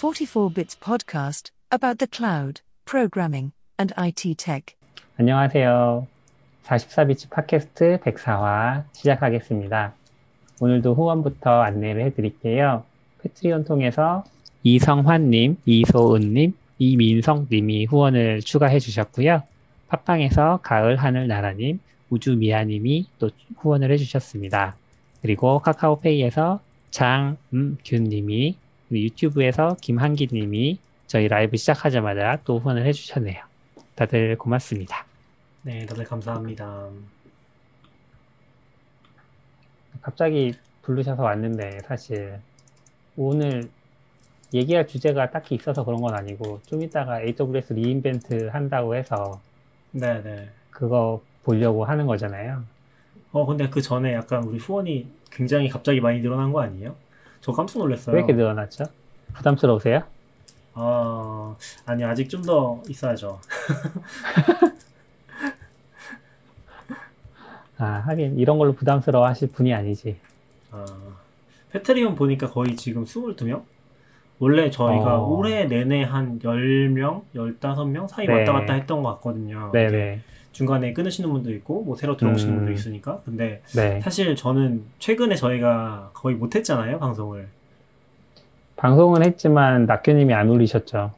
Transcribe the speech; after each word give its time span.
44 0.00 0.48
Bits 0.54 0.78
podcast 0.80 1.50
about 1.70 1.98
the 1.98 2.08
cloud, 2.10 2.62
programming, 2.86 3.52
and 3.78 3.92
IT 3.98 4.34
tech. 4.36 4.74
안녕하세요. 5.18 6.06
44비치 6.64 7.28
팟캐스트 7.28 7.98
104화 8.02 8.84
시작하겠습니다. 8.94 9.92
오늘도 10.58 10.94
후원부터 10.94 11.50
안내를 11.50 12.06
해드릴게요. 12.06 12.82
패트리온 13.20 13.66
통해서 13.66 14.24
이성환님, 14.62 15.58
이소은님, 15.66 16.54
이민성님이 16.78 17.84
후원을 17.84 18.40
추가해 18.40 18.78
주셨고요. 18.78 19.42
팟빵에서 19.88 20.60
가을 20.62 20.96
하늘 20.96 21.28
나라님, 21.28 21.78
우주미아님이 22.08 23.04
또 23.18 23.28
후원을 23.58 23.92
해주셨습니다. 23.92 24.76
그리고 25.20 25.58
카카오페이에서 25.58 26.60
장음균님이 26.90 28.56
유튜브에서 28.98 29.76
김한기 29.80 30.28
님이 30.32 30.78
저희 31.06 31.28
라이브 31.28 31.56
시작하자마자 31.56 32.40
또 32.44 32.58
후원을 32.58 32.86
해주셨네요. 32.86 33.42
다들 33.94 34.38
고맙습니다. 34.38 35.04
네, 35.62 35.84
다들 35.86 36.04
감사합니다. 36.04 36.88
갑자기 40.00 40.54
부르셔서 40.82 41.22
왔는데 41.22 41.80
사실 41.84 42.38
오늘 43.16 43.68
얘기할 44.54 44.86
주제가 44.86 45.30
딱히 45.30 45.54
있어서 45.54 45.84
그런 45.84 46.00
건 46.00 46.14
아니고 46.14 46.60
좀 46.66 46.82
이따가 46.82 47.20
AWS 47.20 47.74
리인벤트 47.74 48.48
한다고 48.48 48.94
해서 48.94 49.40
네, 49.92 50.22
네. 50.22 50.48
그거 50.70 51.22
보려고 51.44 51.84
하는 51.84 52.06
거잖아요. 52.06 52.64
어, 53.32 53.46
근데 53.46 53.68
그 53.68 53.80
전에 53.80 54.14
약간 54.14 54.42
우리 54.44 54.58
후원이 54.58 55.08
굉장히 55.30 55.68
갑자기 55.68 56.00
많이 56.00 56.20
늘어난 56.20 56.52
거 56.52 56.62
아니에요? 56.62 56.96
저 57.40 57.52
깜짝 57.52 57.78
놀랐어요. 57.78 58.14
왜 58.14 58.20
이렇게 58.20 58.32
늘어났죠? 58.34 58.84
부담스러우세요? 59.34 60.02
아, 60.74 61.56
아니, 61.86 62.04
아직 62.04 62.28
좀 62.28 62.42
더 62.42 62.80
있어야죠. 62.88 63.40
아, 67.78 67.84
하긴 68.06 68.38
이런 68.38 68.58
걸로 68.58 68.72
부담스러워 68.74 69.26
하실 69.26 69.48
분이 69.50 69.72
아니지. 69.72 70.18
아, 70.70 70.84
페트리온 71.72 72.14
보니까 72.14 72.48
거의 72.50 72.76
지금 72.76 73.04
22명? 73.04 73.62
원래 74.38 74.70
저희가 74.70 75.20
어. 75.20 75.26
올해 75.28 75.64
내내 75.66 76.02
한 76.02 76.38
10명, 76.38 77.22
15명 77.34 78.08
사이 78.08 78.26
네. 78.26 78.32
왔다 78.38 78.52
갔다 78.52 78.72
했던 78.74 79.02
것 79.02 79.14
같거든요. 79.16 79.70
네네. 79.72 80.20
중간에 80.52 80.92
끊으시는 80.92 81.30
분도 81.30 81.50
있고, 81.52 81.82
뭐 81.82 81.96
새로 81.96 82.16
들어오시는 82.16 82.52
음. 82.54 82.58
분도 82.58 82.72
있으니까. 82.72 83.20
근데 83.24 83.62
네. 83.74 84.00
사실 84.00 84.34
저는 84.36 84.84
최근에 84.98 85.34
저희가 85.36 86.10
거의 86.12 86.36
못했잖아요, 86.36 86.98
방송을. 86.98 87.48
방송은 88.76 89.22
했지만 89.24 89.86
낙교님이 89.86 90.32
안 90.34 90.48
올리셨죠. 90.48 91.12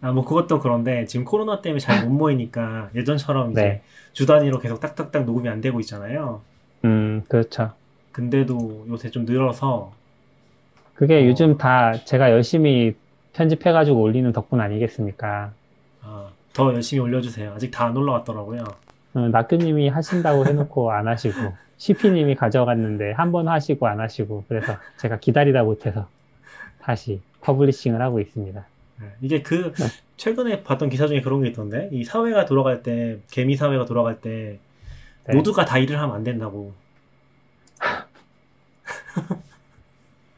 아, 0.00 0.12
뭐 0.12 0.24
그것도 0.24 0.60
그런데 0.60 1.04
지금 1.06 1.24
코로나 1.24 1.60
때문에 1.62 1.78
잘 1.80 2.04
못 2.06 2.10
모이니까 2.16 2.90
예전처럼 2.94 3.52
이제 3.52 3.62
네. 3.62 3.82
주 4.12 4.26
단위로 4.26 4.58
계속 4.58 4.80
딱딱딱 4.80 5.24
녹음이 5.24 5.48
안 5.48 5.60
되고 5.60 5.80
있잖아요. 5.80 6.40
음, 6.84 7.22
그렇죠. 7.28 7.72
근데도 8.12 8.86
요새 8.88 9.10
좀 9.10 9.24
늘어서 9.24 9.92
그게 10.94 11.16
어. 11.22 11.26
요즘 11.26 11.56
다 11.58 11.92
제가 12.04 12.30
열심히 12.30 12.94
편집해가지고 13.32 14.00
올리는 14.00 14.30
덕분 14.32 14.60
아니겠습니까? 14.60 15.52
아, 16.02 16.28
더 16.54 16.72
열심히 16.72 17.00
올려주세요. 17.02 17.52
아직 17.54 17.70
다 17.70 17.86
안 17.86 17.96
올라왔더라고요. 17.96 18.64
어, 19.14 19.20
낙교님이 19.28 19.88
하신다고 19.88 20.46
해놓고 20.46 20.90
안 20.92 21.06
하시고, 21.08 21.36
CP님이 21.76 22.34
가져갔는데 22.36 23.12
한 23.12 23.30
번 23.32 23.48
하시고 23.48 23.86
안 23.86 24.00
하시고, 24.00 24.44
그래서 24.48 24.76
제가 24.96 25.18
기다리다 25.18 25.62
못해서 25.64 26.08
다시 26.80 27.20
publishing을 27.42 28.00
하고 28.00 28.20
있습니다. 28.20 28.64
네, 29.00 29.06
이게 29.20 29.42
그 29.42 29.72
네. 29.74 29.84
최근에 30.16 30.62
봤던 30.62 30.88
기사 30.88 31.06
중에 31.08 31.20
그런 31.20 31.42
게 31.42 31.48
있던데 31.48 31.88
이 31.92 32.04
사회가 32.04 32.44
돌아갈 32.44 32.82
때 32.82 33.18
개미 33.30 33.56
사회가 33.56 33.84
돌아갈 33.86 34.20
때 34.20 34.58
네. 35.26 35.34
모두가 35.34 35.64
다 35.64 35.78
일을 35.78 35.98
하면 36.00 36.14
안 36.14 36.22
된다고. 36.22 36.72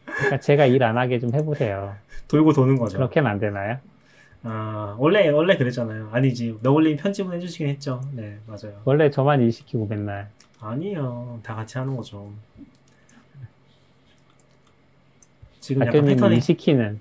그러니까 0.07 0.41
제가 0.41 0.67
일 0.67 0.83
안 0.83 0.97
하게 0.97 1.19
좀 1.19 1.35
해보세요. 1.35 1.95
돌고 2.29 2.53
도는 2.55 2.77
거죠. 2.79 2.97
그렇게는 2.99 3.31
안 3.31 3.39
되나요? 3.39 3.79
아 4.43 4.95
원래 4.99 5.29
원래 5.29 5.57
그랬잖아요. 5.57 6.11
아니지 6.13 6.59
너울림 6.63 6.97
편집은 6.97 7.35
해주시긴 7.37 7.69
했죠. 7.69 8.01
네 8.13 8.39
맞아요. 8.47 8.81
원래 8.85 9.11
저만 9.11 9.41
일 9.41 9.51
시키고 9.53 9.87
맨날. 9.87 10.31
아니에요. 10.61 11.41
다 11.43 11.55
같이 11.55 11.79
하는 11.79 11.97
거죠. 11.97 12.33
지금 15.61 15.85
약간 15.85 16.05
패턴이 16.05 16.37
일 16.37 16.41
시키는, 16.41 17.01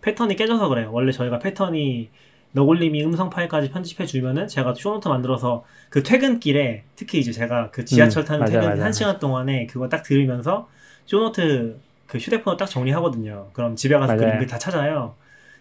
패턴이 0.00 0.36
깨져서 0.36 0.68
그래요. 0.68 0.90
원래 0.92 1.12
저희가 1.12 1.38
패턴이 1.38 2.10
너굴님이 2.52 3.04
음성 3.04 3.28
파일까지 3.30 3.70
편집해 3.70 4.06
주면은 4.06 4.48
제가 4.48 4.74
쇼노트 4.74 5.08
만들어서 5.08 5.64
그 5.90 6.02
퇴근길에 6.02 6.84
특히 6.96 7.18
이제 7.18 7.30
제가 7.32 7.70
그 7.70 7.84
지하철 7.84 8.22
음, 8.22 8.26
타는 8.26 8.40
맞아, 8.40 8.52
퇴근 8.52 8.68
맞아. 8.70 8.84
한 8.84 8.92
시간 8.92 9.18
동안에 9.18 9.66
그거 9.66 9.88
딱 9.88 10.02
들으면서 10.02 10.68
쇼노트 11.06 11.78
그 12.06 12.18
휴대폰을 12.18 12.56
딱 12.56 12.66
정리하거든요. 12.66 13.50
그럼 13.52 13.76
집에 13.76 13.96
가서 13.98 14.16
그 14.16 14.24
맞아요. 14.24 14.32
링크 14.32 14.46
다 14.46 14.58
찾아요. 14.58 15.14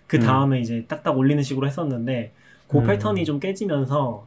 그 0.07 0.17
음. 0.17 0.21
다음에 0.21 0.59
이제 0.59 0.85
딱딱 0.87 1.17
올리는 1.17 1.41
식으로 1.43 1.67
했었는데 1.67 2.31
그 2.67 2.79
음. 2.79 2.87
패턴이 2.87 3.25
좀 3.25 3.39
깨지면서 3.39 4.25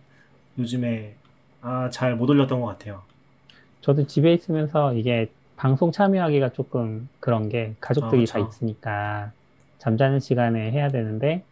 요즘에 0.58 1.14
아 1.62 1.88
잘 1.90 2.14
못 2.16 2.28
올렸던 2.30 2.60
것 2.60 2.66
같아요. 2.66 3.02
저도 3.82 4.06
집에 4.06 4.32
있으면서 4.32 4.94
이게 4.94 5.28
방송 5.56 5.92
참여하기가 5.92 6.50
조금 6.50 7.08
그런 7.20 7.48
게 7.48 7.74
가족들이 7.80 8.24
아, 8.30 8.32
다. 8.32 8.38
있으니까 8.38 9.32
잠자는 9.78 10.20
시간에 10.20 10.70
해야 10.70 10.88
되는데 10.88 11.42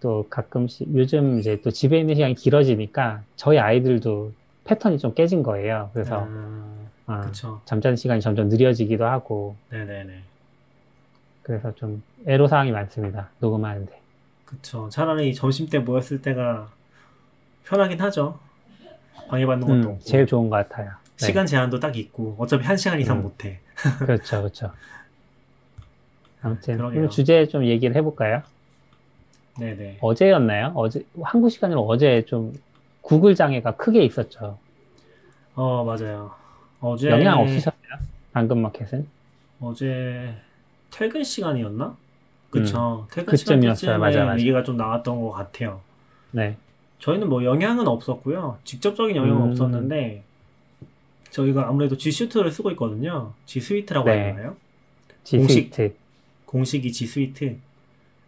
또 0.00 0.26
가끔씩 0.30 0.88
요즘 0.96 1.38
이제 1.38 1.60
또 1.62 1.70
집에 1.70 1.98
있는 2.00 2.14
시간이 2.16 2.34
길어지니까 2.34 3.22
저희 3.36 3.58
아이들도 3.58 4.32
패턴이 4.64 4.98
좀 4.98 5.14
깨진 5.14 5.42
거예요. 5.44 5.90
그래서 5.92 6.26
아, 7.06 7.30
어. 7.44 7.60
잠자는 7.64 7.96
시간이 7.96 8.20
점점 8.20 8.48
느려지기도 8.48 9.04
하고 9.04 9.54
네네네. 9.70 10.22
그래서 11.42 11.74
좀 11.74 12.02
애로사항이 12.26 12.70
많습니다. 12.70 13.30
녹음하는데. 13.40 14.00
그쵸. 14.44 14.88
차라리 14.90 15.34
점심 15.34 15.68
때 15.68 15.78
모였을 15.78 16.22
때가 16.22 16.70
편하긴 17.64 18.00
하죠. 18.00 18.38
방해받는 19.28 19.66
것도 19.66 19.94
음. 19.94 19.98
제일 20.00 20.26
좋은 20.26 20.50
것 20.50 20.56
같아요. 20.56 20.90
네. 21.18 21.26
시간 21.26 21.46
제한도 21.46 21.80
딱 21.80 21.96
있고 21.96 22.36
어차피 22.38 22.64
한 22.64 22.76
시간 22.76 23.00
이상 23.00 23.18
음. 23.18 23.22
못해. 23.22 23.60
그렇죠, 23.98 24.38
그렇죠. 24.40 24.72
아무튼 26.42 26.76
그러게요. 26.76 26.98
오늘 26.98 27.10
주제 27.10 27.46
좀 27.46 27.64
얘기를 27.64 27.94
해볼까요? 27.96 28.42
네네. 29.58 29.98
어제였나요? 30.00 30.72
어제 30.74 31.04
한국 31.22 31.50
시간으로 31.50 31.82
어제 31.86 32.24
좀 32.26 32.52
구글 33.00 33.34
장애가 33.34 33.76
크게 33.76 34.04
있었죠. 34.04 34.58
어 35.54 35.84
맞아요. 35.84 36.32
어제 36.80 37.10
영향 37.10 37.40
없으셨어요? 37.40 37.76
당근마켓은? 38.32 39.06
어제 39.60 40.34
퇴근 40.92 41.24
시간이었나? 41.24 41.96
그쵸. 42.50 43.06
퇴근 43.10 43.32
음. 43.32 43.36
그쯤이었어요. 43.36 43.74
시간쯤에 43.74 43.98
맞아, 43.98 44.24
맞아. 44.24 44.38
얘기가 44.38 44.62
좀 44.62 44.76
나왔던 44.76 45.20
것 45.20 45.30
같아요. 45.30 45.80
네. 46.30 46.56
저희는 47.00 47.28
뭐 47.28 47.42
영향은 47.42 47.88
없었고요. 47.88 48.58
직접적인 48.64 49.16
영향은 49.16 49.42
음. 49.42 49.50
없었는데 49.50 50.22
저희가 51.30 51.66
아무래도 51.66 51.96
G 51.96 52.10
Suite를 52.10 52.52
쓰고 52.52 52.70
있거든요. 52.72 53.32
G 53.46 53.58
Suite라고 53.58 54.08
네. 54.08 54.14
해야 54.16 54.34
되나요? 54.36 54.56
지스위트. 55.24 55.94
공식이 56.44 56.92
G 56.92 57.04
Suite. 57.06 57.58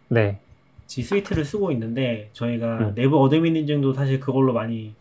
네. 0.09 0.39
G 0.87 1.01
Suite를 1.01 1.45
쓰고 1.45 1.71
있는데 1.71 2.29
저희가 2.33 2.77
음. 2.79 2.95
내부 2.95 3.21
admin 3.23 3.55
인증도 3.55 3.93
사실 3.93 4.19
그걸로 4.19 4.53
많이 4.53 4.93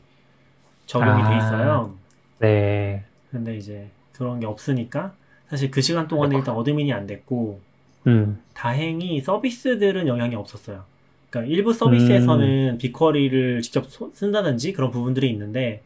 적용이 0.86 1.22
돼 1.22 1.28
아. 1.28 1.36
있어요. 1.38 1.94
네. 2.40 3.04
근데 3.30 3.56
이제 3.56 3.88
그런 4.12 4.38
게 4.38 4.46
없으니까 4.46 5.14
사실 5.54 5.70
그 5.70 5.80
시간 5.80 6.08
동안에 6.08 6.36
일단 6.36 6.56
admin이 6.56 6.92
안 6.92 7.06
됐고 7.06 7.60
음. 8.08 8.40
다행히 8.54 9.20
서비스들은 9.20 10.08
영향이 10.08 10.34
없었어요. 10.34 10.82
그러니까 11.30 11.52
일부 11.54 11.72
서비스에서는 11.72 12.78
BigQuery를 12.78 13.62
직접 13.62 13.88
소- 13.88 14.10
쓴다든지 14.12 14.72
그런 14.72 14.90
부분들이 14.90 15.30
있는데 15.30 15.82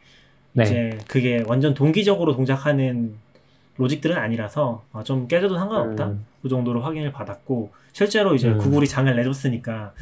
네. 0.55 0.62
이제 0.62 0.99
그게 1.06 1.44
완전 1.47 1.75
동기적으로 1.75 2.35
동작하는 2.35 3.12
logic들은 3.76 4.17
아니라서 4.17 4.85
아, 4.93 5.03
좀 5.03 5.29
깨져도 5.29 5.59
상관없다. 5.59 6.06
음. 6.09 6.25
그 6.41 6.49
정도로 6.49 6.81
확인을 6.81 7.12
받았고 7.12 7.71
실제로 7.93 8.35
이제 8.35 8.49
음. 8.49 8.56
구글이 8.56 8.87
장애를 8.88 9.14
내줬으니까 9.14 9.93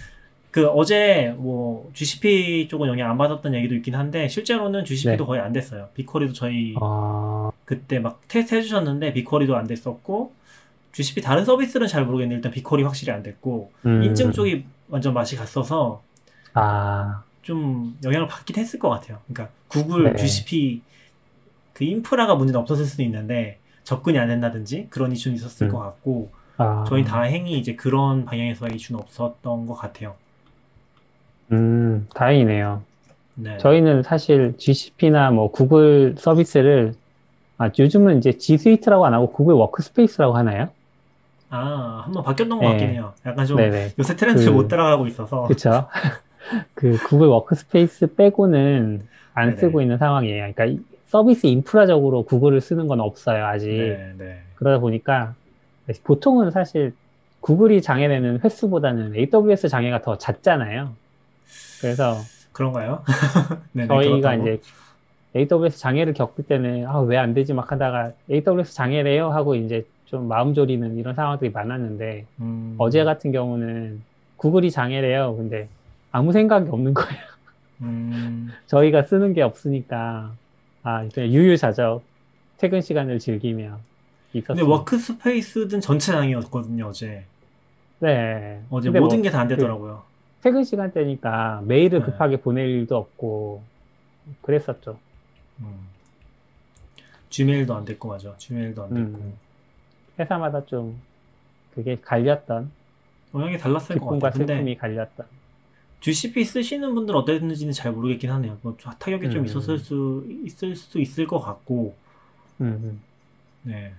그 0.53 0.69
어제 0.69 1.35
뭐 1.37 1.91
GCP 1.93 2.69
쪽은 2.71 2.87
영향 2.89 3.11
안 3.11 3.19
받았던 3.19 3.53
얘기도 3.55 3.75
있긴 3.75 3.97
한데 3.97 4.29
실제로는 4.29 4.85
GCP도 4.85 5.25
네. 5.25 5.27
거의 5.27 5.41
안 5.41 5.53
됐어요. 5.53 5.89
빅쿼리도 5.95 6.35
저희 6.35 6.77
아, 6.81 7.51
그때 7.67 7.99
막 7.99 8.21
테스트 8.29 8.55
해주셨는데 8.55 9.13
빅쿼리도 9.13 9.55
안 9.55 9.67
됐었고 9.67 10.33
GCP 10.93 11.21
다른 11.21 11.45
서비스는 11.45 11.89
잘 11.89 12.07
모르겠는데 12.07 12.37
일단 12.37 12.53
빅쿼리 12.53 12.83
확실히 12.85 13.13
안 13.13 13.23
됐고 13.23 13.71
음. 13.85 14.03
인증 14.03 14.33
쪽이 14.33 14.65
완전 14.89 15.13
맛이 15.13 15.37
갔어서 15.37 16.03
아, 16.55 17.23
좀 17.43 17.99
영향을 18.03 18.29
받긴 18.29 18.57
했을 18.57 18.79
것 18.79 18.89
같아요. 18.89 19.19
그러니까 19.27 19.53
구글 19.69 20.05
네. 20.05 20.17
GCP 20.17 20.81
그 21.75 21.85
인프라가 21.85 22.35
문제는 22.37 22.59
없었을 22.61 22.87
수도 22.87 23.03
있는데 23.03 23.59
접근이 23.85 24.19
안 24.19 24.29
된다든지 24.29 24.87
그런 24.89 25.13
이슈는 25.13 25.37
있었을 25.37 25.67
음. 25.67 25.73
것 25.73 25.79
같고 25.81 26.31
아, 26.57 26.85
저희 26.89 27.05
다행히 27.05 27.59
이제 27.59 27.75
그런 27.75 28.25
방향에서 28.25 28.69
이슈는 28.69 29.01
없었던 29.01 29.67
것 29.67 29.75
같아요. 29.75 30.15
음, 31.53 32.09
다행이네요. 32.15 32.83
네. 33.35 33.59
저희는 33.59 34.03
사실 34.03 34.55
GCP나 34.57 35.31
뭐 35.33 35.51
구글 35.51 36.15
서비스를 36.17 36.95
아, 37.59 37.71
요즘은 37.79 38.19
이제 38.19 38.33
G 38.37 38.59
Suite라고 38.59 39.07
안 39.07 39.15
하고 39.15 39.31
구글 39.33 39.55
워크스페이스라고 39.55 40.37
하나요? 40.37 40.69
아, 41.49 42.03
한번 42.05 42.23
바뀌었던 42.23 42.59
것 42.59 42.65
네. 42.65 42.71
같긴 42.71 42.89
해요. 42.91 43.13
약간 43.25 43.47
좀 43.47 43.57
네네. 43.57 43.93
요새 43.99 44.17
트렌드를 44.17 44.51
그- 44.53 44.57
못 44.57 44.69
따라가고 44.69 45.07
있어서. 45.07 45.45
그쵸. 45.45 45.89
그 46.75 46.97
구글 47.09 47.29
워크스페이스 47.29 48.15
빼고는 48.15 49.07
안 49.35 49.49
네네. 49.51 49.61
쓰고 49.61 49.81
있는 49.81 49.99
상황이에요. 49.99 50.53
그러니까 50.53 50.65
이 50.67 50.81
서비스 51.07 51.47
인프라적으로 51.47 52.25
구글을 52.25 52.61
쓰는 52.61 52.89
건 52.89 53.01
없어요, 53.01 53.47
아직. 53.47 53.69
네, 53.71 54.13
네. 54.19 54.39
그러다 54.57 54.81
보니까 54.81 55.35
보통은 56.05 56.51
사실 56.51 56.93
구글이 57.41 57.81
장애내는 57.81 58.41
횟수보다는 58.43 59.15
AWS 59.15 59.69
장애가 59.69 60.03
더 60.03 60.19
잦잖아요. 60.19 60.93
그래서 61.81 62.17
그런가요? 62.53 63.03
네네, 63.73 63.87
저희가 63.89 64.31
그렇다고. 64.31 64.43
이제 64.43 64.61
AWS 65.37 65.79
장애를 65.79 66.15
겪을 66.15 66.45
때는 66.45 66.87
아, 66.87 66.99
왜 67.01 67.17
안 67.19 67.35
되지 67.35 67.53
막 67.53 67.71
하다가 67.71 68.13
AWS 68.31 68.75
장애래요 68.75 69.31
하고 69.31 69.55
이제 69.55 69.87
좀 70.07 70.29
마음 70.29 70.55
졸이는 70.55 70.97
이런 70.97 71.15
상황들이 71.15 71.51
많았는데 71.51 72.27
음, 72.41 72.75
어제 72.79 73.05
같은 73.05 73.33
경우는 73.33 74.01
구글이 74.37 74.71
장애래요. 74.71 75.37
근데 75.37 75.69
아무 76.13 76.33
생각이 76.33 76.69
없는 76.71 76.95
거예요. 76.95 77.21
음, 77.83 78.51
저희가 78.67 79.03
쓰는 79.03 79.35
게 79.35 79.43
없으니까 79.43 80.33
아 80.83 81.07
그냥 81.13 81.31
유유자적 81.31 82.03
퇴근 82.59 82.81
시간을 82.81 83.19
즐기며 83.19 83.79
근데 84.33 84.39
있었어요. 84.39 84.69
워크스페이스는 84.71 85.81
전체 85.81 86.13
장이었거든요, 86.13 86.87
어제. 86.87 87.25
네. 87.99 88.61
어제 88.71 88.89
근데 88.89 89.01
모든 89.01 89.19
뭐 89.19 89.23
게다 89.25 89.41
안 89.41 89.49
되더라고요. 89.49 90.03
퇴근 90.43 90.63
시간대니까 90.65 91.63
메일을 91.67 92.01
네. 92.01 92.05
급하게 92.07 92.37
보낼 92.37 92.69
일도 92.69 92.97
없고 92.97 93.63
그랬었죠. 94.43 94.99
음. 95.61 95.89
gmail도 97.31 97.75
안 97.75 97.85
됐고, 97.85 98.09
맞아. 98.09 98.35
gmail도 98.37 98.85
안 98.85 98.89
됐고. 98.95 99.19
음. 99.19 99.35
회사마다 100.19 100.65
좀 100.67 101.01
그게 101.75 101.97
갈렸던 102.01 102.71
영향이 103.35 103.59
달랐을 103.59 103.99
것. 103.99 104.19
근데 104.19 104.31
슬픔이 104.33 104.77
갈렸던. 104.77 105.27
GCP 106.01 106.45
쓰시는 106.45 106.95
분들 106.95 107.17
어땠는지는 107.17 107.73
잘 107.73 107.93
모르겠긴 107.93 108.31
하네요. 108.31 108.59
뭐 108.63 108.77
타격이 108.77 109.31
좀 109.31 109.41
음. 109.41 109.47
있었을 109.47 109.79
수 109.79 110.25
있을 110.45 110.77
수 110.77 111.01
있을 111.01 111.27
것 111.27 111.41
같고, 111.41 111.95
음, 112.61 113.01
네. 113.63 113.93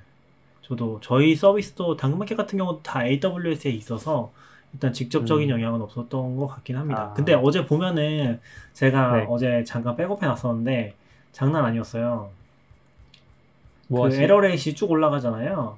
저도 0.62 1.00
저희 1.01 1.36
서비스도 1.36 1.95
당근마켓 1.95 2.38
같은 2.38 2.57
경우도 2.57 2.81
다 2.83 3.06
AWS에 3.06 3.69
있어서 3.71 4.31
일단 4.74 4.92
직접적인 4.92 5.50
음. 5.50 5.51
영향은 5.51 5.81
없었던 5.81 6.36
것 6.36 6.48
같긴 6.48 6.75
합니다. 6.77 7.10
아. 7.12 7.13
근데 7.13 7.33
어제 7.33 7.65
보면은 7.65 8.39
제가 8.74 9.18
네. 9.18 9.25
어제 9.30 9.63
잠깐 9.63 9.95
백업해 9.95 10.25
놨었는데 10.25 10.94
장난 11.38 11.63
아니었어요. 11.66 12.31
무엇이? 13.89 14.18
그 14.18 14.24
error 14.24 14.39
rate가 14.39 14.75
쭉 14.75 14.89
올라가잖아요. 14.89 15.78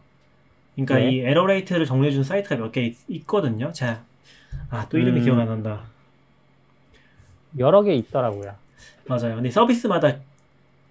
그러니까 0.75 0.95
네. 0.95 1.11
이 1.11 1.19
error 1.19 1.45
rate를 1.45 1.85
정리해준 1.85 2.23
사이트가 2.23 2.55
몇 2.55 2.71
개 2.71 2.95
있거든요. 3.09 3.69
자, 3.73 4.01
아, 4.69 4.87
또 4.87 4.97
이름이 4.97 5.19
음. 5.19 5.23
기억 5.25 5.37
안 5.37 5.49
난다. 5.49 5.81
여러 7.57 7.83
개 7.83 7.93
있더라고요. 7.93 8.55
맞아요. 9.05 9.35
근데 9.35 9.51
서비스마다 9.51 10.15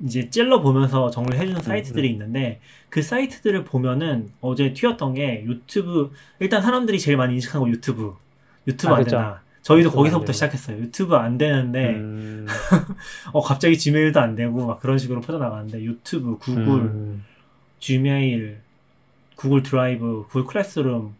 이제 0.04 0.28
찔러 0.28 0.60
보면서 0.60 1.08
정리를 1.08 1.38
해주는 1.40 1.62
사이트들이 1.62 2.06
음. 2.08 2.12
있는데 2.12 2.60
그 2.90 3.00
사이트들을 3.00 3.64
보면은 3.64 4.30
어제 4.42 4.74
튀었던 4.74 5.14
게 5.14 5.44
유튜브 5.44 6.12
일단 6.40 6.60
사람들이 6.60 7.00
제일 7.00 7.16
많이 7.16 7.32
인식한 7.32 7.62
거 7.62 7.68
유튜브 7.70 8.14
유튜브 8.66 8.92
아, 8.92 8.96
안. 8.98 9.04
된다. 9.04 9.42
저희도 9.68 9.90
거기서부터. 9.90 10.32
시작했어요. 10.32 10.78
유튜브 10.78 11.14
안 11.16 11.36
되는데 11.38 11.90
음, 11.96 12.46
어 13.32 13.40
갑자기 13.42 13.76
지메일도 13.78 14.18
안 14.20 14.34
되고 14.34 14.66
막 14.66 14.80
그런 14.80 14.98
식으로 14.98 15.20
퍼져나가는데 15.20 15.82
유튜브, 15.82 16.38
구글, 16.38 16.64
음, 16.64 17.24
지메일, 17.80 18.60
구글 19.36 19.62
드라이브, 19.62 20.24
구글 20.28 20.44
클래스룸, 20.46 21.14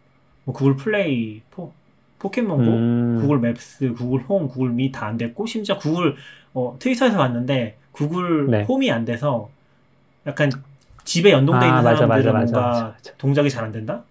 뭐 0.45 0.53
구글 0.55 0.75
플레이, 0.75 1.41
포, 1.51 1.71
포켓몬고, 2.19 2.63
음, 2.63 3.17
구글 3.21 3.39
맵스, 3.39 3.93
구글 3.93 4.21
홈, 4.23 4.47
구글 4.47 4.71
미 4.71 4.91
다 4.91 5.05
안 5.07 5.17
됐고 5.17 5.45
심지어 5.45 5.77
구글 5.77 6.15
어, 6.53 6.75
트위터에서 6.79 7.17
봤는데 7.17 7.77
구글 7.91 8.47
네. 8.49 8.63
홈이 8.63 8.91
안 8.91 9.05
돼서 9.05 9.49
약간 10.25 10.49
집에 11.05 11.31
연동돼 11.31 11.65
아, 11.65 11.69
있는 11.69 11.83
맞아, 11.83 11.95
사람들은 12.07 12.33
맞아, 12.33 12.59
맞아, 12.59 12.81
뭔가. 12.81 12.97
동작이 13.17 13.49
잘 13.49 13.63
안 13.63 13.71
된다. 13.71 14.03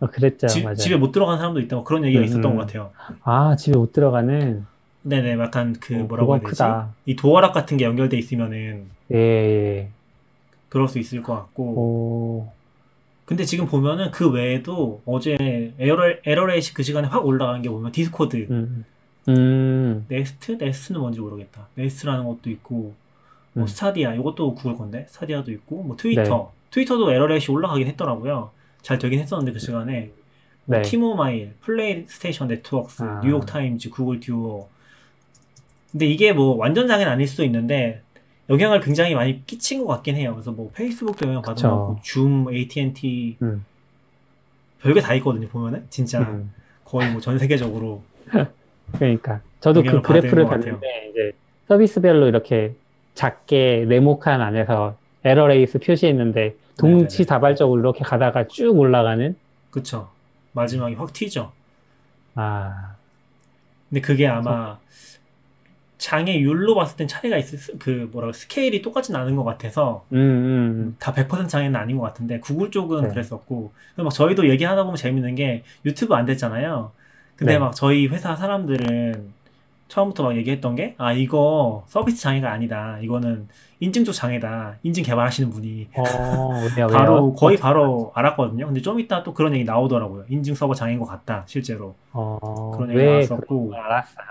어, 0.00 0.06
그랬죠, 0.06 0.46
집, 0.46 0.64
맞아요. 0.64 0.76
집에 0.76 0.96
못 0.96 1.12
들어간 1.12 1.38
사람도 1.38 1.60
있다고 1.60 1.84
그런 1.84 2.04
얘기가 2.04 2.20
음, 2.22 2.24
있었던 2.24 2.44
음. 2.44 2.56
것 2.56 2.66
같아요. 2.66 2.90
아, 3.22 3.54
집에 3.56 3.76
못 3.76 3.92
들어가는. 3.92 4.66
네네, 5.02 5.38
약간 5.38 5.74
그 5.80 5.94
어, 6.00 6.04
뭐라고 6.04 6.34
해야 6.34 6.40
되지? 6.40 6.50
크다. 6.52 6.94
이 7.06 7.16
도어락 7.16 7.52
같은 7.52 7.76
게 7.76 7.84
연결돼 7.84 8.18
있으면은 8.18 8.86
예, 9.12 9.16
예. 9.16 9.88
그럴 10.68 10.88
수 10.88 10.98
있을 10.98 11.22
것 11.22 11.34
같고. 11.34 11.62
오, 11.64 12.52
근데 13.24 13.44
지금 13.44 13.66
보면은 13.66 14.10
그 14.10 14.30
외에도 14.30 15.02
어제 15.06 15.36
에러 15.78 16.14
에러레이시 16.24 16.74
그 16.74 16.82
시간에 16.82 17.06
확 17.06 17.24
올라간 17.24 17.62
게 17.62 17.68
보면 17.68 17.92
디스코드, 17.92 18.46
음, 18.50 18.84
음, 19.28 20.06
네스트, 20.08 20.52
네스트는 20.52 21.00
뭔지 21.00 21.20
모르겠다. 21.20 21.68
네스트라는 21.74 22.24
것도 22.24 22.50
있고, 22.50 22.94
뭐 23.52 23.64
음. 23.64 23.66
스타디아 23.66 24.14
이것도 24.14 24.54
구글 24.54 24.76
건데 24.76 25.06
스타디아도 25.08 25.52
있고, 25.52 25.82
뭐 25.82 25.96
트위터, 25.96 26.52
트위터도 26.70 27.12
에러레이시 27.12 27.50
올라가긴 27.50 27.86
했더라고요. 27.88 28.50
잘 28.82 28.98
되긴 28.98 29.20
했었는데 29.20 29.52
그 29.52 29.58
시간에 29.58 30.10
뭐 30.64 30.76
네. 30.78 30.82
T-Mobile, 30.82 31.54
플레이스테이션 31.62 32.48
네트워크스, 32.48 33.02
아. 33.02 33.20
뉴욕 33.24 33.44
타임즈, 33.46 33.90
구글 33.90 34.20
듀오. 34.20 34.68
근데 35.90 36.06
이게 36.06 36.32
뭐 36.32 36.56
완전 36.56 36.86
장애는 36.86 37.10
아닐 37.12 37.26
수도 37.26 37.44
있는데 37.44 38.02
영향을 38.48 38.80
굉장히 38.80 39.14
많이 39.14 39.44
끼친 39.46 39.80
것 39.84 39.86
같긴 39.94 40.16
해요. 40.16 40.32
그래서 40.34 40.52
뭐 40.52 40.70
페이스북도 40.74 41.26
영향 41.28 41.42
받은. 41.42 41.62
것 41.62 41.68
같고, 41.76 41.98
줌, 42.02 42.46
AT&T 42.52 43.36
음, 43.42 43.64
별게 44.80 45.00
다 45.00 45.14
있거든요. 45.14 45.48
보면은 45.48 45.86
진짜 45.90 46.20
음. 46.20 46.52
거의 46.84 47.10
뭐 47.10 47.20
전 47.20 47.38
세계적으로 47.38 48.02
그러니까 48.98 49.40
저도 49.60 49.82
그 49.82 50.00
그래프를. 50.02 50.46
봤는데 50.46 51.08
이제 51.10 51.32
서비스별로 51.68 52.26
이렇게 52.28 52.72
작게 53.14 53.84
네모칸 53.88 54.40
안에서 54.40 54.96
error 55.24 55.46
rate 55.46 55.78
표시했는데. 55.78 56.54
동시다발적으로 56.80 57.80
이렇게 57.80 58.04
가다가 58.04 58.46
쭉 58.48 58.76
올라가는 58.78 59.36
그쵸. 59.70 60.10
마지막에 60.52 60.94
확 60.94 61.12
튀죠. 61.12 61.52
아, 62.34 62.94
근데 63.88 64.00
그게 64.00 64.26
아마 64.26 64.78
장애율로 65.98 66.74
봤을 66.74 66.96
땐 66.96 67.06
차이가 67.08 67.36
있을 67.36 67.58
수- 67.58 67.78
그 67.78 68.08
뭐라고 68.10 68.32
스케일이 68.32 68.80
똑같진 68.80 69.14
않은 69.16 69.36
것 69.36 69.44
같아서 69.44 70.06
음, 70.12 70.16
음, 70.18 70.96
다100% 70.98 71.48
장애는 71.48 71.78
아닌 71.78 71.98
것 71.98 72.04
같은데 72.04 72.40
구글 72.40 72.70
쪽은 72.70 73.02
네. 73.02 73.08
그랬었고 73.08 73.72
막 73.96 74.10
저희도 74.10 74.48
얘기하다 74.48 74.82
보면 74.84 74.96
재밌는 74.96 75.34
게 75.34 75.62
유튜브 75.84 76.14
안 76.14 76.24
됐잖아요. 76.24 76.92
근데 77.36 77.54
네. 77.54 77.58
막 77.58 77.74
저희 77.74 78.06
회사 78.06 78.34
사람들은 78.34 79.32
처음부터 79.90 80.22
막 80.22 80.36
얘기했던 80.36 80.76
게 80.76 80.94
아 80.96 81.12
이거 81.12 81.84
서비스 81.88 82.22
장애가 82.22 82.50
아니다. 82.50 82.98
이거는 83.02 83.48
인증 83.80 84.04
쪽 84.04 84.12
장애다. 84.12 84.76
인증 84.82 85.02
개발하시는 85.02 85.50
분이 85.50 85.88
어, 85.96 86.50
왜요, 86.76 86.86
바로? 86.92 87.32
거의 87.34 87.56
바로 87.58 88.12
알았거든요. 88.14 88.66
근데 88.66 88.80
좀 88.80 89.00
이따 89.00 89.22
또 89.22 89.34
그런 89.34 89.52
얘기 89.54 89.64
나오더라고요. 89.64 90.24
인증 90.28 90.54
서버 90.54 90.74
장애인 90.74 90.98
것 90.98 91.06
같다. 91.06 91.44
실제로 91.46 91.94
어, 92.12 92.72
그런 92.76 92.90
얘기 92.90 92.98
왜 93.00 93.06
나왔었고. 93.26 93.74
알았어요? 93.74 94.26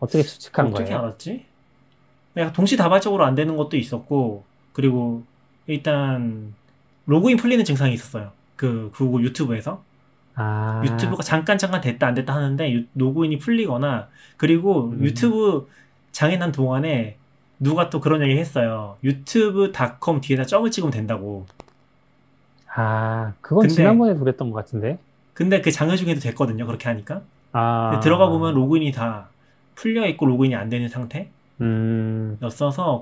어떻게 0.00 0.22
추측한 0.22 0.66
어떻게 0.66 0.84
거예요? 0.84 0.98
알았지? 0.98 1.44
내가 2.34 2.52
동시다발적으로 2.52 3.24
안 3.24 3.34
되는 3.34 3.56
것도 3.56 3.76
있었고 3.78 4.44
그리고 4.74 5.22
일단 5.66 6.54
로그인 7.06 7.36
풀리는 7.38 7.64
증상이 7.64 7.94
있었어요. 7.94 8.30
그 8.56 8.90
구글 8.94 9.24
유튜브에서 9.24 9.82
아, 10.36 10.82
유튜브가 10.84 11.22
잠깐 11.22 11.56
잠깐 11.58 11.80
됐다 11.80 12.06
안 12.06 12.14
됐다 12.14 12.34
하는데 12.34 12.72
유- 12.72 12.84
로그인이 12.94 13.38
풀리거나 13.38 14.08
그리고 14.36 14.90
음. 14.90 15.02
유튜브 15.04 15.66
장애 16.12 16.36
난 16.36 16.52
동안에 16.52 17.16
누가 17.58 17.88
또 17.90 18.00
그런 18.00 18.22
얘기 18.22 18.38
했어요. 18.38 18.96
유튜브닷컴 19.02 20.20
뒤에다 20.20 20.44
점을 20.44 20.70
찍으면 20.70 20.92
된다고. 20.92 21.46
아, 22.74 23.32
그건 23.40 23.62
근데- 23.62 23.74
지난번에 23.74 24.14
그랬던 24.14 24.50
것 24.50 24.56
같은데. 24.56 24.98
근데 25.32 25.60
그 25.62 25.70
장애 25.70 25.96
중에도 25.96 26.20
됐거든요. 26.20 26.66
그렇게 26.66 26.88
하니까. 26.88 27.22
아, 27.52 27.98
들어가 28.02 28.28
보면 28.28 28.54
로그인이 28.54 28.92
다 28.92 29.28
풀려 29.74 30.06
있고 30.08 30.26
로그인이 30.26 30.54
안 30.54 30.68
되는 30.68 30.88
상태였어서 30.88 31.26
음, 31.62 32.38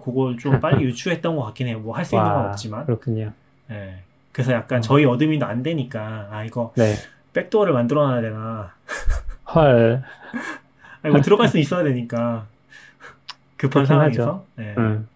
그걸 0.05 0.37
좀 0.39 0.61
빨리 0.61 0.85
유추했던 0.87 1.35
것 1.35 1.43
같긴 1.47 1.67
해요. 1.67 1.81
뭐 1.81 1.97
할 1.97 2.05
수 2.05 2.15
있는 2.15 2.29
건 2.29 2.45
와, 2.45 2.51
없지만. 2.51 2.87
그렇군요. 2.87 3.33
예. 3.71 4.03
그래서 4.33 4.53
약간 4.53 4.79
어. 4.79 4.81
저희 4.81 5.05
어드민도 5.05 5.47
안 5.47 5.63
되니까 5.63 6.29
아 6.31 6.45
이거 6.45 6.73
네, 6.77 6.95
백도어를 7.35 7.73
만들어 7.75 8.07
놔야 8.07 8.23
되나. 8.23 8.73
헐, 9.55 10.03
아, 11.03 11.09
이거 11.09 11.21
들어갈 11.21 11.49
수 11.49 11.59
있어야 11.59 11.85
되니까. 11.85 12.47
급한 13.57 13.85
상황에서. 13.85 14.45
예. 14.59 14.75
음. 14.79 15.09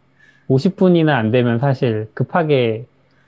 50분이나 0.49 1.11
안 1.11 1.31
되면 1.31 1.59
사실 1.59 2.11
급하게 2.15 2.87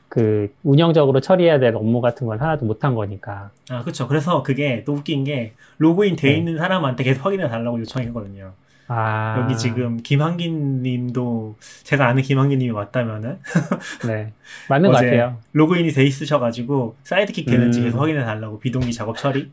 그 0.08 0.52
운영적으로 0.64 1.20
처리해야 1.20 1.58
될 1.58 1.76
업무 1.76 2.00
같은 2.00 2.26
건 2.26 2.40
하나도 2.40 2.66
못한 2.66 2.94
거니까. 2.94 3.50
아, 3.70 3.82
그쵸. 3.84 4.08
그래서 4.08 4.42
그게 4.42 4.82
또 4.84 4.94
웃긴 4.94 5.24
게 5.24 5.52
로그인 5.78 6.16
돼 6.16 6.28
네. 6.32 6.36
있는 6.36 6.58
사람한테 6.58 7.04
계속 7.04 7.24
확인해 7.24 7.48
달라고 7.48 7.78
요청했거든요. 7.80 8.52
아 8.92 9.36
여기 9.40 9.56
지금 9.56 9.98
김한긴 10.02 10.82
님도 10.82 11.54
제가 11.84 12.08
아는 12.08 12.22
김한긴 12.22 12.58
님이 12.58 12.72
맞다면은 12.72 13.38
네 14.08 14.32
맞는 14.68 14.90
것 14.90 14.96
같아요. 14.96 15.38
로그인이 15.52 15.90
돼 15.92 16.04
있으셔 16.04 16.40
가지고 16.40 16.96
Sidekiq 17.04 17.46
되는지 17.46 17.80
음. 17.80 17.84
계속 17.84 18.00
확인해 18.00 18.24
달라고 18.24 18.58
비동기 18.58 18.92
작업 18.92 19.16
처리 19.16 19.50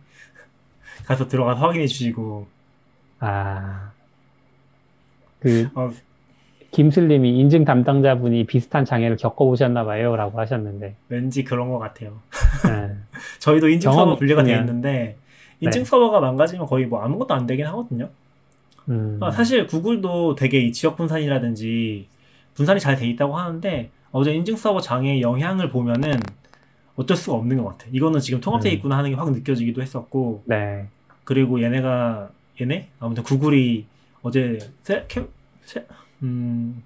가서 1.06 1.28
들어가서 1.28 1.62
확인해 1.62 1.86
주시고 1.86 2.48
아, 3.20 3.92
그, 5.40 5.70
어, 5.76 5.92
김슬 6.72 7.08
님이 7.08 7.38
인증 7.40 7.66
담당자분이 7.66 8.46
비슷한 8.46 8.86
장애를 8.86 9.18
겪어 9.18 9.46
보셨나 9.46 9.84
봐요. 9.86 10.16
라고 10.16 10.40
하셨는데. 10.40 10.96
왠지 11.10 11.44
그런 11.44 11.70
것 11.70 11.80
같아요. 11.80 12.20
네. 12.66 12.96
저희도 13.40 13.70
인증 13.70 13.92
서버 13.92 14.16
분리가 14.16 14.44
돼 14.44 14.52
있으면. 14.52 14.68
있는데 14.68 15.18
인증 15.60 15.82
네. 15.82 15.86
서버가 15.86 16.20
망가지면 16.20 16.68
거의 16.68 16.86
뭐 16.86 17.02
아무것도 17.02 17.34
안 17.34 17.48
되긴 17.48 17.66
하거든요. 17.68 18.10
음, 18.90 19.20
아, 19.22 19.32
사실 19.32 19.68
구글도 19.68 20.36
되게 20.36 20.60
이 20.62 20.72
지역 20.72 20.96
분산이라든지 20.96 22.08
분산이 22.54 22.80
잘 22.80 22.96
돼 22.98 23.08
있다고 23.10 23.38
하는데 23.38 23.92
어제 24.12 24.34
인증 24.34 24.56
서버 24.56 24.80
장애의 24.82 25.22
영향을 25.22 25.70
보면은 25.70 26.14
어쩔 26.96 27.16
수가 27.18 27.38
없는 27.38 27.58
것 27.58 27.66
같아. 27.78 27.86
이거는 27.92 28.20
지금 28.20 28.40
통합돼 28.42 28.70
음. 28.70 28.74
있구나 28.76 28.98
하는 28.98 29.12
게 29.12 29.16
확 29.16 29.32
느껴지기도 29.32 29.82
했었고 29.82 30.44
네. 30.46 30.88
그리고 31.26 31.62
얘네가 31.62 32.30
얘네 32.62 32.90
아무튼 33.00 33.24
구글이 33.24 33.86
어제 34.24 34.58
세, 34.84 35.06
캠, 35.08 35.28
세, 35.64 35.86
음, 36.24 36.82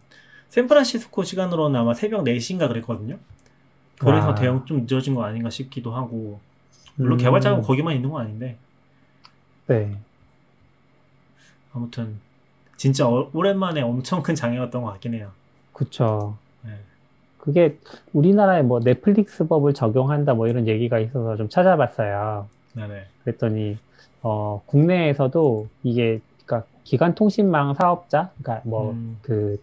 샌프란시스코 0.50 1.24
시간으로는 1.24 1.80
아마 1.80 1.94
새벽 1.94 2.26
4시인가 2.26 2.68
그랬거든요. 2.68 3.18
그래서 4.00 4.30
와. 4.30 4.36
대응 4.36 4.66
좀 4.66 4.82
늦어진 4.82 5.14
거 5.16 5.24
아닌가 5.24 5.50
싶기도 5.50 5.94
하고 5.94 6.40
물론 6.96 7.14
음, 7.14 7.24
개발자가 7.24 7.62
거기만 7.62 7.96
있는 7.96 8.10
건 8.10 8.24
아닌데 8.26 8.58
네. 9.68 9.96
아무튼 11.74 12.20
진짜 12.78 13.08
어- 13.08 13.30
오랜만에 13.34 13.82
엄청 13.82 14.24
큰 14.24 14.36
장애였던 14.36 14.82
것 14.82 14.92
같긴 14.92 15.14
해요. 15.14 15.32
그쵸. 15.74 16.38
네. 16.64 16.72
그게 17.38 17.78
우리나라에 18.14 18.62
뭐 18.62 18.80
넷플릭스 18.80 19.48
법을 19.48 19.74
적용한다 19.74 20.34
뭐 20.34 20.48
이런 20.48 20.68
얘기가 20.68 21.00
있어서 21.00 21.38
좀 21.38 21.50
찾아봤어요. 21.50 22.48
네네. 22.74 23.06
그랬더니, 23.24 23.78
어, 24.22 24.62
국내에서도 24.66 25.68
이게, 25.84 26.20
그러니까 26.46 26.68
기간 26.84 27.16
통신망 27.16 27.74
사업자, 27.74 28.32
그러니까 28.42 28.68
뭐, 28.68 28.92
음, 28.92 29.18
그, 29.22 29.62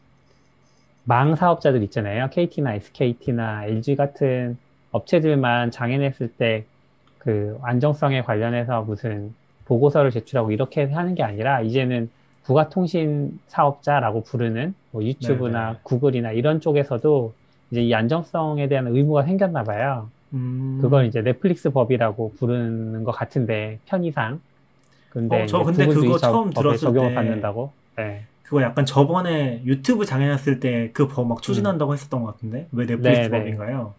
망 1.04 1.34
사업자들 1.36 1.82
있잖아요. 1.84 2.28
KT나 2.30 2.74
SKT나 2.74 3.64
LG 3.66 3.96
같은 3.96 4.58
업체들만 4.90 5.70
장애냈을 5.70 6.28
때 6.34 6.66
그 7.18 7.58
안정성에 7.62 8.22
관련해서 8.22 8.82
무슨 8.82 9.34
보고서를 9.68 10.10
제출하고 10.12 10.52
이렇게 10.52 10.84
하는 10.84 11.14
게 11.14 11.22
아니라 11.22 11.62
이제는 11.62 12.10
부가통신 12.44 13.40
사업자라고 13.48 14.24
부르는 14.24 14.74
뭐 14.92 15.04
유튜브나 15.04 15.66
네네. 15.68 15.80
구글이나 15.84 16.32
이런 16.32 16.60
쪽에서도 16.60 17.34
이제 17.70 17.82
이 17.82 17.94
안정성에 17.94 18.68
대한 18.68 18.86
의무가 18.88 19.24
생겼나 19.24 19.64
봐요. 19.64 20.10
음, 20.34 20.78
그걸 20.82 21.06
이제 21.06 21.22
넷플릭스 21.22 21.70
법이라고 21.70 22.34
부르는 22.38 23.04
것 23.04 23.12
같은데 23.12 23.80
편의상. 23.86 24.40
근데 25.10 25.42
어, 25.44 25.46
저 25.46 25.64
근데 25.64 25.86
그거 25.88 26.18
처음 26.18 26.50
들었을 26.52 26.78
적용을 26.78 27.10
때 27.10 27.14
받는다고. 27.14 27.72
네. 27.96 28.24
그거 28.44 28.62
약간 28.62 28.86
저번에 28.86 29.62
유튜브 29.66 30.06
장애났을 30.06 30.60
때 30.60 30.90
그 30.94 31.08
법 31.08 31.26
막 31.26 31.42
추진한다고 31.42 31.92
했었던 31.94 32.22
것 32.22 32.32
같은데 32.34 32.68
왜 32.72 32.86
넷플릭스 32.86 33.28
음. 33.28 33.30
네네. 33.30 33.38
법인가요? 33.44 33.94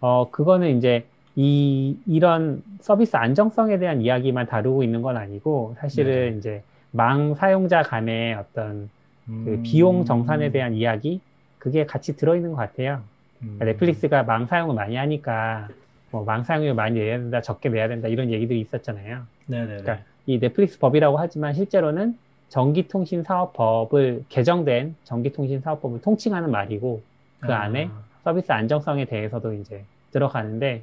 어, 0.00 0.30
그거는 0.30 0.78
이제 0.78 1.06
이, 1.36 1.96
이런 2.06 2.62
서비스 2.80 3.16
안정성에 3.16 3.78
대한 3.78 4.02
이야기만 4.02 4.46
다루고 4.46 4.82
있는 4.82 5.02
건 5.02 5.16
아니고 5.16 5.76
사실은 5.78 6.32
네. 6.32 6.38
이제 6.38 6.62
망 6.90 7.34
사용자 7.34 7.82
간의 7.82 8.34
어떤 8.34 8.90
그 9.26 9.30
음, 9.32 9.62
비용 9.62 10.04
정산에 10.04 10.50
대한 10.50 10.74
이야기 10.74 11.20
그게 11.58 11.86
같이 11.86 12.16
들어있는 12.16 12.50
것 12.50 12.56
같아요. 12.56 13.00
음, 13.42 13.56
넷플릭스가 13.60 14.24
망 14.24 14.46
사용을 14.46 14.74
많이 14.74 14.96
하니까 14.96 15.68
뭐 16.10 16.24
망 16.24 16.44
사용료 16.44 16.74
많이 16.74 17.00
내야 17.00 17.18
된다, 17.18 17.40
적게 17.40 17.70
내야 17.70 17.88
된다 17.88 18.06
이런 18.08 18.30
얘기들이 18.30 18.60
있었잖아요. 18.60 19.22
네네네. 19.46 19.82
그러니까 19.82 20.04
이 20.26 20.38
넷플릭스 20.38 20.78
법이라고 20.78 21.18
하지만 21.18 21.54
실제로는 21.54 22.16
전기통신사업법을 22.50 24.24
개정된 24.28 24.94
전기통신사업법을 25.04 26.02
통칭하는 26.02 26.50
말이고 26.50 27.02
그 27.40 27.52
아, 27.52 27.62
안에 27.62 27.88
서비스 28.22 28.52
안정성에 28.52 29.06
대해서도 29.06 29.54
이제 29.54 29.84
들어가는데 30.12 30.82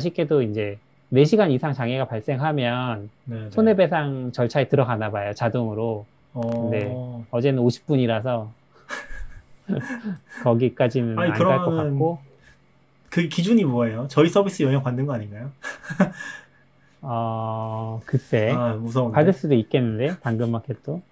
아쉽게도 0.00 0.42
이제 0.42 0.78
4시간 1.12 1.50
이상 1.50 1.72
장애가 1.74 2.06
발생하면 2.06 3.10
네네. 3.24 3.50
손해배상 3.50 4.32
절차에 4.32 4.68
들어가나 4.68 5.10
봐요 5.10 5.34
자동으로 5.34 6.06
어, 6.32 6.68
네. 6.70 6.96
어제는 7.30 7.62
50분이라서 7.62 8.48
거기까지는 10.44 11.18
안 11.18 11.32
갈 11.32 11.64
것 11.64 11.76
같고 11.76 12.18
그 13.10 13.28
기준이 13.28 13.64
뭐예요? 13.64 14.06
저희 14.08 14.28
서비스 14.28 14.62
영향 14.62 14.82
받는 14.84 15.04
거 15.06 15.12
아닌가요? 15.14 15.50
어 17.02 18.00
글쎄 18.06 18.50
아 18.52 18.74
무서운데. 18.74 19.14
받을 19.14 19.32
수도 19.32 19.54
있겠는데 19.54 20.18
당근마켓도 20.20 21.02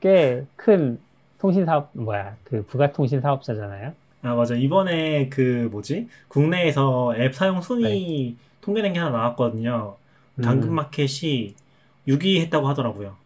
꽤 0.00 0.44
큰 0.56 0.98
통신 1.38 1.64
사업 1.64 1.90
뭐야 1.94 2.36
그 2.44 2.62
부가통신 2.66 3.20
사업자잖아요. 3.20 3.92
아 4.24 4.34
맞아 4.34 4.54
이번에 4.54 5.28
그 5.28 5.68
뭐지 5.70 6.08
국내에서 6.28 7.14
앱 7.18 7.34
사용 7.34 7.60
순위 7.60 8.36
통계낸 8.62 8.94
게 8.94 8.98
하나 8.98 9.18
나왔거든요. 9.18 9.96
음. 10.36 10.42
당근마켓이 10.42 11.54
6위 12.08 12.40
했다고 12.40 12.66
하더라고요. 12.68 13.16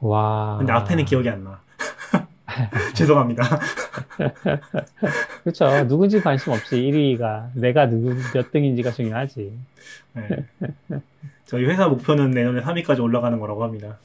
와. 0.00 0.56
근데 0.58 0.72
앞에는 0.72 1.04
기억이 1.04 1.28
안 1.28 1.44
나. 1.44 1.60
죄송합니다. 2.96 3.44
그렇죠. 5.44 5.86
누군지 5.86 6.18
관심 6.22 6.54
없이 6.54 6.76
1위가 6.76 7.50
내가 7.54 7.86
누구 7.86 8.14
몇 8.32 8.50
등인지가 8.50 8.92
중요하지. 8.92 9.52
네. 10.14 10.46
저희 11.44 11.66
회사 11.66 11.88
목표는 11.88 12.30
내년에 12.30 12.62
3위까지 12.62 13.02
올라가는 13.02 13.38
거라고 13.38 13.64
합니다. 13.64 13.98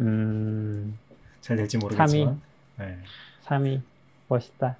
음, 0.00 0.98
잘 1.40 1.56
될지 1.56 1.78
모르겠지만. 1.78 2.38
네. 2.78 2.98
3위 3.46 3.80
멋있다. 4.28 4.76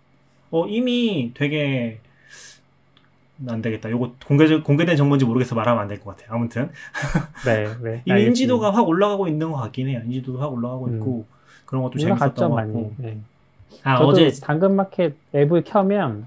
어 0.50 0.66
이미 0.66 1.32
되게 1.34 1.98
안 3.48 3.60
되겠다. 3.60 3.90
요거 3.90 4.14
공개 4.26 4.46
공개된 4.60 4.96
정보인지 4.96 5.24
모르겠어 5.26 5.54
말하면 5.54 5.82
안 5.82 5.88
될 5.88 6.00
것 6.00 6.16
같아요. 6.16 6.34
아무튼 6.34 6.70
네, 7.44 7.64
네. 7.82 8.02
이미 8.06 8.12
알겠습니다. 8.12 8.28
인지도가 8.28 8.70
확 8.74 8.88
올라가고 8.88 9.28
있는 9.28 9.50
것 9.50 9.58
같긴 9.58 9.88
해요. 9.88 10.00
인지도도 10.04 10.40
확 10.40 10.52
올라가고 10.52 10.86
음. 10.86 10.94
있고 10.96 11.26
그런 11.66 11.82
것도 11.82 11.98
재밌었던 11.98 12.34
것 12.34 12.54
많이. 12.54 12.72
같고. 12.72 12.94
네. 12.98 13.18
아 13.82 13.98
어제 13.98 14.30
당근마켓 14.40 15.14
앱을 15.34 15.64
켜면 15.64 16.26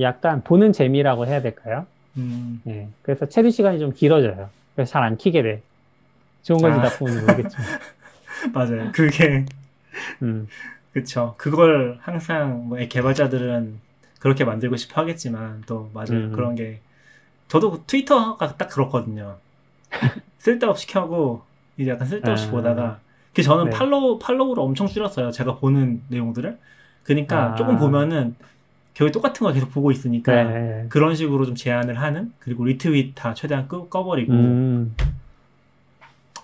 약간 0.00 0.42
보는 0.42 0.72
재미라고 0.72 1.26
해야 1.26 1.40
될까요? 1.40 1.86
음, 2.16 2.60
네. 2.64 2.88
그래서 3.02 3.26
체류 3.26 3.50
시간이 3.50 3.78
좀 3.78 3.92
길어져요. 3.92 4.48
그래서 4.74 4.90
잘 4.92 5.04
안 5.04 5.16
키게 5.16 5.42
돼. 5.42 5.62
좋은 6.42 6.58
건지 6.60 6.78
아. 6.80 6.82
나쁜 6.82 7.06
건지 7.06 7.20
모르겠지만. 7.20 7.66
맞아요. 8.52 8.90
그게 8.92 9.46
음, 10.22 10.48
그쵸. 10.94 11.34
그걸 11.36 11.98
항상 12.00 12.68
뭐 12.68 12.78
개발자들은 12.78 13.80
그렇게 14.20 14.44
만들고 14.44 14.76
싶어 14.76 15.00
하겠지만 15.02 15.64
또 15.66 15.90
맞아요. 15.92 16.12
음. 16.12 16.32
그런 16.32 16.54
게 16.54 16.80
저도 17.48 17.84
트위터가 17.86 18.56
딱 18.56 18.68
그렇거든요. 18.68 19.36
쓸데없이 20.38 20.86
켜고 20.86 21.42
이제 21.76 21.90
약간 21.90 22.06
쓸데없이 22.06 22.46
아. 22.46 22.50
보다가 22.52 23.00
그 23.34 23.42
저는 23.42 23.66
네. 23.66 23.70
follow 23.70 24.18
follow를 24.20 24.62
엄청 24.62 24.86
줄였어요. 24.86 25.32
제가 25.32 25.56
보는 25.56 26.02
내용들을. 26.08 26.58
그러니까 27.02 27.52
아. 27.52 27.54
조금 27.56 27.76
보면은 27.76 28.36
결국 28.94 29.12
똑같은 29.12 29.44
걸 29.44 29.52
계속 29.52 29.72
보고 29.72 29.90
있으니까 29.90 30.44
네. 30.44 30.86
그런 30.88 31.16
식으로 31.16 31.44
좀 31.44 31.56
제한을 31.56 32.00
하는 32.00 32.32
그리고 32.38 32.64
리트윗 32.64 33.16
다 33.16 33.34
최대한 33.34 33.66
끄, 33.66 33.88
꺼버리고 33.88 34.32
음, 34.32 34.94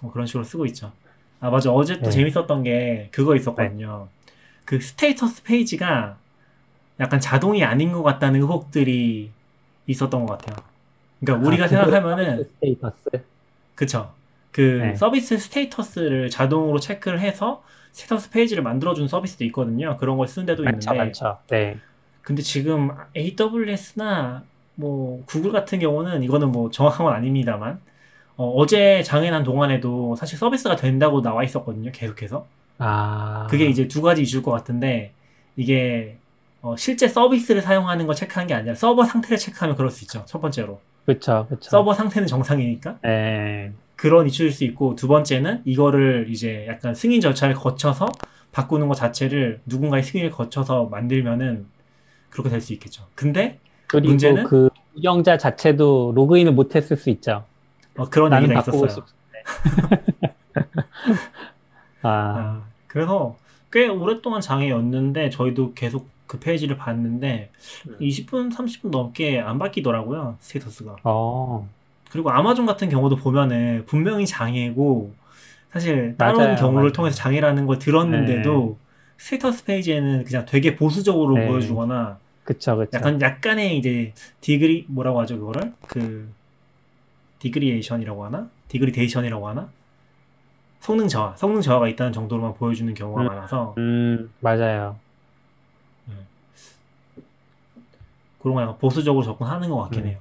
뭐 0.00 0.10
그런 0.12 0.26
식으로 0.26 0.42
쓰고 0.42 0.66
있죠. 0.66 0.90
아 1.38 1.48
맞아 1.48 1.70
어제 1.70 1.98
또 1.98 2.06
네. 2.06 2.10
재밌었던 2.10 2.64
게 2.64 3.08
그거 3.12 3.36
있었거든요. 3.36 4.08
그 4.64 4.80
status 4.80 5.42
page가 5.42 6.16
약간 7.00 7.20
자동이 7.20 7.64
아닌 7.64 7.92
것 7.92 8.02
같다는 8.02 8.40
의혹들이 8.40 9.30
있었던 9.86 10.26
것 10.26 10.38
같아요. 10.38 10.64
그러니까 11.20 11.48
우리가 11.48 11.64
아, 11.64 11.68
생각하면은 11.68 12.44
status. 12.44 13.10
그쵸. 13.74 14.12
그 14.52 14.60
네. 14.60 14.94
서비스 14.96 15.38
status를 15.38 16.30
자동으로 16.30 16.80
체크를 16.80 17.20
해서 17.20 17.62
status 17.92 18.30
페이지를 18.30 18.62
만들어준 18.62 19.08
서비스도 19.08 19.44
있거든요. 19.46 19.96
그런 19.96 20.16
걸 20.16 20.28
쓰는 20.28 20.46
데도 20.46 20.62
많죠, 20.62 20.90
있는데 20.90 21.04
많죠. 21.04 21.38
네. 21.48 21.78
근데 22.22 22.42
지금 22.42 22.90
AWS나 23.16 24.44
뭐 24.74 25.22
구글 25.26 25.52
같은 25.52 25.78
경우는 25.78 26.22
이거는 26.22 26.52
뭐 26.52 26.70
정확한 26.70 27.04
건 27.04 27.14
아닙니다만 27.14 27.80
어, 28.36 28.66
제 28.66 29.02
장애난 29.02 29.44
동안에도 29.44 30.16
사실 30.16 30.38
서비스가 30.38 30.76
된다고 30.76 31.20
나와 31.20 31.44
있었거든요. 31.44 31.90
계속해서. 31.92 32.46
아, 32.80 33.46
그게 33.50 33.66
이제 33.66 33.86
두 33.86 34.02
가지 34.02 34.22
이슈일 34.22 34.42
것 34.42 34.50
같은데 34.50 35.12
이게 35.56 36.16
어, 36.62 36.76
실제 36.76 37.06
서비스를 37.08 37.62
사용하는 37.62 38.06
걸 38.06 38.14
체크하는 38.16 38.46
게 38.48 38.54
아니라 38.54 38.74
서버 38.74 39.04
상태를 39.04 39.38
체크하면 39.38 39.76
그럴 39.76 39.90
수 39.90 40.04
있죠. 40.04 40.24
첫 40.26 40.40
번째로. 40.40 40.80
그쵸, 41.06 41.46
그쵸. 41.48 41.70
서버 41.70 41.94
상태는 41.94 42.26
정상이니까 42.26 42.98
예, 43.06 43.72
그런 43.96 44.26
이슈일 44.26 44.52
수 44.52 44.64
있고 44.64 44.94
두 44.96 45.08
번째는 45.08 45.62
이거를 45.64 46.26
이제 46.30 46.66
약간 46.68 46.94
승인 46.94 47.20
절차를 47.20 47.54
거쳐서 47.54 48.06
바꾸는 48.52 48.88
것 48.88 48.94
자체를 48.94 49.60
누군가의 49.66 50.02
승인을 50.02 50.30
거쳐서 50.30 50.84
만들면은 50.86 51.66
그렇게 52.30 52.48
될 52.50 52.60
수 52.60 52.72
있겠죠. 52.74 53.04
근데 53.14 53.58
그리고 53.86 54.08
문제는? 54.08 54.44
그 54.44 54.68
운영자 54.96 55.38
자체도 55.38 56.12
로그인을 56.14 56.52
못했을 56.52 56.96
수 56.96 57.10
있죠. 57.10 57.44
어, 57.96 58.08
그런 58.08 58.32
얘기가 58.42 58.60
있었어요. 58.60 58.88
싶은데. 58.88 60.34
아, 62.02 62.08
아, 62.08 62.62
그래서 62.86 63.36
꽤 63.72 63.86
오랫동안 63.88 64.40
장애였는데 64.40 65.30
저희도 65.30 65.74
계속 65.74 66.08
그 66.26 66.38
페이지를 66.38 66.76
봤는데 66.76 67.50
음. 67.88 67.96
20분, 68.00 68.52
30분 68.54 68.90
넘게 68.90 69.40
안 69.40 69.58
바뀌더라고요. 69.58 70.36
status가. 70.40 70.96
어, 71.04 71.68
그리고 72.10 72.30
아마존 72.30 72.66
같은 72.66 72.88
경우도 72.88 73.16
보면은 73.16 73.84
분명히 73.86 74.26
장애고 74.26 75.12
사실 75.72 76.16
다른 76.18 76.38
맞아요, 76.38 76.56
경우를 76.56 76.82
맞아요. 76.82 76.92
통해서 76.92 77.16
장애라는 77.16 77.66
걸 77.66 77.78
들었는데도 77.78 78.76
status 79.18 79.64
페이지에는 79.64 80.24
그냥 80.24 80.46
되게 80.46 80.74
보수적으로 80.76 81.34
네. 81.36 81.46
보여주거나 81.46 82.18
그쵸, 82.44 82.76
그쵸. 82.76 82.90
약간 82.94 83.20
약간의 83.20 83.78
이제 83.78 84.12
degree 84.40 84.86
뭐라고 84.88 85.20
하죠 85.20 85.38
그거를 85.38 85.72
그 85.86 86.28
degradation이라고 87.38 88.24
하나 88.24 88.48
degradation이라고 88.68 89.48
하나 89.48 89.68
성능 90.80 91.08
저하 91.08 91.34
성능 91.36 91.60
저하가 91.60 91.88
있다는 91.88 92.12
정도로만 92.12 92.54
보여주는 92.54 92.92
경우가 92.94 93.22
음. 93.22 93.26
많아서 93.26 93.74
음, 93.78 94.30
맞아요. 94.40 94.96
그런 98.42 98.54
거 98.54 98.62
약간 98.62 98.78
보수적으로 98.78 99.22
접근하는 99.24 99.68
것 99.68 99.76
같긴 99.82 100.02
음. 100.04 100.06
해요. 100.08 100.18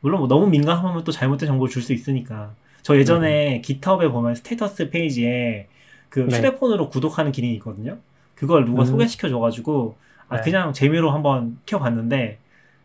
물론 0.00 0.20
뭐 0.20 0.28
너무 0.28 0.46
민감하면 0.46 1.04
또 1.04 1.10
잘못된 1.12 1.46
정보를 1.48 1.70
줄 1.72 1.82
수 1.82 1.92
있으니까. 1.92 2.50
저 2.82 2.96
예전에 2.96 3.60
깃헙에 3.60 4.08
보면 4.08 4.34
status 4.36 4.90
페이지에 4.90 5.68
그 6.08 6.20
음. 6.22 6.28
네. 6.28 6.36
휴대폰으로 6.38 6.88
구독하는 6.88 7.32
기능이 7.32 7.54
있거든요. 7.54 7.98
그걸 8.34 8.64
누가 8.64 8.82
음. 8.82 8.86
소개시켜 8.86 9.28
줘가지고 9.28 9.96
아 10.28 10.36
네. 10.36 10.42
그냥 10.42 10.72
재미로 10.72 11.10
한번 11.10 11.58
켜봤는데 11.66 12.38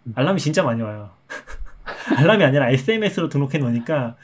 음. 0.05 0.13
알람이 0.15 0.39
진짜 0.39 0.63
많이 0.63 0.81
와요. 0.81 1.09
알람이 2.17 2.43
아니라 2.43 2.69
SMS로 2.69 3.29
등록해 3.29 3.57
놓으니까 3.59 4.15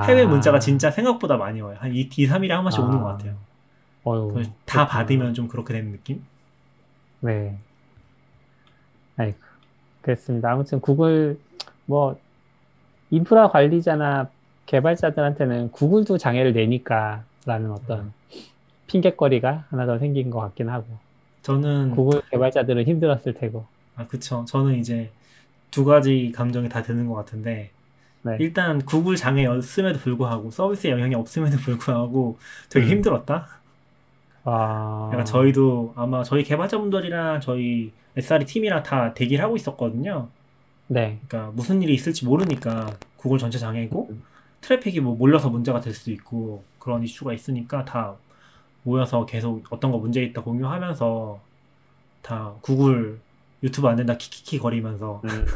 해외 0.00 0.22
아, 0.22 0.26
문자가 0.26 0.58
진짜 0.58 0.90
생각보다 0.90 1.36
많이 1.36 1.60
와요. 1.60 1.76
한 1.80 1.92
2, 1.94 2.00
2 2.16 2.26
3일에 2.26 2.48
한 2.54 2.62
번씩 2.64 2.82
오는 2.82 3.00
것 3.00 3.08
아, 3.08 3.12
같아요. 3.12 3.36
어휴, 4.04 4.42
다 4.64 4.86
그렇구나. 4.86 4.86
받으면 4.86 5.34
좀 5.34 5.48
그렇게 5.48 5.74
되는 5.74 5.92
느낌? 5.92 6.24
네. 7.20 7.56
아이고, 9.16 9.38
그렇습니다. 10.00 10.50
아무튼 10.52 10.80
구글, 10.80 11.38
뭐, 11.86 12.18
인프라 13.10 13.48
관리자나 13.50 14.30
개발자들한테는 14.66 15.72
구글도 15.72 16.18
장애를 16.18 16.52
내니까 16.54 17.24
라는 17.46 17.70
어떤 17.72 18.12
핑계거리가 18.86 19.66
하나 19.70 19.86
더 19.86 19.98
생긴 19.98 20.30
것 20.30 20.40
같긴 20.40 20.68
하고, 20.68 20.86
저는 21.42 21.90
구글 21.90 22.22
개발자들은 22.30 22.84
힘들었을 22.86 23.34
테고, 23.34 23.66
아, 23.96 24.06
그쵸. 24.06 24.44
저는 24.48 24.76
이제 24.76 25.10
두 25.70 25.84
가지 25.84 26.32
감정이 26.34 26.68
다 26.68 26.82
드는 26.82 27.06
것 27.08 27.14
같은데, 27.14 27.70
네. 28.22 28.36
일단 28.40 28.84
구글 28.84 29.16
장애였음에도 29.16 29.98
불구하고, 29.98 30.50
서비스에 30.50 30.90
영향이 30.90 31.14
없음에도 31.14 31.56
불구하고 31.64 32.38
되게 32.68 32.86
음. 32.86 32.90
힘들었다? 32.92 33.48
아, 34.44 35.10
약간 35.12 35.24
저희도 35.24 35.94
아마 35.96 36.22
저희 36.22 36.42
개발자분들이랑 36.42 37.40
저희 37.40 37.92
SRE 38.16 38.44
팀이랑 38.44 38.82
다 38.82 39.14
대기를 39.14 39.44
하고 39.44 39.56
있었거든요. 39.56 40.28
네. 40.88 41.18
그러니까 41.26 41.52
무슨 41.54 41.82
일이 41.82 41.94
있을지 41.94 42.24
모르니까 42.24 42.96
구글 43.16 43.38
전체 43.38 43.58
장애고, 43.58 44.08
음. 44.10 44.22
트래픽이 44.60 45.00
뭐 45.00 45.16
몰려서 45.16 45.48
문제가 45.48 45.80
될 45.80 45.94
수도 45.94 46.10
있고, 46.12 46.64
그런 46.78 47.02
이슈가 47.02 47.32
있으니까 47.32 47.84
다 47.84 48.16
모여서 48.82 49.24
계속 49.26 49.64
어떤 49.70 49.90
거 49.92 49.98
문제 49.98 50.22
있다 50.22 50.42
공유하면서 50.42 51.40
다 52.22 52.52
구글 52.60 53.20
유튜브 53.62 53.86
안 53.88 53.96
된다 53.96 54.16
키키키 54.16 54.58
거리면서 54.58 55.20
음, 55.24 55.28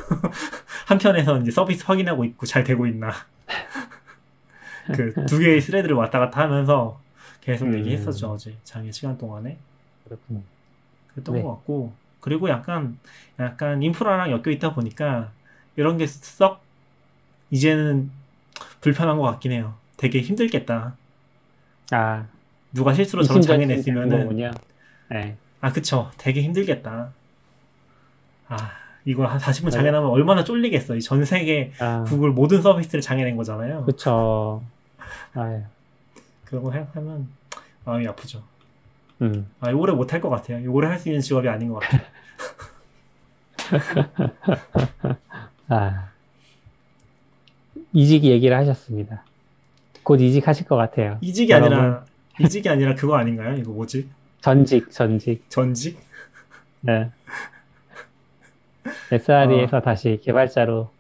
한편에서 0.87 1.39
이제 1.41 1.51
서비스 1.51 1.85
확인하고 1.85 2.25
있고 2.25 2.47
잘 2.47 2.65
되고 2.65 2.87
있나 2.87 3.11
그 4.95 5.13
두 5.27 5.39
개의 5.39 5.61
스레드를 5.61 5.97
왔다 5.97 6.19
갔다 6.19 6.43
하면서 6.43 7.01
계속 7.41 7.67
음. 7.67 7.75
얘기했었죠 7.79 8.31
어제 8.33 8.57
장애 8.65 8.91
시간 8.93 9.19
동안에 9.19 9.59
그렇군요. 10.05 10.43
그랬던 11.13 11.35
네. 11.35 11.43
것 11.43 11.51
같고 11.57 11.93
그리고 12.21 12.49
약간 12.49 12.99
약간 13.39 13.83
인프라랑 13.83 14.31
엮여 14.31 14.51
있다 14.55 14.75
보니까 14.75 15.33
이런 15.77 15.99
게 15.99 16.07
썩 16.07 16.63
이제는 17.51 18.11
불편한 18.81 19.17
것 19.19 19.23
같긴 19.25 19.53
해요 19.53 19.77
되게 19.97 20.21
힘들겠다 20.21 20.97
아, 21.93 22.27
누가 22.73 22.93
실수로 22.93 23.23
저런 23.23 23.43
장애 23.43 23.65
냈으면은. 23.67 24.53
네. 25.11 25.37
아 25.61 25.73
그쵸 25.73 26.11
되게 26.19 26.43
힘들겠다 26.43 27.13
아 28.49 28.71
이거 29.07 29.25
한 29.25 29.39
40분 29.39 29.65
네. 29.67 29.71
장애 29.71 29.91
나면 29.91 30.11
얼마나 30.11 30.45
쫄리겠어 30.45 30.97
이전 30.97 31.25
세계 31.25 31.73
아, 31.79 32.05
구글 32.07 32.31
모든 32.31 32.61
서비스를 32.61 33.01
장애낸 33.01 33.37
거잖아요 33.37 33.85
그쵸. 33.85 34.63
아유, 35.35 35.63
그런 36.45 36.63
거 36.65 36.71
생각하면 36.73 37.29
마음이 37.85 38.07
아프죠. 38.09 38.43
음, 39.23 39.47
아, 39.61 39.71
오래 39.71 39.93
못 39.95 40.13
할 40.13 40.21
것 40.21 40.29
같아요. 40.29 40.71
오래 40.73 40.89
할 40.89 40.99
수 40.99 41.09
있는 41.09 41.21
직업이 41.23 41.49
아닌 41.49 41.69
것 41.73 41.81
같아요. 41.81 42.01
아, 45.69 46.09
이직 47.93 48.25
얘기를 48.25 48.57
하셨습니다. 48.57 49.23
곧 50.03 50.21
이직하실 50.21 50.67
것 50.67 50.77
같아요. 50.77 51.19
이직이 51.21 51.53
여러분. 51.53 51.73
아니라 51.79 52.05
이직이 52.41 52.69
아니라 52.69 52.95
그거 52.95 53.17
아닌가요? 53.17 53.57
이거 53.57 53.73
뭐지? 53.73 54.09
전직, 54.41 54.91
전직. 54.91 55.49
전직? 55.51 55.99
네. 56.83 57.11
아. 58.87 59.15
SRE에서 59.15 59.81
다시 59.81 60.21
개발자로 60.23 60.91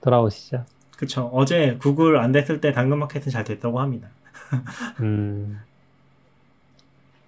돌아오시죠. 0.00 0.64
그쵸. 0.96 1.30
어제 1.32 1.76
구글 1.80 2.18
안 2.18 2.32
됐을 2.32 2.60
때 2.60 2.72
당근마켓은 2.72 3.30
잘 3.30 3.44
됐다고 3.44 3.80
합니다. 3.80 4.08
음, 5.00 5.60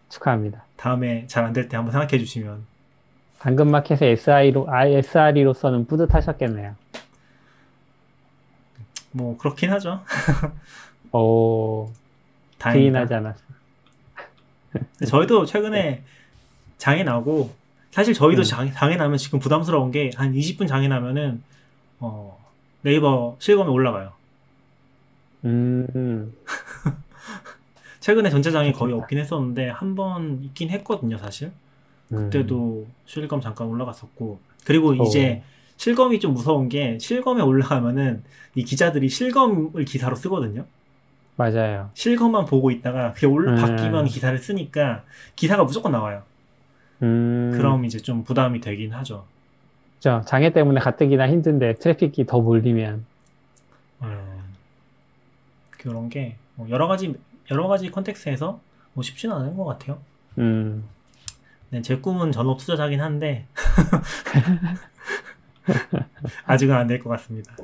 축하합니다. 0.08 0.64
다음에 0.76 1.26
잘 1.28 1.44
안 1.44 1.52
될 1.52 1.68
때 1.68 1.76
한번 1.76 1.92
생각해 1.92 2.18
주시면 2.18 2.64
당근마켓의 3.38 4.12
SRE로, 4.12 4.66
아, 4.70 4.86
SRE로서는 4.86 5.86
뿌듯하셨겠네요. 5.86 6.74
뭐 9.12 9.36
그렇긴 9.38 9.70
하죠. 9.72 10.00
오, 11.12 11.90
다행이다. 12.58 12.80
부인하지 13.08 13.14
않았어. 13.14 13.44
저희도 15.06 15.46
최근에 15.46 16.02
장애 16.78 17.02
나고 17.02 17.50
사실 17.90 18.14
저희도 18.14 18.42
음. 18.42 18.44
장애, 18.70 18.96
나면 18.96 19.18
지금 19.18 19.38
부담스러운 19.40 19.90
게 19.90 20.10
한 20.16 20.32
20분 20.34 20.66
장애 20.68 20.88
나면은 20.88 21.42
어, 21.98 22.38
네이버 22.82 23.36
실검에 23.38 23.68
올라가요. 23.70 24.12
음, 25.44 26.32
최근에 28.00 28.30
전체 28.30 28.50
장애 28.50 28.72
거의. 28.72 28.92
없긴 28.94 29.18
했었는데 29.18 29.68
한 29.70 29.94
번 29.94 30.40
있긴 30.42 30.70
했거든요, 30.70 31.18
사실. 31.18 31.52
그때도 32.08 32.86
실검 33.06 33.40
잠깐 33.40 33.66
올라갔었고 33.68 34.40
그리고 34.64 34.90
어. 34.90 34.94
이제 34.94 35.42
실검이 35.76 36.20
좀 36.20 36.34
무서운 36.34 36.68
게 36.68 36.98
실검에 36.98 37.40
올라가면은 37.42 38.22
이 38.54 38.64
기자들이 38.64 39.08
실검을 39.08 39.84
기사로 39.84 40.16
쓰거든요. 40.16 40.66
맞아요. 41.36 41.90
실검만 41.94 42.44
보고 42.44 42.70
있다가 42.70 43.12
그게 43.12 43.26
올 43.26 43.48
음. 43.48 43.54
바뀌면 43.56 44.06
기사를 44.06 44.36
쓰니까 44.38 45.04
기사가 45.36 45.64
무조건 45.64 45.92
나와요. 45.92 46.22
음, 47.02 47.52
그럼 47.56 47.84
이제 47.84 47.98
좀 47.98 48.24
부담이 48.24 48.60
되긴 48.60 48.92
하죠. 48.92 49.24
그죠. 49.96 50.22
장애 50.26 50.52
때문에 50.52 50.80
가뜩이나 50.80 51.28
힘든데 51.28 51.74
트래픽이 51.74 52.26
더 52.26 52.40
몰리면 52.40 53.04
음, 54.02 54.54
그런 55.70 56.08
게뭐 56.08 56.68
여러 56.70 56.86
가지 56.88 57.14
여러 57.50 57.68
가지 57.68 57.90
context에서 57.90 58.60
뭐 58.94 59.02
쉽지는 59.02 59.34
않은 59.36 59.56
것 59.56 59.64
같아요. 59.64 59.98
음, 60.38 60.84
네, 61.70 61.82
제 61.82 61.96
꿈은 61.96 62.32
전업 62.32 62.58
투자자긴 62.58 63.00
한데 63.00 63.46
아직은 66.46 66.74
안 66.74 66.86
될 66.86 66.98
것 67.02 67.10
같습니다. 67.10 67.54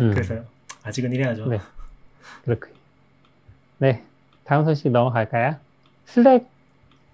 음, 0.00 0.10
그래서요. 0.12 0.44
아직은 0.82 1.12
이래야죠. 1.12 1.46
네. 1.46 1.60
그렇군요. 2.44 2.74
네, 3.78 4.04
다음 4.44 4.64
소식 4.64 4.90
넘어갈까요? 4.90 5.56
슬랙 6.06 6.48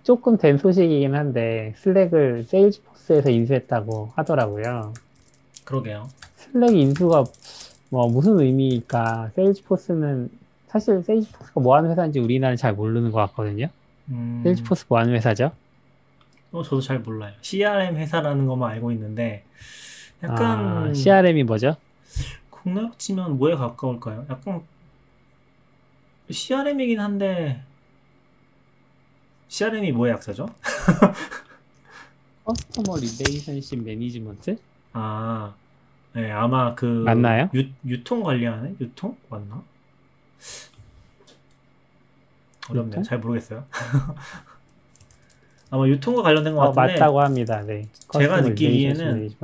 조금 0.06 0.38
된 0.38 0.56
소식이긴 0.56 1.16
한데 1.16 1.74
슬랙을 1.78 2.44
세일즈포스에서 2.44 3.28
인수했다고 3.28 4.12
하더라고요. 4.14 4.94
그러게요. 5.64 6.08
슬랙 6.36 6.76
인수가 6.76 7.24
뭐 7.90 8.06
무슨 8.06 8.38
의미일까? 8.38 9.32
세일즈포스는 9.34 10.30
사실 10.68 11.02
세일즈포스가 11.02 11.60
뭐 11.60 11.76
하는 11.76 11.90
회사인지 11.90 12.20
우리나라는 12.20 12.56
잘 12.56 12.74
모르는 12.74 13.10
것 13.10 13.18
같거든요. 13.18 13.66
음, 14.10 14.42
세일즈포스 14.44 14.84
뭐 14.88 15.00
하는 15.00 15.12
회사죠? 15.12 15.50
어, 16.52 16.62
저도 16.62 16.80
잘 16.80 17.00
몰라요. 17.00 17.32
CRM 17.40 17.96
회사라는 17.96 18.46
것만 18.46 18.70
알고 18.74 18.92
있는데 18.92 19.42
약간 20.22 20.90
아, 20.90 20.94
CRM이 20.94 21.42
뭐죠? 21.42 21.74
국내로 22.50 22.92
치면 22.96 23.38
뭐에 23.38 23.56
가까울까요? 23.56 24.26
약간 24.30 24.62
CRM이긴 26.30 27.00
한데 27.00 27.60
CRM이 29.48 29.92
뭐의 29.92 30.12
약자죠? 30.14 30.46
Customer 32.44 32.98
Relationship 32.98 33.82
Management? 33.82 34.56
아, 34.92 35.54
네, 36.12 36.30
아마 36.30 36.74
그 36.74 36.84
맞나요? 36.84 37.50
유, 37.54 37.68
유통 37.84 38.22
관리하는 38.22 38.76
유통 38.80 39.16
맞나? 39.28 39.62
어렵네요. 42.70 42.90
유통? 42.90 43.02
잘 43.02 43.18
모르겠어요. 43.18 43.64
아마 45.70 45.86
유통과 45.88 46.22
관련된 46.22 46.54
것 46.54 46.60
어, 46.62 46.70
같은데 46.72 46.92
맞다고 46.92 47.20
합니다. 47.20 47.62
네. 47.62 47.88
제가 48.12 48.40
느끼기에는. 48.40 49.34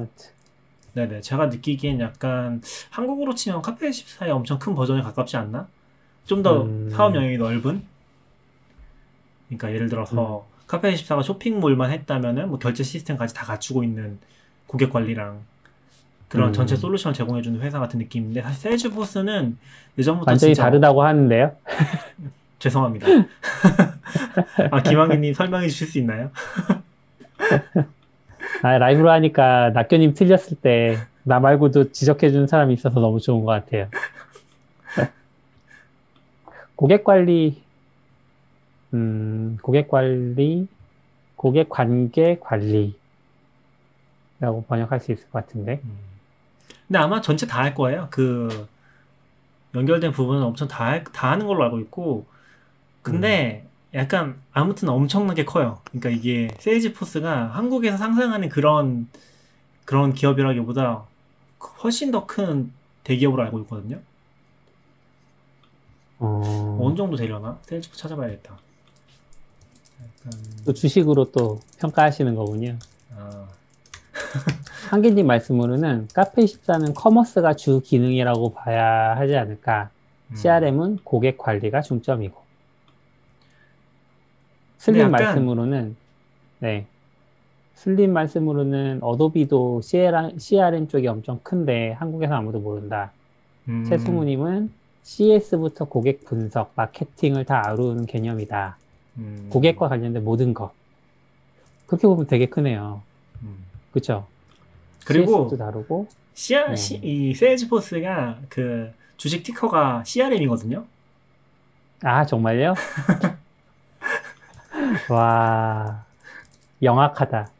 네네 0.95 1.23
제가 1.23 1.47
느끼기엔 1.47 2.01
약간 2.01 2.61
한국으로 2.91 3.35
치면 3.35 3.62
카페 3.62 3.88
14의 3.91 4.29
엄청 4.29 4.59
큰 4.59 4.75
버전에 4.75 5.01
가깝지 5.03 5.37
않나? 5.38 5.67
좀더 6.27 6.65
음. 6.65 6.91
사업 6.91 7.15
영역이 7.15 7.38
넓은? 7.38 7.83
그러니까 9.57 9.73
예를 9.73 9.88
들어서 9.88 10.47
음. 10.49 10.53
카페 10.67 10.93
24가 10.95 11.23
쇼핑몰만 11.23 11.91
했다면은 11.91 12.49
뭐 12.49 12.59
결제 12.59 12.83
시스템까지 12.83 13.35
다 13.35 13.45
갖추고 13.45 13.83
있는 13.85 14.19
고객 14.67 14.91
관리랑 14.91 15.41
그런 16.29 16.49
음. 16.49 16.53
전체 16.53 16.77
솔루션을 16.77 17.15
제공해주는 17.15 17.61
회사 17.61 17.79
같은 17.79 17.99
느낌인데 17.99 18.43
사실 18.43 18.61
세일즈포스는 18.61 19.59
예전부터 19.99 20.31
완전히 20.31 20.55
진짜 20.55 20.65
다르다고 20.65 21.03
하는데요. 21.03 21.55
죄송합니다. 22.59 23.07
아 24.71 24.83
김학민님 24.83 25.35
설명해 25.35 25.69
주실 25.69 25.88
수 25.88 25.99
있나요? 25.99 26.31
아, 28.62 28.79
라이브로 28.79 29.11
하니까 29.11 29.71
낙교님 29.71 30.15
틀렸을 30.15 30.57
때 30.62 31.12
나 31.25 31.38
말고도 31.38 31.93
지적해 31.93 32.31
주는 32.31 32.47
사람이 32.47 32.75
있어서 32.75 33.01
너무 33.01 33.21
좋은 33.21 33.45
것 33.45 33.53
같아요. 33.53 33.88
고객 36.75 37.05
관리, 37.05 37.62
음, 38.94 39.57
고객 39.62 39.88
관리, 39.88 40.68
고객 41.37 41.68
관계 41.70 42.38
관리라고 42.40 42.96
번역할 44.68 45.00
수 45.00 45.12
있을 45.12 45.24
것 45.31 45.33
같은데. 45.46 45.81
음. 45.85 45.98
근데 46.88 46.98
아마 46.98 47.20
전체 47.20 47.46
다 47.46 47.61
할 47.62 47.74
거예요. 47.74 48.09
그 48.11 48.68
연결된 49.74 50.12
부분은 50.12 50.42
엄청 50.42 50.68
다, 50.68 50.87
할- 50.87 51.05
다 51.05 51.31
하는 51.31 51.46
걸로 51.46 51.64
알고 51.64 51.81
있고 51.81 52.26
근데 53.02 53.68
약간 53.94 54.42
아무튼 54.52 54.88
엄청나게 54.90 55.44
커요. 55.44 55.81
그러니까 55.87 56.11
이게 56.11 56.48
세일즈포스가 56.61 57.48
한국에서 57.50 57.96
상상하는 57.98 58.48
그런 58.48 59.09
그런 59.87 60.14
기업이라기보다 60.14 61.05
훨씬 61.85 62.11
더 62.12 62.26
큰 62.26 62.72
대기업으로 63.05 63.42
알고 63.44 63.61
있거든요. 63.62 64.02
어, 66.18 66.76
어느 66.81 66.94
정도 66.96 67.16
되려나? 67.16 67.59
세일즈포스 67.62 68.00
찾아봐야겠다. 68.00 68.59
또 70.64 70.72
주식으로 70.72 71.32
또 71.32 71.61
평가하시는 71.78 72.35
거군요. 72.35 72.76
아, 73.16 73.46
한기님 74.90 75.26
말씀으로는 75.26 76.08
카페24는 76.14 76.94
commerce가 76.94 77.55
주 77.54 77.80
기능이라고 77.80 78.52
봐야 78.54 79.16
하지 79.16 79.37
않을까. 79.37 79.90
음. 80.30 80.37
CRM은 80.37 80.98
고객 81.04 81.38
관리가 81.38 81.82
중점이고. 81.82 82.40
슬림 84.78 85.00
약간- 85.00 85.12
말씀으로는, 85.12 85.96
네. 86.61 86.87
슬림 87.74 88.12
말씀으로는 88.12 89.00
어도비도 89.02 89.80
CRM, 89.82 90.38
CRM 90.38 90.88
쪽이 90.88 91.06
엄청 91.08 91.40
큰데 91.42 91.92
한국에서 91.92 92.35
아무도 92.35 92.61
모른다. 92.61 93.11
음, 93.68 93.85
최승우님은 93.88 94.70
CS부터 95.02 95.87
고객 95.87 96.24
분석, 96.24 96.72
마케팅을 96.76 97.44
다 97.44 97.62
아우르는 97.66 98.06
개념이다. 98.06 98.76
음, 99.18 99.48
고객과 99.51 99.88
관련된 99.88 100.25
모든 100.25 100.55
것. 100.55 100.72
그렇게 101.87 102.07
보면 102.07 102.27
되게 102.27 102.46
크네요. 102.46 103.03
음. 103.42 103.64
그쵸? 103.92 104.27
그리고 105.05 105.55
다르고, 105.57 106.09
CR, 106.35 106.70
네. 106.70 106.77
시- 106.77 107.01
이 107.03 107.35
세일즈포스가 107.35 108.40
그 108.48 108.92
주식 109.16 109.42
티커가 109.42 110.05
CRM이거든요. 110.05 110.87
아, 112.03 112.25
정말요? 112.25 112.75
와, 115.11 116.05
영악하다. 116.83 117.51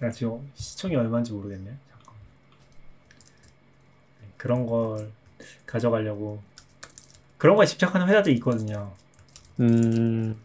나 0.00 0.10
지금 0.10 0.50
시청이 0.54 0.94
얼마인지 0.96 1.32
모르겠네. 1.32 1.70
잠깐. 1.90 2.14
네, 4.20 4.26
그런 4.36 4.66
걸 4.66 5.10
가져가려고 5.66 6.40
그런 7.38 7.56
거에 7.56 7.66
집착하는 7.66 8.06
회사들이 8.08 8.34
있거든요. 8.36 8.92
음, 9.60 10.36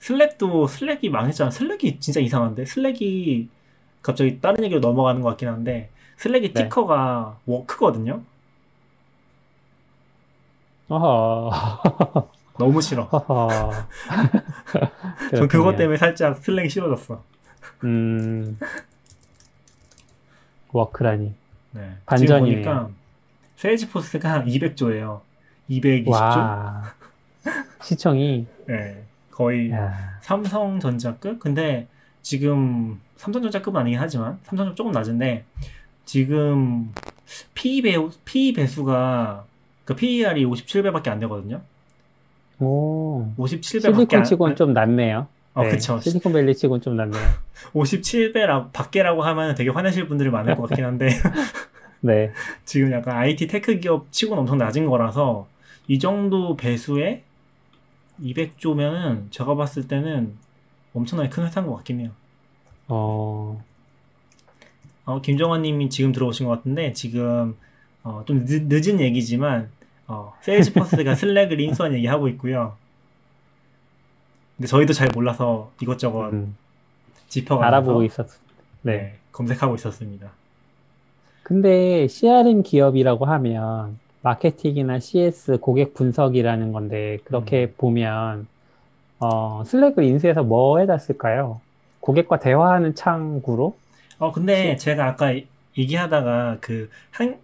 슬랙도 0.00 0.66
슬랙이 0.66 1.10
망했잖아. 1.10 1.50
슬랙이 1.50 2.00
진짜 2.00 2.20
이상한데 2.20 2.66
슬랙이 2.66 3.48
갑자기 4.02 4.40
다른 4.40 4.64
얘기로 4.64 4.80
넘어가는 4.80 5.20
것 5.20 5.28
같긴 5.30 5.48
한데 5.48 5.90
슬랙이 6.16 6.52
네. 6.52 6.64
티커가 6.64 7.38
워크거든요. 7.46 8.22
어허, 10.88 11.50
너무 12.58 12.80
싫어. 12.80 13.08
전 15.34 15.48
그것. 15.48 15.76
때문에 15.76 15.96
살짝 15.96 16.38
슬랙이 16.38 16.68
싫어졌어. 16.68 17.22
음, 17.84 18.58
워크라니. 20.72 21.34
네. 21.72 21.96
보니까 22.06 22.90
세일즈포스가 23.56 24.44
200조예요. 24.44 25.20
220조? 25.70 26.08
와, 26.08 26.82
시청이, 27.82 28.46
네. 28.66 29.02
거의 29.30 29.70
야, 29.70 30.18
삼성전자급? 30.22 31.38
근데 31.38 31.86
지금 32.22 33.00
삼성전자급은 33.16 33.80
아니긴 33.80 34.00
하지만 34.00 34.38
삼성전 34.44 34.74
조금 34.74 34.92
낮은데 34.92 35.44
지금 36.04 36.92
PE 37.54 37.82
배 37.82 37.96
PE 38.24 38.52
배수가 38.52 39.44
그 39.84 39.94
PER이 39.94 40.44
57배밖에 40.44 41.08
안 41.08 41.20
되거든요. 41.20 41.60
오, 42.58 43.28
57배밖에 43.38 43.80
실리콘 43.82 44.18
안, 44.18 44.24
치고는 44.24 44.56
좀 44.56 44.72
낫네요. 44.72 45.28
어, 45.54 45.62
네, 45.62 45.70
그쵸. 45.70 46.00
실리콘밸리 46.00 46.54
치고는 46.54 46.80
좀 46.80 46.96
낫네요. 46.96 47.22
57배라 47.72 48.72
밖에라고 48.74 49.22
하면 49.22 49.54
되게 49.54 49.70
화내실 49.70 50.08
분들이 50.08 50.30
많을 50.30 50.56
것 50.56 50.68
같긴 50.68 50.84
한데 50.84 51.08
네, 52.00 52.32
지금 52.64 52.92
약간 52.92 53.16
IT 53.16 53.46
tech 53.46 53.78
기업 53.80 54.10
치고는 54.10 54.42
엄청 54.42 54.58
낮은 54.58 54.86
거라서 54.86 55.46
이 55.88 55.98
정도 55.98 56.56
배수에 56.56 57.22
200조면은 58.20 59.30
제가 59.30 59.54
봤을 59.54 59.86
때는 59.88 60.36
엄청나게 60.94 61.28
큰 61.28 61.44
회사인 61.44 61.66
것 61.66 61.76
같긴 61.76 62.00
해요. 62.00 62.10
어, 62.88 63.62
어, 65.04 65.20
김정환 65.20 65.62
님이 65.62 65.90
지금 65.90 66.12
들어오신 66.12 66.46
것 66.46 66.56
같은데, 66.56 66.92
지금, 66.92 67.56
어, 68.02 68.22
좀 68.26 68.44
늦, 68.46 68.88
은 68.88 69.00
얘기지만, 69.00 69.70
어, 70.08 70.34
세일즈포스가 70.40 71.14
슬랙을 71.16 71.60
인수한 71.60 71.94
얘기 71.94 72.06
하고 72.06 72.28
있고요. 72.28 72.76
근데 74.56 74.68
저희도 74.68 74.92
잘 74.92 75.08
몰라서 75.14 75.70
이것저것 75.82 76.30
음, 76.32 76.56
짚어가면서 77.28 77.66
알아보고 77.66 78.04
있었, 78.04 78.26
네. 78.82 78.96
네, 78.96 79.18
검색하고 79.32 79.74
있었습니다. 79.74 80.30
근데 81.42 82.08
CRM 82.08 82.62
기업이라고 82.62 83.26
하면 83.26 83.98
마케팅이나 84.26 84.98
CS 84.98 85.58
고객 85.60 85.94
분석이라는 85.94 86.72
건데 86.72 87.18
그렇게 87.24 87.72
보면 87.76 88.48
어, 89.20 89.62
슬랙을 89.64 90.02
인수해서 90.02 90.42
뭐에다 90.42 90.98
쓸까요? 90.98 91.60
고객과 92.00 92.40
대화하는 92.40 92.94
창구로? 92.96 93.76
어, 94.18 94.32
근데 94.32 94.76
제가 94.76 95.06
아까 95.06 95.32
얘기하다가 95.78 96.58
그, 96.60 96.90
한, 97.10 97.38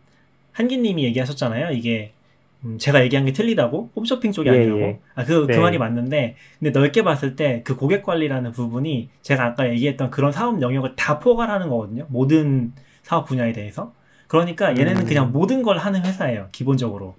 한기님이 0.52 1.04
얘기하셨잖아요. 1.04 1.70
이게, 1.72 2.12
음, 2.64 2.78
제가 2.78 3.02
얘기한 3.04 3.26
게 3.26 3.32
틀리다고? 3.32 3.90
홈쇼핑 3.96 4.32
쪽이 4.32 4.48
예, 4.48 4.52
아니라고? 4.52 4.80
예. 4.80 5.00
아, 5.14 5.24
그, 5.24 5.46
그 5.46 5.52
네. 5.52 5.58
말이 5.58 5.78
맞는데, 5.78 6.36
근데 6.58 6.70
넓게 6.78 7.02
봤을 7.04 7.36
때 7.36 7.62
그 7.64 7.76
고객 7.76 8.02
관리라는 8.02 8.52
부분이 8.52 9.10
제가 9.22 9.44
아까 9.46 9.70
얘기했던 9.70 10.10
그런 10.10 10.32
사업 10.32 10.60
영역을 10.60 10.96
다 10.96 11.18
포괄하는 11.20 11.68
거거든요. 11.68 12.06
모든 12.08 12.72
사업 13.02 13.26
분야에 13.26 13.52
대해서. 13.52 13.92
그러니까 14.32 14.70
얘네는 14.70 15.02
음. 15.02 15.06
그냥 15.06 15.30
모든 15.30 15.62
걸 15.62 15.76
하는 15.76 16.02
회사예요. 16.06 16.48
기본적으로. 16.52 17.14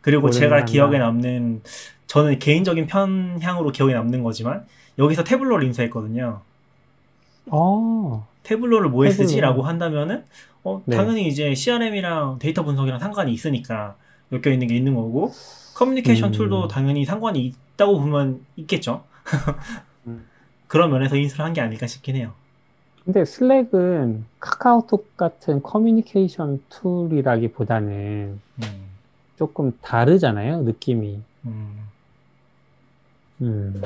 그리고 0.00 0.30
제가 0.30 0.48
걸 0.48 0.58
한다. 0.58 0.72
기억에 0.72 0.98
남는, 0.98 1.62
저는 2.08 2.40
개인적인 2.40 2.88
편향으로 2.88 3.70
기억에 3.70 3.94
남는 3.94 4.24
거지만, 4.24 4.66
여기서 4.98 5.22
태블로를 5.22 5.64
인수했거든요. 5.64 6.40
어, 7.52 8.26
태블로를 8.42 8.90
뭐에 8.90 9.10
태블로. 9.10 9.28
쓰지라고 9.28 9.62
한다면은 9.62 10.24
어, 10.64 10.82
네. 10.86 10.96
당연히 10.96 11.28
이제 11.28 11.54
CRM이랑 11.54 12.40
데이터 12.40 12.64
분석이랑 12.64 12.98
상관이 12.98 13.32
있으니까 13.32 13.94
엮여 14.32 14.52
있는 14.52 14.66
게 14.66 14.74
있는 14.76 14.96
거고 14.96 15.32
커뮤니케이션 15.74 16.30
음. 16.30 16.32
tool도 16.32 16.66
당연히 16.66 17.04
상관이 17.04 17.54
있다고 17.74 18.00
보면 18.00 18.44
있겠죠. 18.56 19.04
음. 20.08 20.26
그런 20.66 20.90
면에서 20.90 21.14
인수를 21.16 21.44
한 21.44 21.52
게 21.52 21.60
아닐까 21.60 21.86
싶긴 21.86 22.16
해요. 22.16 22.32
근데 23.06 23.24
슬랙은 23.24 24.24
카카오톡 24.40 25.16
같은 25.16 25.62
커뮤니케이션 25.62 26.60
tool이라기보다는 26.68 28.40
음, 28.62 28.88
조금 29.36 29.78
다르잖아요, 29.80 30.62
느낌이. 30.62 31.20
음. 31.44 31.86
음, 33.42 33.80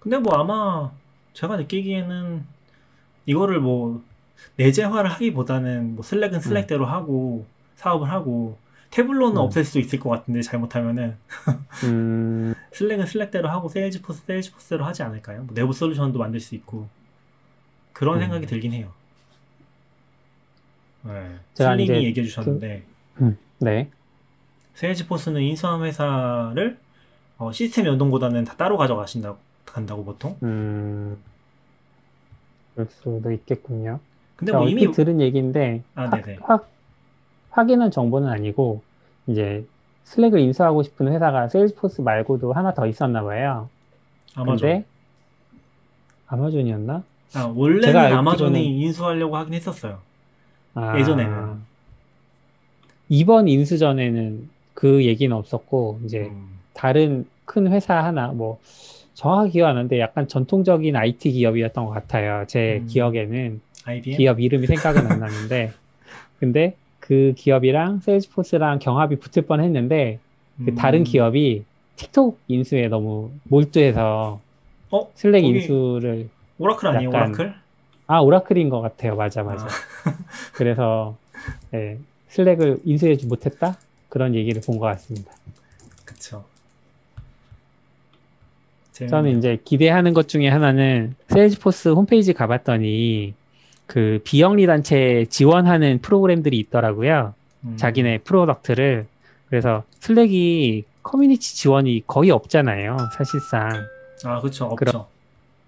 근데 0.00 0.18
뭐 0.18 0.34
아마 0.34 0.92
제가 1.32 1.56
느끼기에는 1.56 2.44
이거를 3.24 3.58
뭐 3.58 4.02
내재화를 4.56 5.10
하기보다는 5.12 5.94
뭐 5.94 6.04
슬랙은 6.04 6.40
슬랙대로 6.40 6.84
하고 6.84 7.46
사업을 7.76 8.10
하고 8.10 8.58
태블로는 8.90 9.36
음. 9.36 9.42
없앨 9.42 9.64
수도 9.64 9.78
있을 9.78 9.98
것 9.98 10.10
같은데 10.10 10.42
잘못하면은 10.42 11.16
음, 11.84 12.54
슬랙은 12.72 13.06
슬랙대로 13.06 13.48
하고 13.48 13.70
세일즈포스 13.70 14.24
세일즈포스대로 14.26 14.84
하지 14.84 15.02
않을까요? 15.02 15.44
뭐 15.44 15.54
내부 15.54 15.72
솔루션도 15.72 16.18
만들 16.18 16.38
수 16.38 16.54
있고 16.54 16.86
그런 17.96 18.16
음. 18.16 18.20
생각이 18.20 18.46
들긴 18.46 18.74
해요. 18.74 18.88
네. 21.04 21.36
제가 21.54 21.76
그 21.76 21.82
얘기해 21.82 22.26
주셨는데 22.26 22.82
네. 23.60 23.90
세일즈포스는 24.74 25.40
인수한 25.40 25.82
회사를 25.82 26.78
어, 27.38 27.52
시스템 27.52 27.86
연동보다는 27.86 28.44
다 28.44 28.54
따로 28.58 28.76
가져가신다고 28.76 29.38
간다고 29.64 30.04
보통. 30.04 30.36
음, 30.42 31.16
그럴 32.74 32.86
수도 32.90 33.32
있겠군요. 33.32 33.98
근데 34.36 34.52
뭐 34.52 34.68
이미 34.68 34.92
들은 34.92 35.22
얘기인데, 35.22 35.82
아, 35.94 36.02
확, 36.02 36.22
네네. 36.22 36.38
확, 36.42 36.68
확인한 37.50 37.90
정보는 37.90 38.28
아니고, 38.28 38.82
이제 39.26 39.66
슬랙을 40.04 40.40
인수하고 40.40 40.82
싶은 40.82 41.10
회사가 41.10 41.48
세일즈포스 41.48 42.02
말고도 42.02 42.52
하나 42.52 42.74
더 42.74 42.86
있었나 42.86 43.22
봐요. 43.22 43.70
아마존. 44.34 44.84
아마존이었나? 46.26 47.02
아, 47.34 47.52
원래는 47.54 47.96
아마존이 47.96 48.80
인수하려고 48.80 49.36
하긴 49.36 49.54
했었어요. 49.54 49.98
아, 50.74 50.98
예전에는. 50.98 51.56
이번 53.08 53.48
인수 53.48 53.78
전에는 53.78 54.48
그 54.74 55.04
얘기는 55.04 55.34
없었고, 55.34 56.00
이제 56.04 56.22
음, 56.22 56.58
다른 56.74 57.26
큰 57.44 57.70
회사 57.72 58.02
하나, 58.02 58.28
뭐, 58.28 58.58
정확히 59.14 59.52
기억 59.52 59.68
안 59.68 59.76
나는데 59.76 59.98
약간 59.98 60.28
전통적인 60.28 60.94
IT 60.94 61.32
기업이었던 61.32 61.86
것 61.86 61.90
같아요. 61.92 62.44
제 62.46 62.80
음. 62.82 62.86
기억에는. 62.86 63.60
IBM? 63.84 64.16
기업 64.16 64.40
이름이 64.40 64.66
생각은 64.66 65.06
안 65.06 65.20
나는데, 65.20 65.72
근데 66.40 66.74
그 67.00 67.32
기업이랑 67.36 68.00
세일즈포스랑 68.00 68.80
경합이 68.80 69.16
붙을 69.16 69.46
뻔 69.46 69.60
했는데, 69.60 70.18
그 70.64 70.74
다른 70.74 71.00
음. 71.00 71.04
기업이 71.04 71.64
틱톡 71.96 72.38
인수에 72.48 72.88
너무 72.88 73.30
몰두해서 73.44 74.40
어? 74.90 75.10
슬랙 75.14 75.42
거기 75.42 75.54
인수를, 75.54 76.28
오라클 76.58 76.88
아니에요? 76.88 77.08
약간- 77.10 77.28
오라클? 77.30 77.54
아, 78.08 78.20
오라클인 78.20 78.68
것 78.68 78.80
같아요. 78.80 79.16
맞아, 79.16 79.42
맞아. 79.42 79.66
그래서, 80.54 81.16
예, 81.74 81.98
슬랙을 82.28 82.80
인수해주지 82.84 83.26
못했다? 83.26 83.76
그런 84.08 84.34
얘기를 84.34 84.62
본 84.64 84.78
것 84.78 84.86
같습니다. 84.86 85.32
그쵸. 86.04 86.44
저는 88.92 89.38
이제 89.38 89.58
기대하는 89.64 90.14
것 90.14 90.26
중에 90.28 90.48
하나는 90.48 91.14
세일즈포스 91.28 91.88
홈페이지 91.90 92.32
가봤더니 92.32 93.34
그 93.86 94.20
비영리 94.24 94.66
단체 94.66 95.26
지원하는 95.28 95.98
프로그램들이 96.00 96.58
있더라고요. 96.60 97.34
음, 97.64 97.76
자기네 97.76 98.18
product를. 98.18 99.06
그래서 99.50 99.84
슬랙이 100.00 100.84
커뮤니티 101.02 101.56
지원이 101.56 102.04
거의 102.06 102.30
없잖아요. 102.30 102.96
사실상. 103.18 103.86
아, 104.24 104.40
그쵸. 104.40 104.64
없죠. 104.66 105.08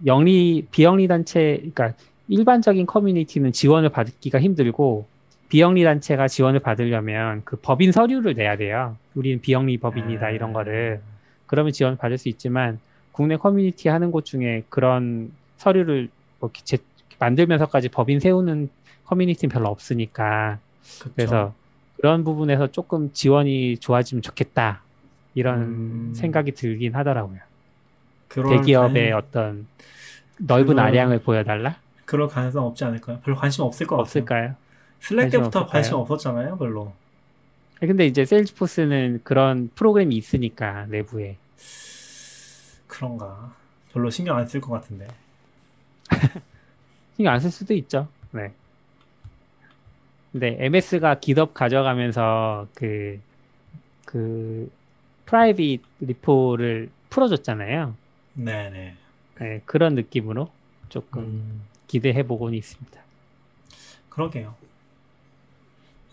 영리, 0.06 0.66
비영리 0.70 1.08
단체, 1.08 1.56
그러니까 1.58 1.92
일반적인 2.28 2.86
커뮤니티는 2.86 3.52
지원을 3.52 3.88
받기가 3.88 4.40
힘들고 4.40 5.06
비영리 5.48 5.82
단체가 5.82 6.28
지원을 6.28 6.60
받으려면 6.60 7.42
그 7.44 7.56
법인 7.56 7.90
서류를 7.90 8.34
내야 8.34 8.56
돼요. 8.56 8.96
우리는 9.14 9.40
비영리 9.40 9.78
법인이다 9.78 10.26
아, 10.26 10.30
이런 10.30 10.52
거를. 10.52 11.00
그러면 11.46 11.72
지원을 11.72 11.96
받을 11.96 12.18
수 12.18 12.28
있지만 12.28 12.78
국내 13.12 13.36
커뮤니티 13.36 13.88
하는 13.88 14.10
곳 14.10 14.24
중에 14.26 14.62
그런 14.68 15.32
서류를 15.56 16.08
뭐 16.38 16.50
제- 16.64 16.78
만들면서까지 17.18 17.88
법인 17.88 18.20
세우는 18.20 18.68
커뮤니티는 19.06 19.50
별로 19.52 19.68
없으니까 19.68 20.58
그쵸. 21.00 21.12
그래서 21.16 21.54
그런 21.96 22.22
부분에서 22.22 22.68
조금 22.68 23.10
지원이 23.12 23.78
좋아지면 23.78 24.22
좋겠다 24.22 24.82
이런 25.34 25.60
음. 25.62 26.12
생각이 26.14 26.52
들긴 26.52 26.94
하더라고요. 26.94 27.38
대기업의 28.28 29.10
가능- 29.10 29.16
어떤 29.16 29.66
넓은 30.38 30.78
아량을 30.78 31.20
보여달라? 31.22 31.76
그럴 32.04 32.28
가능성 32.28 32.64
없지 32.66 32.84
않을까요? 32.84 33.20
별로 33.20 33.36
관심 33.36 33.64
없을 33.64 33.86
것 33.86 33.96
같아요. 33.96 34.02
없을까요? 34.02 34.54
슬랙 35.00 35.22
관심 35.24 35.40
때부터 35.40 35.58
없을까요? 35.60 35.72
관심 35.72 35.94
없었잖아요, 35.96 36.56
별로. 36.58 36.92
근데 37.80 38.06
이제 38.06 38.24
세일즈포스는 38.24 39.20
그런 39.24 39.70
프로그램이 39.74 40.16
있으니까 40.16 40.86
내부에 40.86 41.36
그런가. 42.86 43.54
별로 43.92 44.10
신경 44.10 44.36
안 44.36 44.46
쓸 44.46 44.60
것 44.60 44.70
같은데. 44.72 45.06
신경 47.16 47.32
안 47.34 47.40
쓸 47.40 47.50
수도 47.50 47.74
있죠. 47.74 48.08
네. 48.32 48.52
근데 50.32 50.56
MS가 50.60 51.20
기덥 51.20 51.54
가져가면서 51.54 52.66
그, 52.74 53.20
그, 54.04 54.70
private 55.26 55.82
repo를 56.00 56.90
풀어줬잖아요. 57.10 57.94
네네. 58.38 58.94
네, 59.40 59.62
그런 59.66 59.94
느낌으로 59.94 60.50
조금 60.88 61.22
음, 61.22 61.62
기대해 61.86 62.22
보고는 62.26 62.56
있습니다. 62.56 63.00
그러게요. 64.08 64.54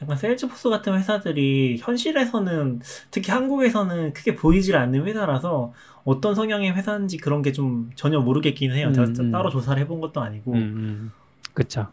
약간 0.02 0.18
세일즈포스 0.18 0.70
같은 0.70 0.94
회사들이 0.98 1.78
현실에서는 1.80 2.82
특히 3.12 3.32
한국에서는 3.32 4.14
크게 4.14 4.36
보이질 4.36 4.76
않는 4.76 5.06
회사라서 5.08 5.74
어떤 6.04 6.36
성향의 6.36 6.74
회사인지 6.76 7.18
그런 7.18 7.42
게 7.42 7.52
좀 7.52 7.92
전혀 7.96 8.20
모르겠긴 8.20 8.72
해요. 8.74 8.92
제가 8.92 9.08
음, 9.08 9.16
음. 9.20 9.32
따로 9.32 9.50
조사를 9.50 9.82
해본 9.82 10.02
것도 10.02 10.22
아니고 10.22 10.52
음, 10.54 10.58
음. 10.58 11.12
그쵸. 11.54 11.88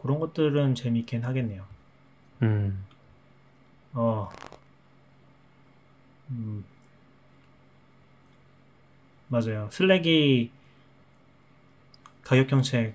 그런 0.00 0.20
것들은 0.20 0.74
재밌긴 0.74 1.24
하겠네요. 1.24 1.64
음. 2.42 2.84
어. 3.94 4.28
음. 6.30 6.64
맞아요. 9.28 9.68
슬랙이 9.72 10.50
가격 12.22 12.48
정책 12.48 12.94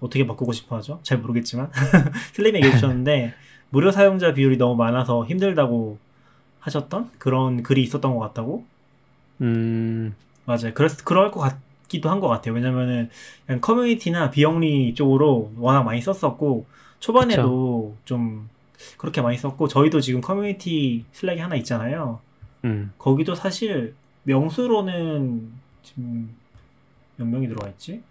어떻게 0.00 0.26
바꾸고 0.26 0.52
싶어 0.52 0.76
하죠? 0.76 1.00
잘 1.02 1.18
모르겠지만. 1.18 1.70
슬랙이 2.34 2.56
얘기해 2.56 2.72
주셨는데, 2.74 3.34
무료 3.70 3.90
사용자 3.90 4.34
비율이 4.34 4.56
너무 4.58 4.76
많아서 4.76 5.24
힘들다고 5.26 5.98
하셨던 6.60 7.10
그런 7.18 7.62
글이 7.62 7.82
있었던 7.82 8.12
것 8.14 8.18
같다고? 8.20 8.64
음, 9.40 10.14
맞아요. 10.44 10.74
그랬, 10.74 11.04
그럴 11.04 11.30
것 11.30 11.40
같기도 11.40 12.10
한 12.10 12.20
것 12.20 12.28
같아요. 12.28 12.54
왜냐면은, 12.54 13.08
그냥 13.46 13.60
커뮤니티나 13.60 14.30
비영리 14.30 14.94
쪽으로 14.94 15.52
워낙 15.56 15.82
많이 15.82 16.00
썼었고, 16.00 16.66
초반에도 17.00 17.96
좀 18.04 18.48
그렇게 18.98 19.20
많이 19.22 19.36
썼고, 19.38 19.68
저희도 19.68 20.00
지금 20.00 20.20
커뮤니티 20.20 21.04
슬랙이 21.12 21.40
하나 21.40 21.56
있잖아요. 21.56 22.20
음. 22.64 22.92
거기도 22.98 23.34
사실 23.34 23.94
명수로는 24.24 25.52
지금 25.82 26.34
몇 27.16 27.26
명이 27.26 27.48
들어와 27.48 27.70
있지? 27.70 28.02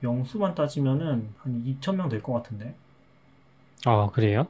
명수만 0.00 0.54
따지면은 0.54 1.28
한 1.38 1.64
2,000명 1.64 2.10
될 2.10 2.22
것 2.22 2.32
같은데. 2.34 2.74
어, 3.86 4.10
그래요? 4.10 4.46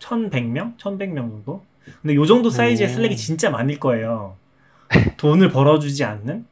1,100명? 0.00 0.76
1,100명 0.76 1.14
정도? 1.16 1.64
근데 2.02 2.14
요 2.14 2.26
정도 2.26 2.50
사이즈의 2.50 2.88
오. 2.88 2.92
슬랙이 2.92 3.16
진짜 3.16 3.50
많을 3.50 3.78
거예요. 3.78 4.36
돈을 5.16 5.50
벌어주지 5.50 6.04
않는? 6.04 6.46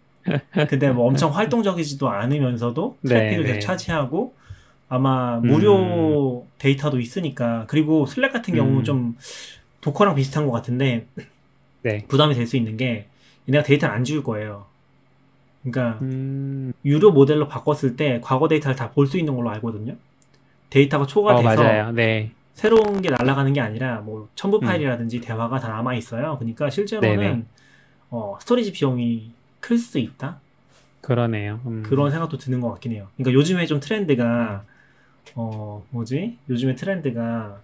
근데 0.69 0.91
뭐 0.91 1.07
엄청 1.07 1.31
활동적이지도 1.37 2.09
않으면서도 2.09 2.99
네, 3.03 3.09
트래픽을 3.09 3.45
네. 3.45 3.53
계속 3.55 3.67
차지하고 3.67 4.35
아마 4.89 5.39
무료 5.41 6.47
데이터도 6.59 7.01
있으니까 7.01 7.65
그리고 7.69 8.07
슬랙 8.07 8.33
같은 8.33 8.55
경우는 8.55 8.79
음. 8.81 8.85
좀 8.85 9.17
도커랑 9.81 10.15
비슷한 10.15 10.47
것 10.47 10.53
같은데 10.53 11.07
네. 11.85 12.05
부담이 12.09 12.35
될 12.35 12.47
수 12.47 12.57
있는 12.57 12.77
게 12.77 13.07
얘네가 13.49 13.63
데이터를 13.65 13.95
안 13.95 14.05
지울 14.05 14.25
거예요. 14.25 14.67
그러니까 15.63 15.99
음, 16.03 16.73
유료 16.85 17.11
모델로 17.13 17.49
바꿨을 17.49 17.97
때 17.97 18.21
과거 18.23 18.49
데이터를 18.49 18.77
다 18.77 18.91
볼 18.93 19.07
수 19.07 19.19
있는 19.19 19.35
걸로 19.37 19.51
알거든요. 19.51 19.97
데이터가 20.71 21.05
어, 21.05 21.07
초과돼서 21.07 21.63
맞아요. 21.63 21.93
네. 21.93 22.33
새로운 22.55 23.01
게 23.03 23.11
날아가는 23.11 23.53
게 23.53 23.61
아니라 23.61 24.01
뭐 24.01 24.29
첨부 24.35 24.59
음. 24.59 24.61
파일이라든지 24.61 25.21
대화가 25.21 25.59
다 25.61 25.69
남아 25.69 25.95
있어요. 25.95 26.37
그러니까 26.39 26.71
실제로는. 26.71 27.47
어, 28.11 28.37
storage 28.41 28.73
비용이 28.73 29.33
클 29.61 29.77
수도 29.79 29.99
있다. 29.99 30.41
그러네요. 31.01 31.61
음. 31.67 31.83
그런 31.85 32.11
생각도 32.11 32.39
드는 32.39 32.61
것 32.61 32.71
같긴 32.73 32.93
해요. 32.93 33.09
그러니까 33.17 33.35
요즘에 33.39 33.67
좀 33.67 33.81
트렌드가 33.81 34.65
어 35.35 35.85
뭐지? 35.91 36.39
요즘에 36.49 36.77
트렌드가 36.77 37.61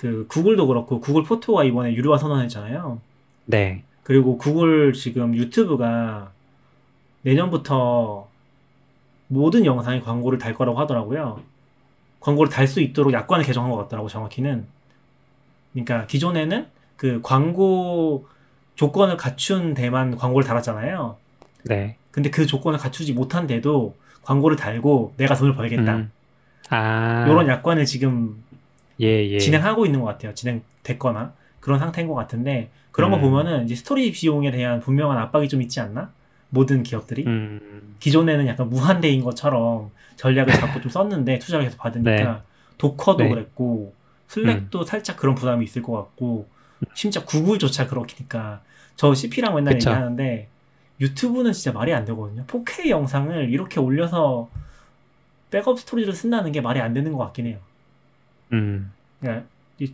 그 0.00 0.26
구글도 0.28 0.66
그렇고 0.66 0.98
구글 0.98 1.24
포토가 1.24 1.62
이번에 1.62 1.92
유료화 1.92 2.16
선언했잖아요. 2.16 3.02
네. 3.44 3.84
그 4.02 4.14
그리고 4.14 4.38
구글 4.38 4.94
지금 4.94 5.36
유튜브가 5.36 6.32
내년부터 7.20 8.26
모든 9.26 9.66
영상에 9.66 10.00
광고를 10.00 10.38
달 10.38 10.54
거라고 10.54 10.78
하더라고요. 10.78 11.42
광고를 12.20 12.50
달 12.50 12.66
수 12.66 12.80
있도록 12.80 13.12
약관을 13.12 13.44
개정한 13.44 13.70
것 13.70 13.76
같더라고 13.76 14.08
정확히는. 14.08 14.64
그러니까 15.74 16.06
기존에는 16.06 16.66
그 16.96 17.20
광고 17.22 18.26
조건을 18.76 19.18
갖춘 19.18 19.74
데만 19.74 20.16
광고를 20.16 20.48
달았잖아요. 20.48 21.16
네. 21.64 21.96
근데 22.10 22.30
그 22.30 22.46
조건을 22.46 22.78
갖추지 22.78 23.12
못한 23.12 23.46
데도 23.46 23.94
광고를 24.22 24.56
달고 24.56 25.12
내가 25.18 25.34
돈을 25.34 25.54
벌겠다. 25.54 25.96
음. 25.96 26.10
아. 26.70 27.26
이런 27.28 27.48
약관을 27.48 27.84
지금 27.84 28.42
예, 29.00 29.28
예. 29.30 29.38
진행하고 29.38 29.86
있는 29.86 30.00
것 30.00 30.06
같아요. 30.06 30.34
진행됐거나 30.34 31.32
그런 31.60 31.78
상태인 31.78 32.08
것 32.08 32.14
같은데 32.14 32.70
그런 32.92 33.10
거 33.10 33.16
음. 33.16 33.22
보면은 33.22 33.64
이제 33.64 33.74
스토리 33.74 34.10
비용에 34.12 34.50
대한 34.50 34.80
분명한 34.80 35.18
압박이 35.18 35.48
좀 35.48 35.62
있지 35.62 35.80
않나? 35.80 36.10
모든 36.50 36.82
기업들이 36.82 37.24
음. 37.26 37.94
기존에는 38.00 38.46
약간 38.46 38.68
무한대인 38.68 39.22
것처럼 39.22 39.90
전략을 40.16 40.52
잡고 40.52 40.80
좀 40.80 40.90
썼는데 40.90 41.38
투자를 41.38 41.64
계속 41.64 41.78
받으니까 41.78 42.10
네. 42.10 42.40
도커도 42.76 43.24
네. 43.24 43.28
그랬고 43.28 43.94
슬랙도 44.28 44.84
살짝 44.84 45.16
그런 45.16 45.34
부담이 45.34 45.64
있을 45.64 45.82
것 45.82 45.92
같고 45.92 46.48
심지어 46.94 47.24
구글조차 47.24 47.86
그렇니까 47.86 48.62
저 48.96 49.14
CP랑 49.14 49.54
맨날 49.54 49.74
그쵸. 49.74 49.90
얘기하는데 49.90 50.48
유튜브는 51.00 51.52
진짜 51.52 51.72
말이 51.72 51.92
안 51.94 52.04
되거든요. 52.04 52.44
4K 52.46 52.88
영상을 52.90 53.50
이렇게 53.50 53.80
올려서 53.80 54.50
백업 55.50 55.80
스토리를 55.80 56.12
쓴다는 56.12 56.52
게 56.52 56.60
말이 56.60 56.80
안 56.80 56.92
되는 56.92 57.12
것 57.12 57.18
같긴 57.18 57.46
해요. 57.46 57.58
음. 58.52 58.92
그러니까 59.20 59.46
이- 59.78 59.92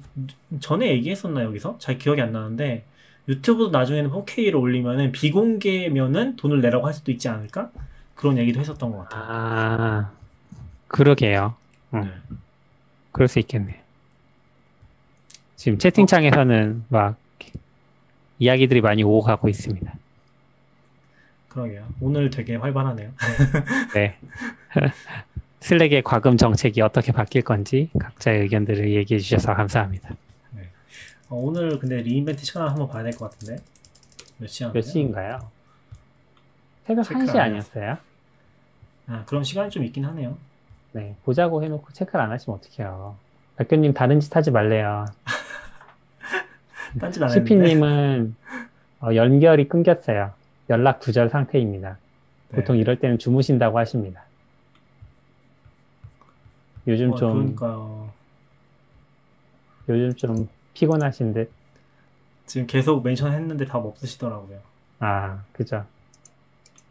전에 0.60 0.88
얘기했었나 0.92 1.42
여기서 1.44 1.76
잘 1.78 1.98
기억이 1.98 2.20
안 2.20 2.32
나는데 2.32 2.84
유튜브도 3.28 3.70
나중에는 3.70 4.10
4K를 4.10 4.60
올리면은 4.60 5.12
비공개면은 5.12 6.36
돈을 6.36 6.60
내라고 6.60 6.86
할 6.86 6.94
수도 6.94 7.10
있지 7.10 7.28
않을까 7.28 7.70
그런 8.14 8.38
얘기도 8.38 8.60
했었던 8.60 8.90
것 8.92 8.98
같아요. 9.08 9.24
아. 9.26 10.10
그러게요. 10.88 11.54
어. 11.92 11.98
네. 12.00 12.10
그럴 13.12 13.28
수 13.28 13.38
있겠네요. 13.40 13.76
지금 15.56 15.78
채팅창에서는 15.78 16.84
막 16.88 17.16
이야기들이 18.38 18.80
많이 18.80 19.02
오고 19.02 19.22
가고 19.22 19.48
있습니다. 19.48 19.92
그러게요. 21.48 21.86
오늘 22.00 22.28
되게 22.30 22.56
활발하네요. 22.56 23.10
네. 23.94 24.18
슬랙의 25.66 26.02
과금 26.02 26.36
정책이 26.36 26.80
어떻게 26.80 27.10
바뀔 27.10 27.42
건지 27.42 27.90
각자의 27.98 28.42
의견들을 28.42 28.88
얘기해 28.94 29.18
주셔서 29.18 29.52
감사합니다. 29.52 30.10
어, 31.28 31.34
오늘 31.34 31.80
근데 31.80 32.02
리인벤트 32.02 32.44
시간을 32.44 32.70
한번 32.70 32.86
봐야 32.88 33.02
될 33.02 33.12
것 33.14 33.32
같은데 33.32 33.60
몇 34.38 34.46
시간? 34.46 34.72
몇 34.72 34.80
시인가요? 34.82 35.40
새벽 36.86 37.02
체크 37.02 37.18
1시 37.18 37.30
안 37.30 37.40
아니었어요? 37.50 37.96
아 39.08 39.24
그런 39.26 39.42
시간이 39.42 39.70
좀 39.70 39.82
있긴 39.82 40.04
하네요. 40.04 40.36
네. 40.92 41.16
보자고 41.24 41.64
해놓고 41.64 41.92
체크를 41.92 42.20
안 42.20 42.30
하시면 42.30 42.60
어떡해요. 42.60 43.16
백교님 43.56 43.92
다른 43.92 44.20
짓 44.20 44.36
하지 44.36 44.52
말래요. 44.52 45.06
딴짓 47.00 47.20
안. 47.24 47.28
CP님은 47.28 48.36
어, 49.00 49.08
연결이 49.16 49.68
끊겼어요. 49.68 50.30
연락 50.70 51.00
두절 51.00 51.28
상태입니다. 51.28 51.98
네. 52.50 52.56
보통 52.56 52.76
이럴 52.76 53.00
때는 53.00 53.18
주무신다고 53.18 53.78
하십니다. 53.80 54.22
요즘 56.86 57.12
어, 57.12 57.16
좀 57.16 57.54
그러니까 57.54 58.12
요즘 59.88 60.14
좀 60.14 60.48
피곤하신 60.74 61.32
듯. 61.32 61.50
지금 62.46 62.66
계속 62.66 63.02
mention했는데 63.02 63.66
답 63.66 63.84
없으시더라고요. 63.84 64.58
아, 65.00 65.42
그죠. 65.52 65.84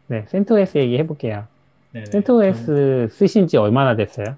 네, 0.08 0.24
CentOS 0.28 0.76
얘기 0.78 0.98
해 0.98 1.06
볼게요. 1.06 1.46
네네. 1.92 2.06
CentOS 2.06 3.08
쓰신 3.10 3.46
지 3.46 3.56
얼마나 3.56 3.96
됐어요? 3.96 4.36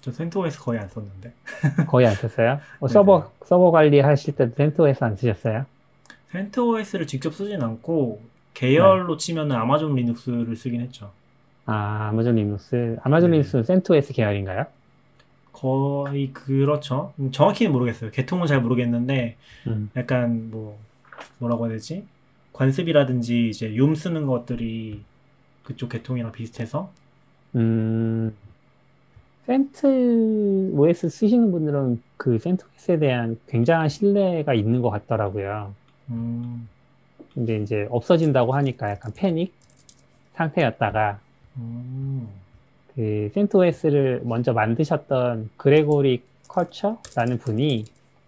저 0.00 0.12
CentOS 0.12 0.58
거의 0.58 0.80
안 0.80 0.88
썼는데. 0.88 1.32
거의 1.88 2.06
안 2.06 2.14
썼어요? 2.14 2.60
어, 2.80 2.86
네네. 2.86 2.92
서버, 2.92 3.30
서버 3.44 3.70
관리 3.70 4.00
하실 4.00 4.36
때도 4.36 4.54
CentOS 4.56 5.02
안 5.04 5.16
쓰셨어요? 5.16 5.66
CentOS를 6.30 7.06
직접 7.06 7.34
쓰진 7.34 7.60
않고 7.62 8.22
계열로 8.54 9.16
네. 9.16 9.24
치면은 9.24 9.56
아마존 9.56 9.94
리눅스를 9.94 10.56
쓰긴 10.56 10.80
했죠. 10.80 11.12
아, 11.72 12.08
아마존 12.08 12.34
리눅스. 12.34 12.96
아마존 13.02 13.30
네. 13.30 13.36
리눅스는 13.36 13.62
CentOS 13.62 14.12
계열인가요? 14.12 14.66
거의 15.52 16.32
그렇죠. 16.32 17.12
음, 17.20 17.30
정확히는 17.30 17.70
모르겠어요. 17.70 18.10
개통은 18.10 18.48
잘 18.48 18.60
모르겠는데 18.60 19.36
음, 19.68 19.88
약간 19.94 20.50
뭐 20.50 20.76
뭐라고 21.38 21.66
해야 21.66 21.74
되지? 21.74 22.04
관습이라든지 22.52 23.50
이제 23.50 23.68
윰 23.76 23.94
쓰는 23.94 24.26
것들이 24.26 25.02
그쪽 25.62 25.90
계통이랑 25.90 26.32
비슷해서 26.32 26.90
음, 27.54 28.34
센트 29.46 30.72
OS 30.72 31.08
쓰시는 31.08 31.52
분들은 31.52 32.02
그 32.16 32.38
센토S에 32.40 32.98
대한 32.98 33.38
굉장한 33.46 33.88
신뢰가 33.88 34.54
있는 34.54 34.82
것 34.82 34.90
같더라고요. 34.90 35.72
음, 36.08 36.68
근데 37.32 37.58
이제 37.62 37.86
없어진다고 37.90 38.54
하니까 38.54 38.90
약간 38.90 39.12
패닉 39.14 39.54
상태였다가 40.34 41.20
음, 41.60 42.28
그 42.94 43.30
CentOS를 43.34 44.22
먼저 44.24 44.52
만드셨던 44.52 45.50
그레고리 45.56 46.22
커처라는 46.48 47.38
분이 47.38 47.84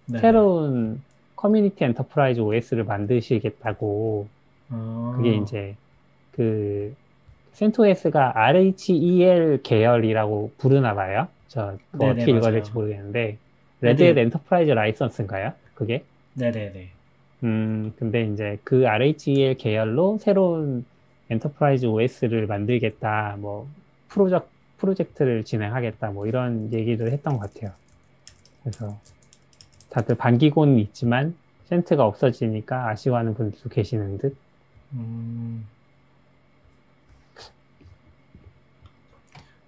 네. 0.07 0.19
새로운 0.19 1.03
커뮤니티 1.35 1.85
enterprise 1.85 2.41
OS를 2.41 2.85
만드시겠다고 2.85 4.29
아, 4.71 5.15
그게 5.17 5.35
이제 5.37 5.75
그 6.33 6.95
CentOS가 7.53 8.33
RHEL 8.39 9.61
계열이라고 9.63 10.53
부르나 10.59 10.95
봐요. 10.95 11.27
저 11.49 11.77
네네, 11.93 12.11
어떻게 12.13 12.31
읽어야. 12.33 12.53
될지 12.53 12.71
모르겠는데 12.73 13.37
레드햇 13.81 14.09
레드- 14.11 14.21
enterprise 14.21 14.71
라이선스인가요? 14.71 15.53
그게? 15.75 16.05
네네네. 16.35 16.89
음 17.45 17.93
근데 17.99 18.25
이제 18.25 18.59
그 18.63 18.87
RHEL 18.87 19.57
계열로 19.57 20.19
새로운 20.19 20.85
enterprise 21.33 21.87
OS를 21.87 22.47
만들겠다. 22.47 23.37
뭐 23.39 23.69
프로젝 24.09 24.49
프로젝트를 24.79 25.45
진행하겠다. 25.45 26.11
뭐 26.11 26.27
이런 26.27 26.73
얘기를 26.73 27.13
했던 27.13 27.39
것 27.39 27.53
같아요. 27.53 27.73
그래서 28.63 28.99
다들 29.91 30.17
반기고는 30.17 30.79
있지만 30.79 31.35
센트가 31.67 32.05
없어지니까 32.05 32.89
아쉬워하는 32.89 33.35
분들도 33.35 33.69
계시는 33.69 34.19
듯. 34.19 34.37
음. 34.95 35.67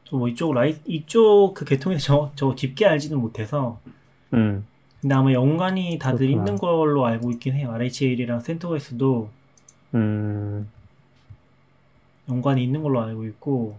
저뭐 0.05 0.29
이쪽 0.29 0.53
라이 0.53 0.77
이쪽 0.85 1.55
그 1.55 1.65
계통에 1.65 1.97
저, 1.97 2.31
저 2.35 2.55
깊게 2.55 2.87
알지는 2.87 3.19
못해서 3.19 3.81
음. 4.33 4.67
근데 5.01 5.15
아마 5.15 5.33
연관이 5.33 5.99
다들 5.99 6.27
그렇구나. 6.27 6.41
있는 6.43 6.59
걸로 6.59 7.05
알고 7.05 7.31
있긴 7.33 7.55
해요. 7.55 7.73
RHEL이랑 7.73 8.41
CentOS도 8.41 9.31
음, 9.95 10.69
연관이 12.29 12.63
있는 12.63 12.83
걸로 12.83 13.01
알고 13.01 13.25
있고 13.27 13.79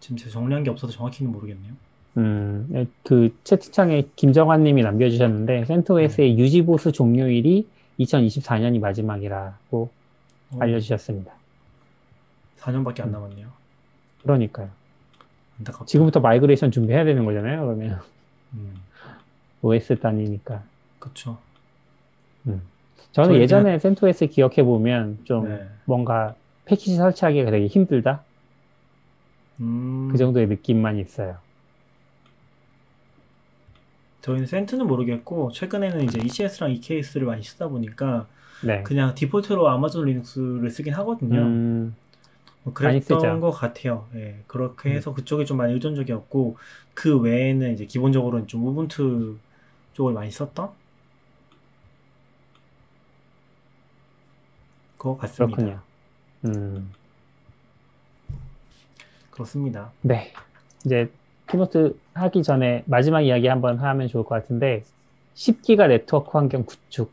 지금 0.00 0.16
제가 0.16 0.30
정리한 0.30 0.64
게 0.64 0.70
없어서 0.70 0.92
정확히는 0.92 1.32
모르겠네요. 1.32 1.72
음, 2.18 2.68
예, 2.74 2.86
그 3.04 3.34
채팅창에 3.44 4.08
김정환 4.16 4.64
님이 4.64 4.82
남겨주셨는데, 4.82 5.64
CentOS의 5.64 6.38
유지 6.38 6.62
보수 6.62 6.92
종료일이 6.92 7.66
2024년이 8.00 8.80
마지막이라고 8.80 9.90
어, 10.50 10.58
알려주셨습니다. 10.58 11.32
4년밖에 12.58 13.00
안 13.00 13.08
음. 13.08 13.12
남았네요. 13.12 13.48
그러니까요. 14.22 14.68
안타깝다. 15.58 15.86
지금부터 15.86 16.20
migration 16.20 16.70
준비해야 16.70 17.04
되는 17.04 17.24
거잖아요, 17.24 17.64
그러면. 17.64 18.00
음, 18.54 18.74
OS 19.62 19.98
단위니까. 20.00 20.62
그쵸. 20.98 21.38
저는 23.12 23.30
저희 23.30 23.40
예전에 23.40 23.78
센토S 23.78 24.26
기억해 24.28 24.62
보면 24.62 25.18
좀 25.24 25.48
네. 25.48 25.68
뭔가 25.84 26.34
패키지 26.72 26.96
설치하기가 26.96 27.50
되게 27.50 27.66
힘들다? 27.66 28.24
음, 29.60 30.08
그 30.10 30.16
정도의 30.16 30.46
느낌만 30.46 30.98
있어요. 30.98 31.36
저희는 34.22 34.46
센트는 34.46 34.86
모르겠고 34.86 35.52
최근에는 35.52 36.04
이제 36.04 36.18
ECS랑 36.24 36.70
EKS를 36.72 37.26
많이 37.26 37.42
쓰다 37.42 37.68
보니까 37.68 38.26
네. 38.64 38.82
그냥 38.84 39.14
디폴트로 39.14 39.68
아마존 39.68 40.06
리눅스를 40.06 40.70
쓰긴 40.70 40.94
하거든요. 40.94 41.40
음, 41.40 41.94
뭐. 42.62 42.72
그랬던 42.72 43.40
것 43.40 43.50
같아요. 43.50 44.08
예, 44.14 44.42
그렇게 44.46 44.90
음. 44.90 44.94
해서 44.94 45.12
그쪽이 45.12 45.44
좀 45.44 45.58
많이 45.58 45.74
의존적이었고 45.74 46.56
그 46.94 47.18
외에는 47.18 47.74
이제 47.74 47.84
기본적으로는 47.84 48.46
좀 48.46 48.64
우분투 48.66 49.36
쪽을 49.92 50.14
많이 50.14 50.30
썼던 50.30 50.70
것 54.96 55.18
같습니다. 55.18 55.56
그렇군요. 55.56 55.91
음, 56.44 56.92
그렇습니다. 59.30 59.92
네. 60.02 60.32
이제 60.84 61.10
keynote 61.50 61.96
하기 62.14 62.42
전에 62.42 62.82
마지막 62.86 63.20
이야기 63.22 63.46
한번 63.46 63.78
하면 63.78 64.08
좋을 64.08 64.24
것 64.24 64.34
같은데 64.34 64.84
10기가 65.34 65.88
네트워크 65.88 66.30
환경 66.36 66.64
구축 66.64 67.12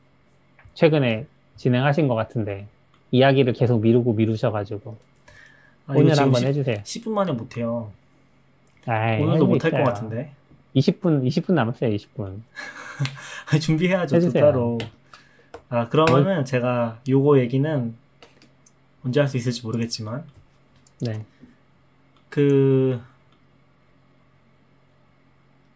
최근에 0.73 1.25
진행하신 1.57 2.07
것 2.07 2.15
같은데 2.15 2.67
이야기를 3.11 3.53
계속 3.53 3.81
미루고 3.81 4.13
미루셔가지고 4.13 4.97
아, 5.87 5.93
오늘 5.95 6.17
한번 6.17 6.41
10, 6.41 6.47
해주세요. 6.47 6.77
10분 6.77 7.09
만에 7.11 7.31
못해요. 7.31 7.91
아이, 8.85 9.21
오늘도 9.21 9.47
못할 9.47 9.71
것. 9.71 9.83
같은데. 9.83 10.31
20분 10.75 11.23
20분 11.25 11.53
남았어요. 11.53 11.89
20분. 11.95 12.41
아니, 13.51 13.59
준비해야죠, 13.59 14.11
또 14.13 14.15
해주세요. 14.17 14.45
따로. 14.45 14.77
아, 15.69 15.89
그러면은 15.89 16.45
제가 16.45 16.99
요거 17.07 17.39
얘기는 17.39 17.95
언제 19.05 19.19
할 19.19 19.27
수 19.29 19.37
있을지 19.37 19.63
모르겠지만, 19.63 20.23
네. 21.01 21.25
그, 22.29 22.99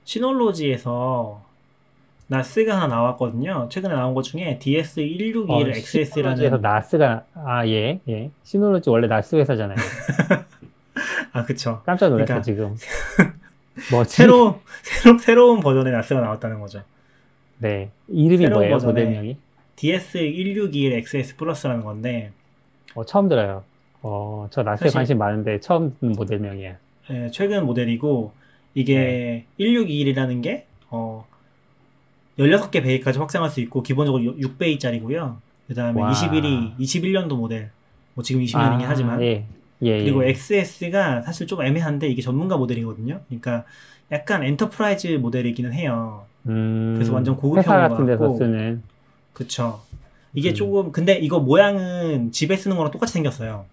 시놀로지에서 0.03 1.41
나스가 2.27 2.75
하나 2.81 2.87
나왔거든요. 2.95 3.67
최근에 3.71 3.93
나온 3.93 4.13
것 4.13 4.23
중에 4.23 4.59
DS161 4.61 5.49
어, 5.49 5.67
XS라는 5.67 6.61
나스가 6.61 7.25
아 7.33 7.65
예, 7.67 7.99
예. 8.09 8.31
시노로지 8.43 8.89
원래 8.89 9.07
나스 9.07 9.35
회사잖아요. 9.35 9.77
아 11.33 11.43
그쵸. 11.45 11.81
깜짝 11.85 12.09
놀랐어 12.09 12.25
그러니까 12.25 12.41
지금. 12.43 12.75
뭐지? 13.91 14.15
새로 14.15 14.61
새로 14.83 15.17
새로운 15.17 15.59
버전의 15.59 15.91
나스가 15.93 16.21
나왔다는 16.21 16.59
거죠. 16.59 16.83
네. 17.59 17.91
이름이 18.07 18.47
뭐예요? 18.49 18.77
버전의- 18.77 18.85
모델명이? 18.85 19.37
DS161 19.75 20.93
XS 20.93 21.35
플러스라는 21.37 21.83
건데 21.83 22.31
어, 22.95 23.05
처음 23.05 23.29
들어요. 23.29 23.63
어, 24.01 24.47
저 24.51 24.63
나스에 24.63 24.87
사실- 24.87 24.97
관심 24.97 25.17
많은데 25.17 25.59
처음 25.59 25.95
듣는 25.99 26.13
모델명이에요. 26.13 26.75
예, 27.11 27.31
최근 27.31 27.65
모델이고 27.65 28.31
이게 28.75 29.45
1621이라는 29.59 30.41
게 30.41 30.65
어, 30.89 31.25
16개 32.37 32.81
베이까지 32.83 33.19
확장할 33.19 33.49
수 33.49 33.61
있고 33.61 33.83
기본적으로 33.83 34.23
6베이짜리고요. 34.23 35.35
그다음에 35.67 36.01
와. 36.01 36.11
21이 36.11 36.77
21년도 36.77 37.35
모델. 37.37 37.69
뭐 38.15 38.23
지금 38.23 38.41
20년이긴 38.41 38.83
아, 38.83 38.89
하지만 38.89 39.21
예. 39.21 39.45
예. 39.81 39.99
그리고 39.99 40.23
예. 40.25 40.29
XS가 40.29 41.21
사실 41.21 41.47
좀 41.47 41.61
애매한데 41.61 42.07
이게 42.07 42.21
전문가 42.21 42.57
모델이거든요. 42.57 43.21
그러니까 43.27 43.63
약간 44.11 44.43
enterprise 44.43 45.07
모델이기는 45.21 45.73
해요. 45.73 46.25
음, 46.47 46.93
그래서 46.95 47.13
완전 47.13 47.35
고급형인 47.35 47.59
회사 47.59 47.75
것 47.87 47.89
같은 47.89 48.05
데서 48.05 48.19
같고. 48.23 48.37
쓰는 48.37 48.83
그쵸. 49.33 49.81
이게 50.33 50.49
음. 50.49 50.53
조금 50.55 50.91
근데 50.91 51.13
이거 51.17 51.39
모양은 51.39 52.31
집에 52.31 52.55
쓰는 52.55 52.77
거랑 52.77 52.91
똑같이 52.91 53.13
생겼어요. 53.13 53.65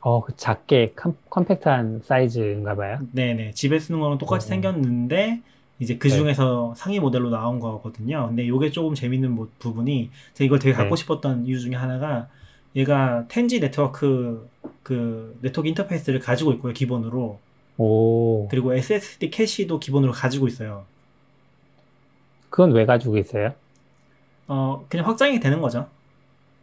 어, 0.00 0.22
그 0.22 0.36
작게 0.36 0.92
컴, 0.94 1.16
compact한 1.30 2.02
사이즈인가 2.04 2.76
봐요. 2.76 2.98
네네. 3.12 3.52
집에 3.52 3.78
쓰는 3.78 3.98
거랑 4.00 4.18
똑같이 4.18 4.46
어. 4.46 4.48
생겼는데, 4.48 5.40
이제 5.80 5.96
그 5.98 6.08
네. 6.08 6.16
중에서 6.16 6.74
상위 6.76 7.00
모델로 7.00 7.28
나온 7.30 7.58
거거든요. 7.60 8.28
근데 8.28 8.44
이게 8.44 8.70
조금 8.70 8.94
재밌는 8.94 9.32
뭐- 9.32 9.48
부분이, 9.58 10.10
제가 10.34 10.46
이걸 10.46 10.58
되게 10.58 10.74
갖고 10.74 10.94
네. 10.94 11.00
싶었던 11.00 11.46
이유 11.46 11.58
중에 11.60 11.74
하나가, 11.74 12.28
얘가 12.76 13.26
ten 13.28 13.50
G 13.50 13.58
네트워크, 13.58 14.48
그, 14.82 15.36
네트워크 15.42 15.68
인터페이스를 15.68 16.20
가지고 16.20 16.52
있고요, 16.52 16.72
기본으로. 16.72 17.38
오, 17.78 18.48
그리고 18.48 18.74
SSD 18.74 19.30
캐시도 19.30 19.80
기본으로 19.80 20.12
가지고 20.12 20.46
있어요. 20.46 20.84
그건 22.48 22.72
왜 22.72 22.86
가지고 22.86 23.18
있어요? 23.18 23.54
어, 24.48 24.84
그냥 24.88 25.06
확장이 25.06 25.40
되는 25.40 25.60
거죠. 25.60 25.88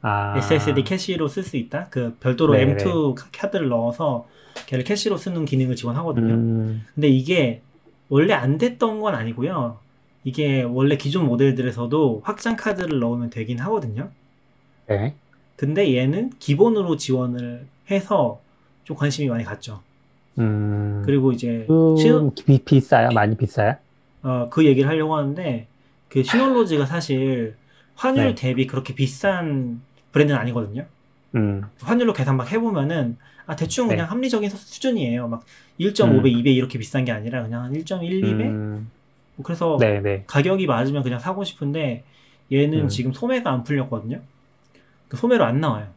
아, 0.02 0.36
SSD 0.38 0.84
캐시로 0.84 1.28
쓸 1.28 1.44
수 1.44 1.58
있다? 1.58 1.88
그, 1.90 2.16
별도로 2.20 2.54
네네. 2.54 2.76
M2 2.76 3.16
카드를 3.32 3.70
넣어서, 3.70 4.28
걔를 4.66 4.84
캐시로 4.84 5.18
쓰는 5.18 5.46
기능을 5.46 5.76
지원하거든요. 5.76 6.34
음, 6.34 6.86
근데 6.94 7.08
이게 7.08 7.62
원래 8.10 8.34
안 8.34 8.58
됐던 8.58 9.00
건 9.00 9.16
아니고요. 9.16 9.78
이게 10.24 10.62
원래 10.62 10.96
기존 10.96 11.26
모델들에서도 11.26 12.22
확장 12.24 12.56
카드를 12.56 13.00
넣으면 13.00 13.30
되긴 13.30 13.60
하거든요. 13.60 14.10
네. 14.88 15.16
근데 15.56 15.96
얘는 15.96 16.32
기본으로 16.40 16.98
지원을 16.98 17.66
해서 17.90 18.40
좀 18.84 18.98
관심이 18.98 19.30
많이 19.30 19.44
갔죠. 19.44 19.82
음, 20.40 21.04
그리고 21.06 21.32
이제 21.32 21.66
좀 21.68 22.32
시, 22.36 22.44
비, 22.46 22.60
비싸요? 22.60 23.10
많이 23.12 23.36
비싸요? 23.36 23.76
어, 24.24 24.48
그 24.50 24.66
얘기를 24.66 24.90
하려고 24.90 25.16
하는데 25.16 25.68
그 26.10 26.24
시놀로지가 26.24 26.86
사실 26.86 27.56
환율 27.96 28.26
네. 28.28 28.36
대비 28.36 28.68
그렇게 28.68 28.96
비싼 28.96 29.82
브랜드는 30.12 30.40
아니거든요. 30.40 30.86
음, 31.36 31.64
환율로 31.82 32.14
계산 32.14 32.38
막 32.38 32.52
해보면은 32.52 33.18
아 33.46 33.56
대충 33.56 33.88
네. 33.88 33.96
그냥 33.96 34.12
합리적인 34.12 34.50
수준이에요. 34.50 35.28
막 35.28 35.44
1.5배, 35.80 36.06
음. 36.06 36.24
2배 36.24 36.48
이렇게 36.48 36.78
비싼 36.80 37.06
게 37.06 37.12
아니라 37.12 37.44
그냥 37.44 37.64
한 37.64 37.74
1.1, 37.74 37.86
2배? 38.22 38.42
음, 38.42 38.90
뭐 39.36 39.44
그래서 39.44 39.78
네, 39.80 40.00
네. 40.00 40.24
가격이 40.28 40.68
맞으면 40.68 41.04
그냥 41.04 41.20
사고 41.20 41.44
싶은데 41.44 42.04
얘는 42.52 42.84
음. 42.84 42.88
지금 42.88 43.12
소매가 43.12 43.52
안 43.52 43.64
풀렸거든요. 43.64 44.22
그 45.08 45.18
소매로 45.18 45.44
안 45.44 45.60
나와요. 45.60 45.88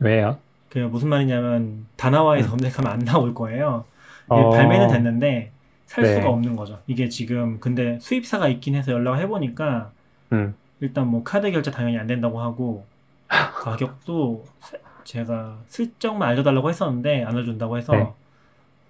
왜요? 0.00 0.38
그 0.68 0.78
무슨 0.78 1.08
말이냐면 1.08 1.86
다나와에서 1.96 2.48
음. 2.48 2.50
검색하면 2.50 2.92
안 2.92 2.98
나올 3.00 3.34
거예요. 3.34 3.84
어, 4.28 4.50
발매는 4.50 4.88
됐는데 4.88 5.52
살 5.86 6.04
네. 6.04 6.14
수가 6.14 6.28
없는 6.28 6.54
거죠. 6.54 6.78
이게 6.86 7.08
지금 7.08 7.58
근데 7.60 7.98
수입사가 8.00 8.48
있긴 8.48 8.74
해서 8.74 8.92
연락을 8.92 9.20
해보니까 9.20 9.90
음, 10.32 10.54
일단 10.80 11.06
뭐 11.08 11.22
카드 11.24 11.50
결제 11.50 11.70
당연히 11.70 11.98
안 11.98 12.06
된다고 12.06 12.40
하고 12.40 12.84
가격도 13.28 14.44
세- 14.60 14.80
제가 15.04 15.58
슬쩍만 15.68 16.28
알려달라고 16.30 16.68
했었는데 16.68 17.24
안 17.24 17.34
알려준다고 17.34 17.78
해서 17.78 17.92
네. 17.92 18.12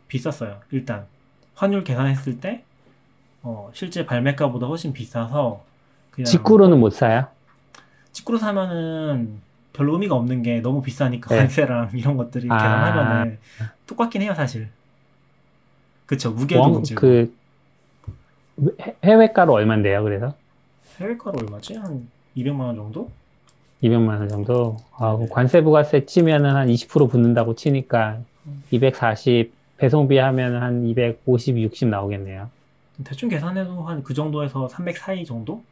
비쌌어요. 0.09 0.61
일단 0.71 1.07
환율 1.55 1.85
계산했을 1.85 2.41
때 2.41 2.65
어, 3.43 3.71
실제 3.73 4.05
발매가보다 4.05 4.67
훨씬 4.67 4.93
비싸서 4.93 5.65
그냥 6.11 6.27
직구로는 6.27 6.79
못 6.81 6.91
사요? 6.91 7.27
직구로 8.13 8.39
사면은 8.39 9.41
별로 9.73 9.93
의미가 9.93 10.17
없는 10.17 10.43
게 10.43 10.61
너무 10.61 10.83
비싸니까 10.83 11.29
네. 11.31 11.41
관세랑 11.43 11.91
이런 11.95 12.17
것들이 12.17 12.49
아. 12.51 12.57
계산하면은 12.57 13.39
똑같긴 13.87 14.23
해요 14.23 14.35
사실. 14.35 14.69
그쵸 16.07 16.31
무게도 16.33 16.61
원, 16.61 16.73
문제고 16.73 17.01
그, 17.01 17.37
해- 18.81 18.97
해외가로 19.05 19.53
얼만데요, 19.53 20.03
그래서? 20.03 20.35
해외가로 21.01 21.39
얼마지 21.41 21.75
한 21.77 22.09
200만 22.35 22.61
원 22.67 22.77
정도? 22.77 23.11
200만 23.83 24.19
원 24.21 24.29
정도? 24.29 24.77
아, 24.97 25.17
네. 25.19 25.27
관세 25.31 25.63
부가세 25.63 26.05
치면은 26.07 26.55
한 26.55 26.69
20% 26.69 27.09
붙는다고 27.11 27.55
치니까 27.55 28.19
240, 28.71 29.53
배송비 29.77 30.17
하면 30.19 30.61
한 30.63 30.85
250, 30.87 31.59
60 31.59 31.89
나오겠네요. 31.89 32.51
대충 33.05 33.29
계산해도 33.29 33.83
한 33.83 34.03
그 34.03 34.13
정도에서 34.15 34.69
300 34.69 34.97
사이 34.99 35.25
정도? 35.25 35.63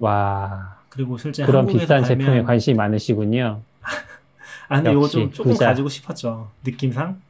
와, 0.00 0.76
그리고 0.88 1.16
실제 1.16 1.44
그런 1.46 1.66
비싼 1.66 2.02
제품에 2.02 2.42
관심이 2.42 2.76
많으시군요. 2.76 3.60
아 4.68 4.76
근데 4.76 4.90
이거 4.92 5.06
좀 5.06 5.30
조금 5.30 5.52
부자. 5.52 5.66
가지고 5.66 5.88
싶었죠 5.88 6.50
느낌상. 6.64 7.20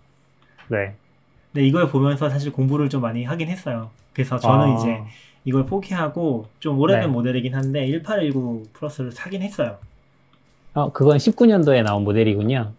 네. 0.69 0.95
근데 1.53 1.67
이걸 1.67 1.91
보면서 1.91 2.31
사실 2.31 2.51
공부를 2.51 2.89
좀 2.89 3.03
많이 3.03 3.25
하긴 3.25 3.49
했어요. 3.49 3.91
그래서 4.15 4.39
저는 4.39 4.67
아, 4.75 4.79
이제 4.79 5.03
이걸 5.45 5.67
포기하고 5.67 6.47
좀 6.61 6.79
오래된 6.79 7.03
네. 7.03 7.07
모델이긴 7.09 7.55
한데 7.55 7.87
1819 7.91 8.65
플러스를 8.73 9.11
사긴 9.13 9.43
했어요. 9.43 9.79
어, 10.75 10.93
그건 10.93 11.17
19년도에 11.19 11.83
나온 11.83 12.05
모델이군요. 12.05 12.73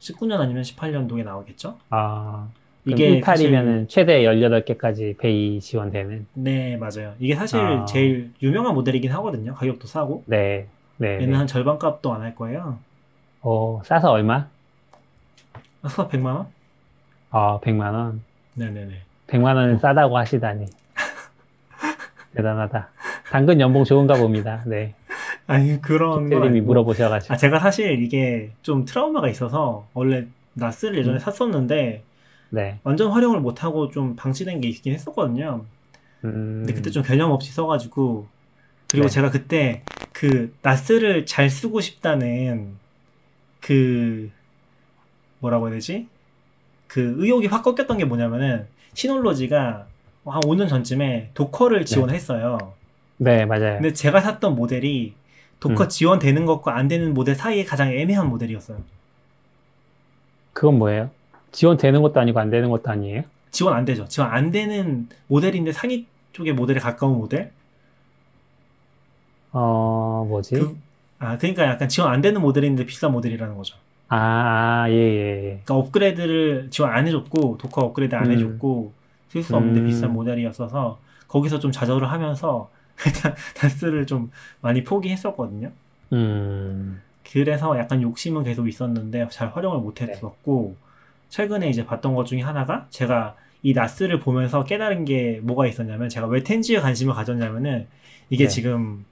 19년 0.00 0.38
아니면 0.40 0.62
18년도에 0.62 1.24
나오겠죠? 1.24 1.76
아, 1.90 2.48
이게 2.84 3.08
이게 3.16 3.20
18이면은 3.20 3.88
최대 3.88 4.22
18개까지 4.22 5.18
베이 5.18 5.60
지원되는. 5.60 6.26
네, 6.34 6.76
맞아요. 6.76 7.14
이게 7.18 7.34
사실 7.34 7.58
아. 7.58 7.84
제일 7.86 8.32
유명한 8.42 8.74
모델이긴 8.74 9.10
하거든요. 9.12 9.54
가격도 9.54 9.86
싸고. 9.86 10.22
네. 10.26 10.68
네. 10.98 11.20
얘는 11.20 11.34
한 11.34 11.46
절반 11.46 11.78
값도 11.78 12.12
안 12.14 12.22
할 12.22 12.34
거예요. 12.34 12.78
어, 13.42 13.82
싸서 13.84 14.12
얼마? 14.12 14.46
그래서 15.82 16.08
100만 16.08 16.26
원? 16.26 16.46
아, 17.30 17.58
100만 17.60 17.92
원. 17.92 18.22
네 18.54 18.70
네 18.70 18.84
네. 18.86 19.02
100만 19.26 19.56
원은 19.56 19.78
싸다고 19.78 20.16
하시다니. 20.16 20.66
대단하다. 22.36 22.90
당근 23.30 23.60
연봉 23.60 23.84
좋은가 23.84 24.14
봅니다. 24.14 24.62
네. 24.66 24.94
아니 25.46 25.80
그런 25.80 26.32
아니고. 26.32 26.66
물어보셔가지고. 26.66 27.34
아 27.34 27.36
제가 27.36 27.58
사실 27.58 28.02
이게 28.02 28.50
좀 28.62 28.84
트라우마가 28.84 29.28
있어서 29.28 29.88
원래 29.94 30.26
나스를 30.54 30.98
예전에 30.98 31.16
음. 31.16 31.18
샀었는데 31.18 32.02
네. 32.50 32.78
완전 32.82 33.10
활용을 33.10 33.40
못하고 33.40 33.90
좀 33.90 34.16
방치된 34.16 34.60
게 34.60 34.68
있긴 34.68 34.92
했었거든요. 34.92 35.64
음, 36.24 36.64
근데 36.64 36.74
그때 36.74 36.90
좀 36.90 37.02
개념 37.02 37.30
없이 37.30 37.52
써가지고 37.52 38.26
그리고 38.88 39.08
네. 39.08 39.12
제가 39.12 39.30
그때 39.30 39.82
그 40.12 40.54
나스를 40.62 41.26
잘 41.26 41.50
쓰고 41.50 41.80
싶다는 41.80 42.76
그 43.60 44.30
뭐라고 45.40 45.66
해야 45.66 45.74
되지? 45.74 46.08
그 46.86 47.14
의욕이 47.18 47.46
확 47.46 47.62
꺾였던 47.62 47.98
게 47.98 48.04
뭐냐면은 48.04 48.66
시놀로지가 48.94 49.86
한 50.26 50.40
5년 50.42 50.68
전쯤에 50.68 51.30
도커를 51.34 51.84
지원했어요. 51.86 52.72
네, 53.18 53.44
맞아요. 53.46 53.74
근데 53.74 53.92
제가 53.92 54.20
샀던 54.20 54.54
모델이 54.56 55.14
도커 55.60 55.84
음. 55.84 55.88
지원되는 55.88 56.44
것과 56.46 56.76
안 56.76 56.88
되는 56.88 57.14
모델 57.14 57.34
사이에 57.34 57.64
가장 57.64 57.92
애매한 57.92 58.28
모델이었어요. 58.28 58.78
그건 60.52 60.78
뭐예요? 60.78 61.10
지원되는 61.52 62.02
것도 62.02 62.20
아니고 62.20 62.38
안 62.40 62.50
되는 62.50 62.68
것도 62.70 62.90
아니에요? 62.90 63.22
지원 63.50 63.74
안 63.74 63.84
되죠. 63.84 64.06
지원 64.08 64.30
안 64.30 64.50
되는 64.50 65.08
모델인데 65.28 65.72
상위 65.72 66.06
쪽의 66.32 66.52
모델에 66.52 66.80
가까운 66.80 67.16
모델? 67.16 67.52
어, 69.52 70.26
뭐지? 70.28 70.54
그, 70.56 70.76
아, 71.18 71.38
그러니까 71.38 71.64
약간 71.64 71.88
지원 71.88 72.12
안 72.12 72.20
되는 72.20 72.40
모델인데 72.40 72.84
비싼 72.84 73.12
모델이라는 73.12 73.56
거죠. 73.56 73.76
아, 74.08 74.84
아, 74.84 74.90
예, 74.90 74.94
예, 74.94 74.98
예. 74.98 75.40
그러니까 75.64 75.74
업그레이드를 75.74 76.68
지원 76.70 76.92
안 76.92 77.06
해줬고 77.06 77.58
도커 77.58 77.80
업그레이드 77.80 78.14
안 78.14 78.26
음. 78.26 78.32
해줬고 78.32 78.92
쓸 79.36 79.42
수 79.42 79.56
없는데 79.56 79.80
음. 79.80 79.86
비싼 79.86 80.12
모델이었어서 80.12 80.98
거기서 81.28 81.58
좀 81.58 81.72
좌절을 81.72 82.10
하면서 82.10 82.70
일단 83.06 83.34
NAS를 83.54 84.06
좀 84.06 84.30
많이 84.60 84.82
포기했었거든요. 84.82 85.70
음, 86.12 87.02
그래서 87.30 87.76
약간 87.78 88.00
욕심은 88.00 88.44
계속 88.44 88.68
있었는데 88.68 89.28
잘 89.30 89.48
활용을 89.48 89.78
네. 89.78 89.82
못했었고 89.84 90.76
최근에 91.28 91.68
이제 91.68 91.84
봤던 91.84 92.14
것 92.14 92.24
중에 92.24 92.40
하나가 92.40 92.86
제가 92.90 93.36
이 93.62 93.72
NAS를 93.72 94.20
보면서 94.20 94.64
깨달은 94.64 95.04
게 95.04 95.40
뭐가 95.42 95.66
있었냐면 95.66 96.08
제가 96.08 96.26
왜 96.28 96.42
ten 96.42 96.65
G에 96.65 96.80
관심을 96.80 97.14
가졌냐면은 97.14 97.86
이게 98.30 98.44
네. 98.44 98.48
지금 98.48 99.04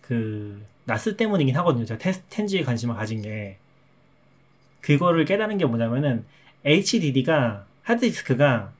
그 0.00 0.64
나스 0.84 1.16
때문이긴 1.16 1.56
하거든요. 1.56 1.84
제가 1.84 1.98
테스- 1.98 2.22
텐지에 2.30 2.62
관심을 2.62 2.94
가진 2.94 3.22
게 3.22 3.58
그거를 4.80 5.24
깨달은 5.24 5.58
게 5.58 5.64
뭐냐면은 5.64 6.24
HDD가 6.64 7.66
하드디스크가 7.82 8.72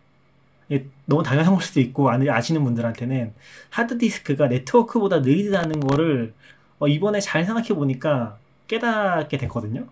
너무 1.07 1.23
당연한 1.23 1.55
걸 1.55 1.63
수도 1.63 1.81
있고 1.81 2.11
안- 2.11 2.27
아시는 2.29 2.65
분들한테는 2.65 3.35
하드디스크가 3.71 4.49
네트워크보다 4.49 5.21
느리다는 5.21 5.81
거를 5.81 6.35
어, 6.79 6.89
이번에 6.89 7.21
잘 7.21 7.45
생각해 7.45 7.69
보니까 7.69 8.39
깨닫게 8.69 9.37
됐거든요. 9.39 9.87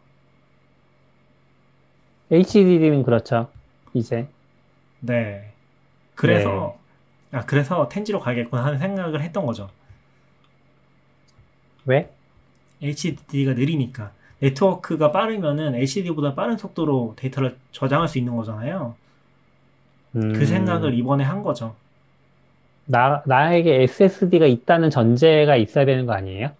HDD는 2.31 3.03
그렇죠. 3.03 3.51
이제. 3.95 4.29
네. 5.01 5.53
그래서 6.15 6.79
아 7.33 7.45
그래서 7.47 7.89
텐지로 7.89 8.21
가겠구나 8.21 8.65
하는 8.65 8.79
생각을 8.79 9.23
했던 9.23 9.47
거죠. 9.47 9.71
왜? 11.85 12.11
HDD가 12.83 13.55
느리니까 13.55 14.13
네트워크가 14.41 15.12
빠르면은 15.12 15.74
HDD보다 15.74 16.34
빠른 16.34 16.57
속도로 16.57 17.14
데이터를 17.16 17.57
저장할 17.72 18.09
수 18.09 18.18
있는 18.18 18.36
거잖아요. 18.36 18.95
음, 20.16 20.32
그 20.32 20.45
생각을 20.45 20.95
이번에 20.95 21.24
한 21.24 21.43
거죠. 21.43 21.74
나, 22.86 23.22
나에게 23.26 23.82
SSD가 23.82 24.47
있다는 24.47 24.91
전제가 24.91 25.57
있어야 25.57 25.84
되는 25.84 26.07
거 26.07 26.12
아니에요? 26.12 26.51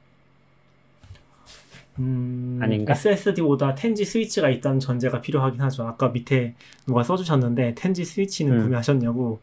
음, 1.99 2.59
아닌가? 2.63 2.93
SSD보다 2.93 3.75
텐지 3.75 4.05
스위치가 4.05 4.49
있다는 4.49 4.79
전제가 4.79 5.21
필요하긴 5.21 5.61
하죠. 5.61 5.87
아까 5.87 6.09
밑에 6.09 6.55
누가 6.87 7.03
써주셨는데 7.03 7.75
ten 7.75 7.97
G 7.97 8.05
스위치는 8.05 8.53
음. 8.53 8.63
구매하셨냐고. 8.63 9.41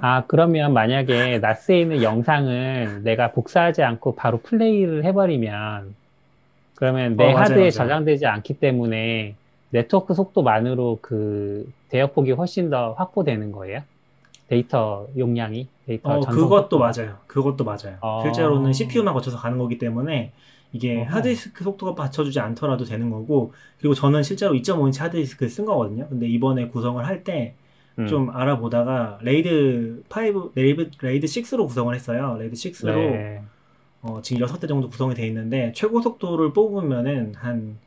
아, 0.00 0.24
그러면 0.26 0.72
만약에 0.72 1.38
NAS에 1.38 1.80
있는 1.80 2.02
영상을 2.02 3.02
내가 3.02 3.32
복사하지 3.32 3.82
않고 3.82 4.14
바로 4.14 4.38
플레이를 4.38 5.04
해버리면, 5.04 5.94
그러면 6.82 7.16
내 7.16 7.32
어, 7.32 7.36
하드에 7.36 7.56
맞아요. 7.56 7.70
저장되지 7.70 8.26
않기 8.26 8.54
때문에 8.54 9.36
네트워크 9.70 10.14
속도만으로 10.14 10.98
그 11.00 11.72
대역폭이 11.90 12.32
훨씬 12.32 12.70
더 12.70 12.94
확보되는 12.94 13.52
거예요? 13.52 13.82
데이터 14.48 15.06
용량이? 15.16 15.68
데이터 15.86 16.10
어, 16.10 16.20
전송 16.20 16.42
그것도? 16.42 16.80
맞아요. 16.80 17.18
그것도 17.28 17.62
맞아요. 17.62 17.98
어. 18.00 18.22
실제로는 18.24 18.72
CPU만 18.72 19.14
거쳐서 19.14 19.36
가는 19.38 19.58
거기 19.58 19.78
때문에 19.78 20.32
이게 20.72 21.02
어허. 21.02 21.18
하드디스크 21.18 21.62
속도가 21.62 21.94
받쳐주지 21.94 22.40
않더라도 22.40 22.84
되는 22.84 23.10
거고 23.10 23.52
그리고 23.78 23.94
저는 23.94 24.24
실제로 24.24 24.52
2.5인치 24.52 24.98
하드디스크를 25.02 25.50
쓴 25.50 25.64
거거든요. 25.64 26.08
근데 26.08 26.26
이번에 26.26 26.66
구성을 26.66 27.06
할 27.06 27.22
때좀 27.22 27.54
음. 27.98 28.30
알아보다가 28.34 28.40
알아보다가 28.40 29.18
RAID 29.22 30.02
5, 30.10 30.50
RAID, 30.56 30.90
RAID 31.00 31.26
6로 31.28 31.68
구성을 31.68 31.94
했어요. 31.94 32.36
RAID 32.40 32.56
6로 32.56 32.96
네. 32.96 33.42
어, 34.02 34.20
지금 34.22 34.40
6대 34.42 34.66
정도 34.66 34.88
구성이 34.88 35.14
돼 35.14 35.26
있는데 35.28 35.72
최고 35.74 36.00
속도를 36.02 36.52
뽑으면은 36.52 37.34
한 37.36 37.80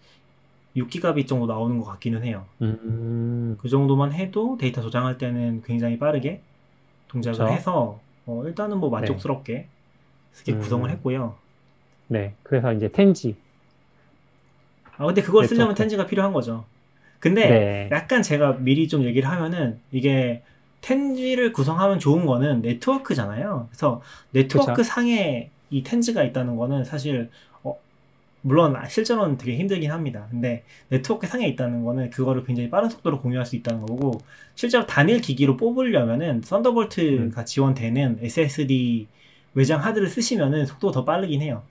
6기가빗 0.75 1.27
정도 1.27 1.45
나오는 1.47 1.77
것 1.79 1.85
같기는 1.85 2.23
해요. 2.23 2.45
음, 2.61 3.57
그 3.59 3.69
정도만 3.69 4.13
해도 4.13 4.57
데이터 4.57 4.81
저장할 4.81 5.17
때는 5.17 5.61
굉장히 5.63 5.99
빠르게 5.99 6.41
동작을 7.07 7.47
그쵸. 7.47 7.53
해서 7.53 8.03
어, 8.25 8.43
일단은 8.45 8.79
뭐 8.79 8.89
만족스럽게 8.89 9.69
이렇게 10.35 10.53
음. 10.53 10.59
구성을 10.59 10.89
했고요. 10.91 11.41
네. 12.07 12.35
그래서 12.43 12.73
이제 12.73 12.91
ten 12.91 13.18
G. 13.18 13.35
아 14.97 15.05
근데 15.05 15.21
그걸 15.21 15.43
쓰려면 15.43 15.75
네트워크. 15.75 15.75
텐지가 15.75 16.05
필요한 16.07 16.33
거죠. 16.33 16.65
근데 17.19 17.49
네. 17.49 17.89
약간 17.91 18.21
제가 18.23 18.53
미리 18.59 18.87
좀 18.87 19.03
얘기를 19.03 19.29
하면은 19.29 19.81
이게 19.91 20.43
ten 20.81 21.07
G를 21.08 21.51
구성하면 21.53 21.99
좋은 21.99 22.25
거는 22.25 22.61
네트워크잖아요. 22.61 23.67
그래서 23.69 24.01
네트워크 24.31 24.83
그쵸. 24.83 24.83
상에 24.83 25.51
이 25.69 25.83
ten 25.83 26.03
G가 26.03 26.23
있다는 26.23 26.55
거는 26.55 26.83
사실 26.83 27.29
어, 27.63 27.77
물론 28.41 28.75
실제로는 28.87 29.37
되게 29.37 29.57
힘들긴 29.57 29.91
합니다. 29.91 30.27
근데 30.29 30.63
네트워크 30.89 31.27
상에 31.27 31.47
있다는 31.47 31.83
거는 31.83 32.09
그거를 32.09 32.43
굉장히 32.43 32.69
빠른 32.69 32.89
속도로 32.89 33.21
공유할 33.21 33.45
수 33.45 33.55
있다는 33.55 33.85
거고 33.85 34.19
실제로 34.55 34.85
단일 34.85 35.21
기기로 35.21 35.57
뽑으려면은 35.57 36.41
Thunderbolt가 36.43 37.41
음. 37.41 37.45
지원되는 37.45 38.19
SSD 38.21 39.07
외장 39.53 39.83
하드를 39.83 40.07
쓰시면은 40.07 40.65
속도가 40.65 40.93
더 40.93 41.05
빠르긴 41.05 41.41
해요. 41.41 41.63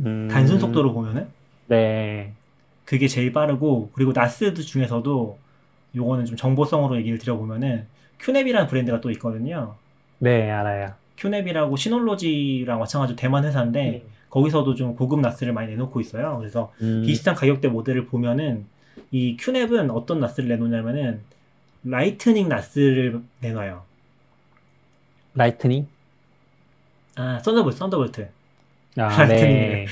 음, 0.00 0.28
단순 0.30 0.58
속도로 0.58 0.92
보면은 0.92 1.28
네. 1.68 2.32
그게 2.84 3.06
제일 3.06 3.32
빠르고 3.32 3.90
그리고 3.92 4.12
나스 4.12 4.54
중에서도 4.54 5.38
요거는 5.94 6.24
좀 6.24 6.36
정보성으로 6.36 6.96
얘기를 6.96 7.18
드려보면은 7.18 7.86
큐넵이라는 8.18 8.66
브랜드가 8.68 9.00
또 9.00 9.10
있거든요. 9.12 9.76
네, 10.18 10.50
알아요. 10.50 10.99
큐넵이라고 11.20 11.76
시놀로지랑 11.76 12.78
마찬가지로 12.78 13.16
대만 13.16 13.44
회사인데 13.44 14.04
거기서도 14.30 14.74
좀 14.74 14.96
고급 14.96 15.20
나스를 15.20 15.52
많이 15.52 15.70
내놓고 15.70 16.00
있어요. 16.00 16.38
그래서 16.38 16.72
음, 16.80 17.02
비슷한 17.06 17.34
가격대 17.34 17.68
모델을 17.68 18.06
보면은 18.06 18.66
이 19.10 19.36
큐넵은 19.38 19.90
어떤 19.90 20.20
나스를 20.20 20.48
내놓냐면은 20.48 21.20
Lightning 21.84 22.48
NAS를 22.48 23.20
내놔요. 23.40 23.82
Lightning? 25.34 25.86
아 27.16 27.38
Thunderbolt, 27.40 27.78
Thunderbolt. 27.78 28.28
아, 28.96 29.24
Lightning이네. 29.24 29.86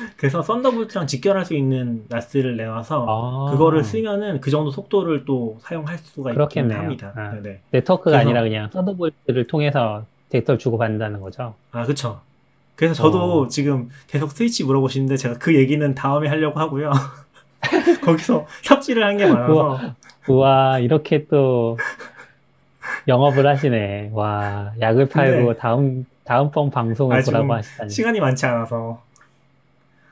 네. 0.00 0.08
그래서 0.16 0.42
Thunderbolt랑 0.42 1.06
직결할 1.06 1.44
수 1.44 1.54
있는 1.54 2.04
NAS를 2.08 2.56
내놔서 2.56 3.06
아, 3.08 3.50
그거를 3.52 3.84
쓰면은 3.84 4.40
그 4.40 4.50
정도 4.50 4.70
속도를 4.70 5.24
또 5.24 5.58
사용할 5.60 5.98
수가 5.98 6.30
있긴 6.30 6.34
그렇겠네요. 6.34 6.78
합니다. 6.78 7.12
아. 7.16 7.30
네네. 7.30 7.60
네트워크가 7.70 8.10
그래서- 8.12 8.20
아니라 8.24 8.42
그냥 8.42 8.70
Thunderbolt를 8.72 9.46
통해서 9.46 10.04
데이터를 10.30 10.58
주고받는다는 10.58 11.20
거죠. 11.20 11.54
아, 11.72 11.84
그쵸. 11.84 12.20
그래서 12.76 12.94
저도 12.94 13.42
어. 13.42 13.48
지금 13.48 13.88
계속 14.08 14.32
스위치 14.32 14.64
물어보시는데 14.64 15.16
제가 15.16 15.38
그 15.38 15.54
얘기는 15.54 15.94
다음에 15.94 16.28
하려고 16.28 16.58
하고요. 16.58 16.90
거기서 18.04 18.46
삽질을 18.62 19.04
한 19.04 19.16
게 19.16 19.26
많아서. 19.26 19.78
우와, 20.28 20.78
이렇게 20.80 21.26
또 21.26 21.78
영업을 23.06 23.46
하시네. 23.46 24.10
와, 24.12 24.72
약을 24.80 25.08
팔고 25.08 25.46
근데- 25.46 25.58
다음, 25.60 26.06
다음번 26.24 26.70
방송을 26.70 27.18
아, 27.18 27.22
보라고 27.22 27.54
하시다니. 27.54 27.90
시간이 27.90 28.18
많지 28.20 28.44
않아서. 28.46 29.02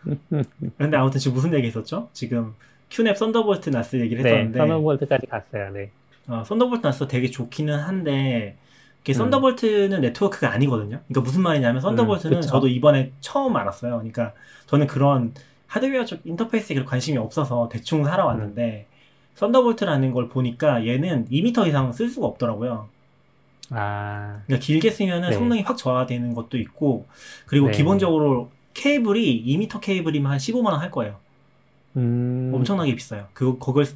근데 0.78 0.96
아무튼 0.96 1.20
지금 1.20 1.34
무슨 1.36 1.54
얘기 1.54 1.66
했었죠? 1.68 2.08
지금 2.12 2.54
QNAP 2.90 3.16
Thunderbolt 3.16 3.70
NAS 3.70 3.96
얘기를 3.96 4.22
네, 4.22 4.30
했었는데, 4.30 4.58
Thunderbolt까지 4.58 5.26
갔어요. 5.26 5.72
네. 5.72 5.90
어, 6.28 6.44
Thunderbolt 6.44 6.86
NAS 6.86 7.08
되게 7.08 7.30
좋기는 7.30 7.76
한데, 7.78 8.56
이게 9.02 9.12
음. 9.12 9.14
Thunderbolt는 9.14 10.00
네트워크가 10.00 10.50
아니거든요. 10.52 11.00
그러니까 11.08 11.20
무슨 11.20 11.42
말이냐면 11.42 11.80
Thunderbolt는 11.80 12.38
음. 12.38 12.42
저도 12.42 12.68
이번에 12.68 13.12
처음 13.20 13.56
알았어요. 13.56 13.94
그러니까 13.96 14.32
저는 14.66 14.86
그런 14.86 15.34
하드웨어 15.66 16.04
쪽 16.04 16.20
인터페이스에 16.24 16.74
그렇게 16.74 16.88
관심이 16.88 17.18
없어서 17.18 17.68
대충 17.70 18.04
살아왔는데, 18.04 18.86
음. 18.88 18.92
Thunderbolt라는 19.34 20.12
걸 20.12 20.28
보니까 20.28 20.86
얘는 20.86 21.28
2m 21.30 21.66
이상 21.66 21.92
쓸 21.92 22.08
수가 22.10 22.26
없더라고요. 22.26 22.88
아, 23.70 24.42
그러니까 24.46 24.64
길게 24.66 24.90
쓰면은 24.90 25.30
네. 25.30 25.34
성능이 25.34 25.62
확 25.62 25.78
저하되는 25.78 26.34
것도 26.34 26.58
있고, 26.58 27.06
그리고 27.46 27.68
네. 27.68 27.72
기본적으로 27.72 28.50
케이블이 28.74 29.44
2m 29.44 29.80
케이블이면 29.80 30.30
한 30.32 30.38
15만 30.38 30.72
원 30.72 30.80
할 30.80 30.90
거예요. 30.90 31.20
음, 31.96 32.50
엄청나게 32.54 32.94
비싸요. 32.94 33.28
그, 33.34 33.58
그걸 33.58 33.86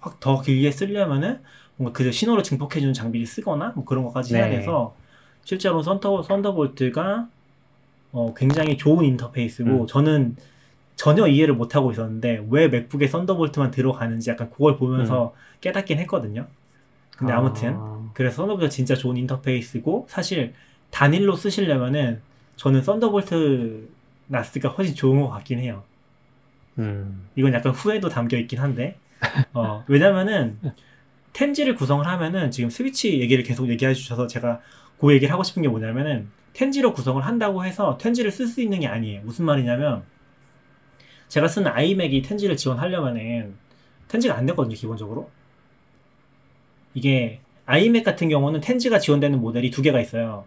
확 0.00 0.20
더 0.20 0.40
길게 0.40 0.70
쓰려면은 0.70 1.42
뭔가 1.76 1.96
그 1.96 2.10
신호를 2.12 2.42
증폭해주는 2.42 2.92
장비를 2.94 3.26
쓰거나 3.26 3.72
뭐 3.74 3.84
그런 3.84 4.04
것까지 4.04 4.36
해야 4.36 4.48
네. 4.48 4.56
돼서 4.56 4.96
실제로 5.44 5.82
Thunder, 5.82 6.22
Thunderbolt가 6.22 7.28
어, 8.12 8.34
굉장히 8.34 8.76
좋은 8.76 9.04
인터페이스고 9.04 9.82
음. 9.82 9.86
저는 9.86 10.36
전혀 10.96 11.26
이해를 11.28 11.54
못 11.54 11.76
하고 11.76 11.92
있었는데 11.92 12.46
왜 12.50 12.68
MacBook에 12.68 13.08
Thunderbolt만 13.08 13.70
들어가는지 13.70 14.30
약간 14.30 14.50
그걸 14.50 14.76
보면서 14.76 15.34
깨닫긴 15.60 15.98
했거든요. 16.00 16.48
근데 17.16 17.32
아, 17.32 17.38
아무튼 17.38 17.78
그래서 18.14 18.36
Thunderbolt가 18.38 18.70
진짜 18.70 18.94
좋은 18.94 19.16
인터페이스고 19.16 20.06
사실 20.10 20.54
단일로 20.90 21.36
쓰시려면은 21.36 22.22
저는 22.56 22.82
Thunderbolt 22.82 23.88
NAS가 24.26 24.68
훨씬 24.68 24.94
좋은 24.94 25.20
것 25.20 25.28
같긴 25.28 25.58
해요. 25.58 25.84
음, 26.78 27.28
이건 27.36 27.54
약간 27.54 27.72
후회도 27.72 28.08
담겨 28.08 28.36
있긴 28.36 28.58
한데 28.58 28.98
어, 29.54 29.84
왜냐면은 29.88 30.58
텐지를 31.32 31.74
구성을 31.74 32.06
하면은 32.06 32.50
지금 32.50 32.70
스위치 32.70 33.20
얘기를 33.20 33.44
계속 33.44 33.68
얘기해 33.68 33.94
주셔서 33.94 34.26
제가 34.26 34.60
그 34.98 35.12
얘기를 35.12 35.32
하고 35.32 35.42
싶은 35.42 35.62
게 35.62 35.68
뭐냐면은 35.68 36.28
텐지로 36.52 36.94
구성을 36.94 37.24
한다고 37.24 37.64
해서 37.64 37.98
텐지를 37.98 38.30
쓸 38.30 38.46
수 38.46 38.62
있는 38.62 38.80
게 38.80 38.86
아니에요. 38.86 39.22
무슨 39.22 39.44
말이냐면 39.44 40.02
제가 41.28 41.48
쓰는 41.48 41.70
아이맥이 41.70 42.22
텐지를 42.22 42.56
지원하려면은 42.56 43.54
텐지가 44.08 44.34
안 44.34 44.46
되거든요, 44.46 44.74
기본적으로. 44.74 45.30
이게 46.94 47.40
아이맥 47.66 48.04
같은 48.04 48.28
경우는 48.28 48.60
텐지가 48.60 48.98
지원되는 49.00 49.40
모델이 49.40 49.70
두 49.70 49.82
개가 49.82 50.00
있어요. 50.00 50.46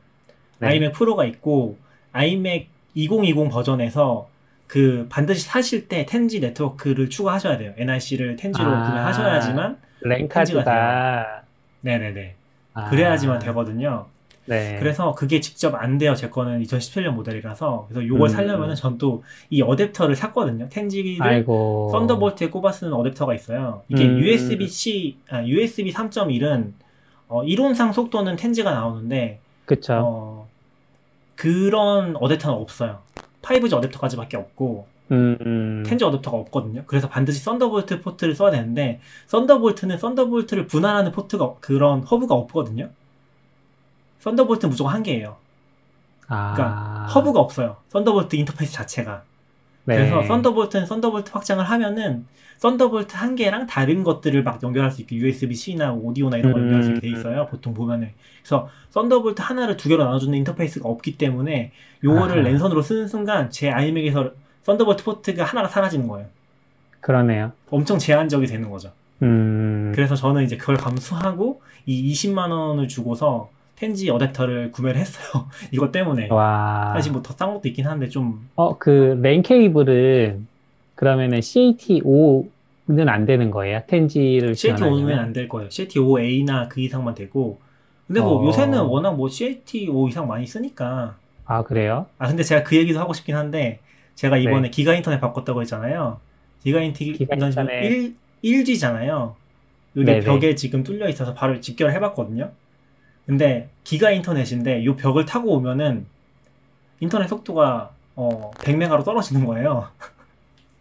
네. 0.58 0.70
아이맥 0.70 0.94
프로가 0.94 1.26
있고 1.26 1.78
아이맥 2.12 2.70
2020 3.04 3.50
버전에서 3.50 4.28
그 4.68 5.08
반드시 5.10 5.45
사실 5.45 5.88
때 5.88 6.06
텐지 6.06 6.39
네트워크를 6.39 7.10
추가하셔야 7.10 7.58
돼요. 7.58 7.74
NIC를 7.78 8.36
텐지로 8.36 8.68
아. 8.68 8.86
구매하셔야지만 8.88 9.78
랭카드가 10.02 11.41
네네네 11.82 12.36
아, 12.74 12.89
그래야지만 12.89 13.39
되거든요. 13.39 14.06
네. 14.45 14.78
그래서 14.80 15.14
그게 15.14 15.39
직접 15.39 15.76
안 15.76 15.97
돼요. 16.00 16.16
제 16.16 16.30
거는 16.30 16.62
2017년 16.64 17.10
모델이라서 17.10 17.86
그래서 17.89 18.08
요걸 18.08 18.30
음. 18.30 18.30
살려면은 18.30 18.76
전 18.76 18.97
또 18.97 19.22
이 19.52 19.62
어댑터를 19.62 20.16
샀거든요. 20.16 20.68
ten 20.70 20.89
G를 20.89 21.22
아이고. 21.22 21.89
Thunderbolt에 21.92 22.50
꼽아 22.50 22.72
쓰는 22.72 22.93
어댑터가 22.93 23.36
있어요. 23.36 23.84
이게 23.89 24.06
음. 24.06 24.20
USB-C, 24.20 25.18
아, 25.30 25.45
USB 25.45 25.91
3.1은 25.91 26.72
어, 27.28 27.43
이론상 27.43 27.91
속도는 27.91 28.36
ten 28.38 28.55
G가 28.55 28.72
나오는데 28.72 29.39
그쵸. 29.66 29.93
어, 30.04 30.39
그런 31.40 32.16
어댑터는 32.16 32.50
없어요. 32.50 33.00
5G 33.42 33.72
어댑터까지밖에 33.72 34.36
없고 34.36 34.88
음, 35.14 35.38
음. 35.46 35.84
ten 35.88 36.00
G 36.00 36.04
어댑터가 36.04 36.34
없거든요. 36.34 36.84
그래서 36.86 37.08
반드시 37.08 37.40
Thunderbolt 37.40 38.02
포트를 38.02 38.36
써야 38.36 38.52
되는데 38.52 39.00
Thunderbolt는 39.28 39.98
Thunderbolt를 39.98 40.68
분할하는 40.68 41.14
포트가 41.14 41.56
그런 41.62 42.04
허브가 42.04 42.36
없거든요. 42.36 42.90
Thunderbolt는 44.20 44.72
무조건 44.72 44.94
한 44.94 45.02
개예요. 45.02 45.38
아. 46.28 46.54
그러니까 46.56 47.06
허브가 47.16 47.40
없어요. 47.40 47.78
Thunderbolt 47.88 48.36
인터페이스 48.36 48.74
자체가. 48.74 49.24
네. 49.90 49.98
그래서 49.98 50.24
Thunderbolt는 50.24 50.86
Thunderbolt 50.86 51.32
확장을 51.34 51.64
하면은 51.64 52.26
Thunderbolt 52.58 53.16
한 53.16 53.36
개랑 53.36 53.66
다른 53.66 54.04
것들을 54.04 54.44
막 54.44 54.62
연결할 54.62 54.92
수 54.92 55.02
있게 55.02 55.16
USB-C나 55.16 55.94
오디오나 55.94 56.38
이런 56.38 56.52
걸 56.54 56.62
음. 56.62 56.66
연결할 56.66 56.84
수 56.84 56.90
있게 56.92 57.02
돼 57.02 57.10
있어요. 57.10 57.48
보통 57.48 57.74
보면은. 57.74 58.12
그래서 58.42 58.70
Thunderbolt 58.92 59.42
하나를 59.42 59.78
두 59.78 59.90
개로 59.90 60.04
나눠주는 60.04 60.38
인터페이스가 60.38 60.88
없기 60.88 61.18
때문에 61.18 61.72
요거를 62.04 62.40
아하. 62.40 62.42
랜선으로 62.42 62.82
쓰는 62.82 63.08
순간 63.08 63.50
제 63.50 63.72
iMac에서 63.72 64.32
Thunderbolt 64.64 65.04
포트가 65.04 65.44
하나가 65.44 65.68
사라지는 65.68 66.08
거예요. 66.08 66.28
그러네요. 67.00 67.54
엄청 67.72 67.98
제한적이 67.98 68.46
되는 68.46 68.70
거죠. 68.70 68.92
음. 69.24 69.92
그래서 69.96 70.16
저는 70.16 70.44
이제 70.44 70.56
그걸 70.56 70.78
감수하고 70.78 71.62
이 71.86 72.12
20만 72.14 72.52
원을 72.52 72.88
주고서 72.88 73.50
ten 73.80 74.01
G 74.01 74.08
어댑터를 74.08 74.72
구매를 74.72 75.00
했어요. 75.00 75.48
이것 75.72 75.92
때문에. 75.92 76.28
와. 76.32 76.92
사실 76.96 77.12
뭐 77.12 77.22
더 77.22 77.34
싼 77.34 77.54
것도 77.54 77.68
있긴 77.70 77.88
한데 77.88 78.10
좀 78.10 78.50
어, 78.56 78.78
그, 78.78 79.18
랜 79.22 79.42
케이블은, 79.42 80.48
그러면은 80.96 81.40
CAT5는 81.40 83.08
안 83.08 83.26
되는 83.26 83.52
거예요? 83.52 83.82
ten 83.88 84.12
G를 84.12 84.52
CAT5는 84.54 85.18
안 85.18 85.34
될 85.34 85.48
거예요. 85.48 85.70
CAT5A나 85.70 86.68
그 86.70 86.82
이상만 86.82 87.16
되고. 87.16 87.60
근데 88.08 88.20
뭐 88.22 88.44
어. 88.44 88.46
요새는 88.48 88.82
워낙 88.82 89.12
뭐 89.16 89.28
CAT5 89.30 90.10
이상 90.10 90.28
많이 90.28 90.46
쓰니까. 90.46 91.16
아, 91.46 91.64
그래요? 91.64 92.06
아 92.18 92.28
근데 92.28 92.44
제가 92.44 92.64
그 92.64 92.76
얘기도 92.76 93.00
하고 93.00 93.14
싶긴 93.14 93.36
한데 93.36 93.80
제가 94.16 94.38
이번에 94.38 94.64
네. 94.64 94.70
기가 94.70 94.94
인터넷 94.94 95.20
바꿨다고 95.20 95.62
했잖아요. 95.62 96.20
기가 96.64 96.82
인터넷 96.82 97.14
기가 97.14 97.36
인터넷. 97.36 97.86
1, 97.86 98.16
1G잖아요. 98.44 99.34
여기 99.96 100.06
네네. 100.06 100.20
벽에 100.22 100.56
지금 100.56 100.84
뚫려 100.84 101.08
있어서 101.10 101.34
바로 101.34 101.60
직결을 101.62 101.94
해봤거든요. 101.96 102.52
근데 103.30 103.70
기가 103.84 104.10
인터넷인데 104.10 104.84
요 104.86 104.96
벽을 104.96 105.24
타고 105.24 105.52
오면은 105.52 106.08
인터넷 107.00 107.28
속도가 107.28 107.92
어 108.16 108.52
100메가로 108.56 109.06
떨어지는 109.06 109.46
거예요. 109.46 109.88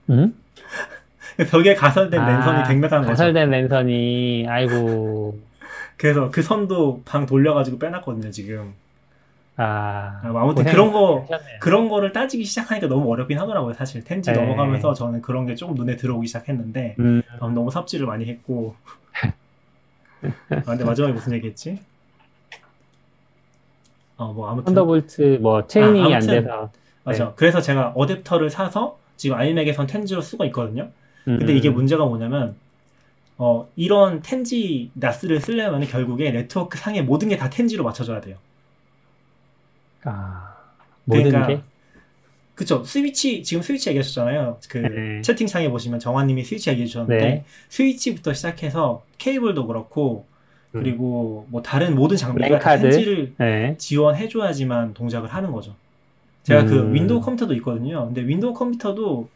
응? 0.08 0.34
벽에 1.50 1.74
가설된 1.74 2.18
아, 2.18 2.26
랜선이 2.26 2.62
100메가인 2.62 3.00
거죠. 3.00 3.08
가설된 3.08 3.50
랜선이, 3.50 4.46
아이고, 4.48 5.38
그래서 5.98 6.30
그 6.30 6.40
선도 6.40 7.02
방 7.04 7.26
돌려가지고 7.26 7.78
빼놨거든요 7.78 8.30
지금. 8.30 8.72
아. 9.58 10.18
아, 10.24 10.28
뭐 10.28 10.40
아무튼 10.40 10.64
그런 10.64 10.90
거 10.90 11.26
하셨네요. 11.28 11.58
그런 11.60 11.90
거를 11.90 12.14
따지기 12.14 12.44
시작하니까 12.44 12.86
너무 12.86 13.12
어렵긴 13.12 13.38
하더라고요 13.38 13.74
사실 13.74 14.04
ten 14.04 14.25
G 14.25 14.32
네. 14.32 14.40
넘어가면서 14.40 14.94
저는 14.94 15.20
그런 15.20 15.44
게 15.44 15.54
조금 15.54 15.74
눈에 15.74 15.96
들어오기 15.96 16.26
시작했는데 16.28 16.96
음, 16.98 17.22
아, 17.40 17.48
너무 17.48 17.70
삽질을 17.70 18.06
많이 18.06 18.24
했고 18.24 18.74
아, 20.22 20.62
근데 20.64 20.84
마지막에 20.84 21.12
무슨 21.12 21.32
얘기했지? 21.34 21.80
어 24.18 24.32
뭐 24.32 24.48
아무튼 24.50 24.74
Thunderbolt, 24.74 25.38
뭐, 25.40 25.66
chaining이 25.66 26.12
아, 26.14 26.16
안. 26.18 26.26
돼서. 26.26 26.70
맞아 27.04 27.24
네. 27.26 27.32
그래서 27.36 27.60
제가 27.60 27.94
어댑터를 27.96 28.50
사서 28.50 28.98
지금 29.16 29.36
iMac에선 29.38 29.86
ten 29.86 30.03
G로 30.03 30.20
쓰고 30.20 30.44
있거든요 30.46 30.90
근데 31.24 31.52
음, 31.52 31.56
이게 31.56 31.70
문제가 31.70 32.04
뭐냐면 32.04 32.56
어 33.38 33.68
이런 33.76 34.22
텐지 34.22 34.90
나스를 34.94 35.40
쓰려면 35.40 35.86
결국에 35.86 36.30
네트워크 36.32 36.78
상의 36.78 37.02
모든 37.02 37.28
게 37.28 37.36
다 37.38 37.50
텐지로 37.50 37.84
맞춰줘야 37.84 38.20
돼요 38.20 38.36
아, 40.04 40.54
모든 41.04 41.30
그러니까 41.30 41.46
게? 41.46 41.62
그쵸 42.54 42.84
스위치 42.84 43.42
지금 43.44 43.62
스위치 43.62 43.88
얘기하셨잖아요 43.90 44.58
그 44.68 44.78
네. 44.78 45.22
채팅창에 45.22 45.70
보시면 45.70 46.00
정환님이 46.00 46.44
스위치 46.44 46.70
얘기해 46.70 46.86
주셨는데 46.86 47.24
네. 47.24 47.44
스위치부터 47.68 48.32
시작해서 48.34 49.04
케이블도 49.18 49.66
그렇고 49.66 50.26
음. 50.30 50.37
그리고 50.72 51.46
뭐 51.50 51.62
다른 51.62 51.94
모든 51.94 52.16
장비가 52.16 52.48
랜카드? 52.48 52.82
텐지를 52.82 53.34
네. 53.38 53.74
지원해줘야지만 53.78 54.94
동작을 54.94 55.28
하는 55.28 55.50
거죠. 55.52 55.74
제가 56.42 56.64
그 56.64 56.80
음. 56.80 56.94
윈도우 56.94 57.20
컴퓨터도 57.20 57.54
있거든요. 57.54 58.06
근데 58.06 58.20
윈도우 58.26 58.54
컴퓨터도 58.54 59.28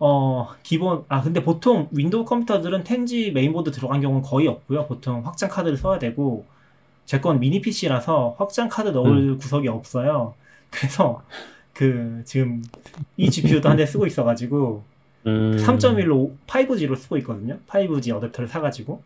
어 0.00 0.48
기본 0.62 1.04
아 1.08 1.20
근데 1.22 1.42
보통 1.42 1.88
윈도우 1.90 2.24
컴퓨터들은 2.24 2.84
ten 2.84 3.20
G 3.20 3.32
메인보드 3.32 3.72
들어간 3.72 4.00
경우는 4.00 4.22
거의 4.22 4.46
없고요. 4.46 4.86
보통 4.86 5.24
확장 5.26 5.48
카드를 5.48 5.76
써야 5.76 5.98
되고 5.98 6.44
제 7.04 7.20
건 7.20 7.40
미니 7.40 7.60
PC라서 7.60 8.34
확장 8.38 8.68
카드 8.68 8.88
넣을 8.90 9.16
음. 9.30 9.38
구석이 9.38 9.66
없어요. 9.68 10.34
그래서 10.70 11.22
그 11.72 12.22
지금 12.24 12.62
이 13.16 13.30
GPU도 13.30 13.68
한 13.68 13.76
대 13.76 13.86
쓰고 13.86 14.06
있어가지고 14.06 14.82
음. 15.26 15.56
3.1로 15.56 16.32
5G로 16.46 16.96
쓰고 16.96 17.16
있거든요. 17.18 17.58
5G 17.66 18.08
어댑터를 18.20 18.46
사가지고 18.46 19.02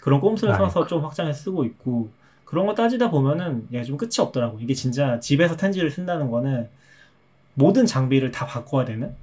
그런 0.00 0.20
꼼수를. 0.20 0.54
써서 0.54 0.86
좀 0.86 1.04
확장해서 1.04 1.38
쓰고 1.44 1.64
있고 1.64 2.08
그런 2.44 2.66
거 2.66 2.74
따지다 2.74 3.10
보면은 3.10 3.66
얘좀 3.72 3.96
끝이 3.96 4.12
없더라고. 4.18 4.58
이게 4.60 4.74
진짜 4.74 5.20
집에서 5.20 5.56
텐지를 5.56 5.90
쓴다는 5.90 6.30
거는 6.30 6.68
모든 7.54 7.86
장비를 7.86 8.30
다 8.30 8.46
바꿔야 8.46 8.84
되는 8.84 9.14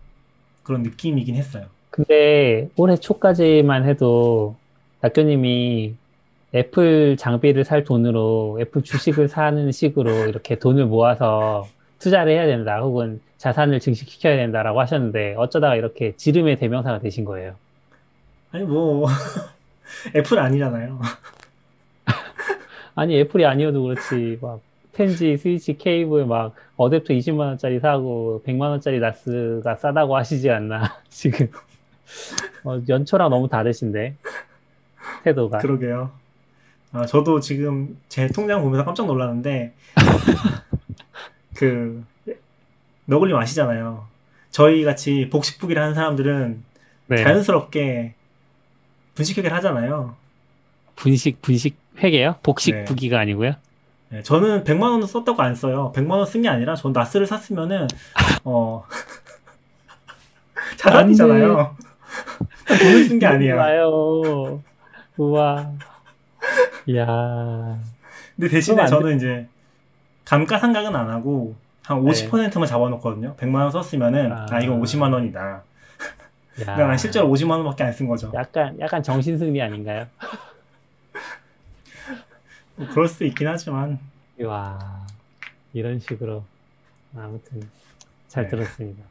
그런 0.64 0.84
느낌이긴 0.84 1.36
했어요. 1.36 1.66
근데 1.90 2.70
올해 2.78 2.96
초까지만 2.96 3.86
해도 3.86 4.56
낙교님이 5.02 5.96
애플 6.56 7.18
장비를 7.18 7.66
살 7.66 7.84
돈으로 7.84 8.58
애플 8.62 8.84
주식을 8.84 9.28
사는 9.28 9.72
식으로 9.72 10.28
이렇게 10.28 10.58
돈을 10.58 10.86
모아서 10.86 11.68
투자를 12.00 12.32
해야 12.34 12.46
된다 12.46 12.80
혹은 12.80 13.20
자산을 13.38 13.80
증식시켜야 13.80 14.36
된다라고 14.38 14.80
하셨는데 14.80 15.36
어쩌다가 15.38 15.76
이렇게 15.76 16.16
지름의 16.16 16.58
대명사가 16.58 17.00
되신 17.00 17.26
거예요. 17.26 17.56
아니 18.52 18.64
뭐 18.64 19.08
애플 20.16 20.40
아니잖아요. 20.40 21.00
아니 22.96 23.20
애플이 23.20 23.46
아니어도 23.46 23.84
그렇지 23.84 24.40
막 24.42 24.62
텐지 24.94 25.38
스위치 25.38 25.78
케이블 25.78 26.26
막 26.26 26.56
어댑터 26.78 27.12
20만 27.12 27.40
원짜리 27.40 27.80
사고 27.80 28.42
100만 28.46 28.62
원짜리 28.62 29.00
나스가 29.00 29.76
싸다고 29.76 30.18
하시지 30.18 30.50
않나 30.50 30.98
지금 31.10 31.50
어, 32.64 32.82
연초랑 32.90 33.30
너무 33.30 33.48
다르신데 33.48 34.16
태도가 35.24 35.60
그러게요. 35.60 36.12
아, 36.94 37.06
저도 37.06 37.40
지금 37.40 37.98
제 38.10 38.28
통장 38.28 38.62
보면서 38.64 38.84
깜짝 38.84 39.06
놀랐는데 39.06 39.74
그 41.56 42.04
너굴님 43.06 43.36
아시잖아요. 43.36 44.08
저희 44.50 44.84
같이 44.84 45.30
복식북이를 45.30 45.82
하는 45.82 45.94
사람들은 45.94 46.64
네. 47.08 47.24
자연스럽게 47.24 48.16
분식 49.18 49.38
회계를 49.40 49.56
하잖아요. 49.58 50.16
분식 50.96 51.42
분식 51.42 51.76
회계요? 51.98 52.36
복식 52.44 52.76
네. 52.76 52.86
부기가 52.86 53.20
아니고요. 53.20 53.54
네, 54.10 54.22
저는 54.24 54.64
100만 54.64 54.84
원을 54.84 55.08
썼다고 55.08 55.42
안 55.42 55.54
써요. 55.56 55.92
100만 55.96 56.12
원 56.12 56.26
쓴 56.26 56.42
게 56.42 56.48
아니라 56.50 56.76
전 56.76 56.94
나스를 56.94 57.26
샀으면은 57.28 57.88
어 58.46 58.86
자산이잖아요. 60.78 61.76
돈을 62.68 63.04
쓴 63.06 63.20
게 63.20 63.26
아니에요. 63.26 63.56
와요. 63.58 64.62
우와. 65.18 65.72
이야. 66.88 67.78
근데 68.36 68.48
대신에 68.50 68.86
저는 68.86 69.18
이제 69.18 69.48
감가상각은 70.26 70.96
안 70.96 71.10
하고 71.10 71.56
한 71.84 72.02
50%만 72.02 72.68
잡아놓거든요. 72.68 73.36
100만 73.38 73.56
원 73.56 73.72
썼으면은 73.72 74.32
아, 74.32 74.46
아. 74.52 74.60
이건 74.60 74.82
50만 74.82 75.12
원이다. 75.14 75.64
난 76.66 76.98
실제로 76.98 77.28
50만 77.30 77.52
원밖에 77.52 77.84
안 77.84 77.94
쓴 77.94 78.08
거죠. 78.08 78.32
약간 78.34 78.80
약간 78.80 79.02
정신승리 79.04 79.62
아닌가요? 79.62 80.08
뭐 82.76 82.88
그럴 82.90 83.08
수 83.08 83.24
있긴 83.26 83.48
하지만 83.48 84.00
와 84.44 85.06
이런 85.74 86.00
식으로 86.00 86.44
아무튼 87.16 87.62
잘 88.28 88.44
네. 88.44 88.50
들었습니다. 88.50 89.04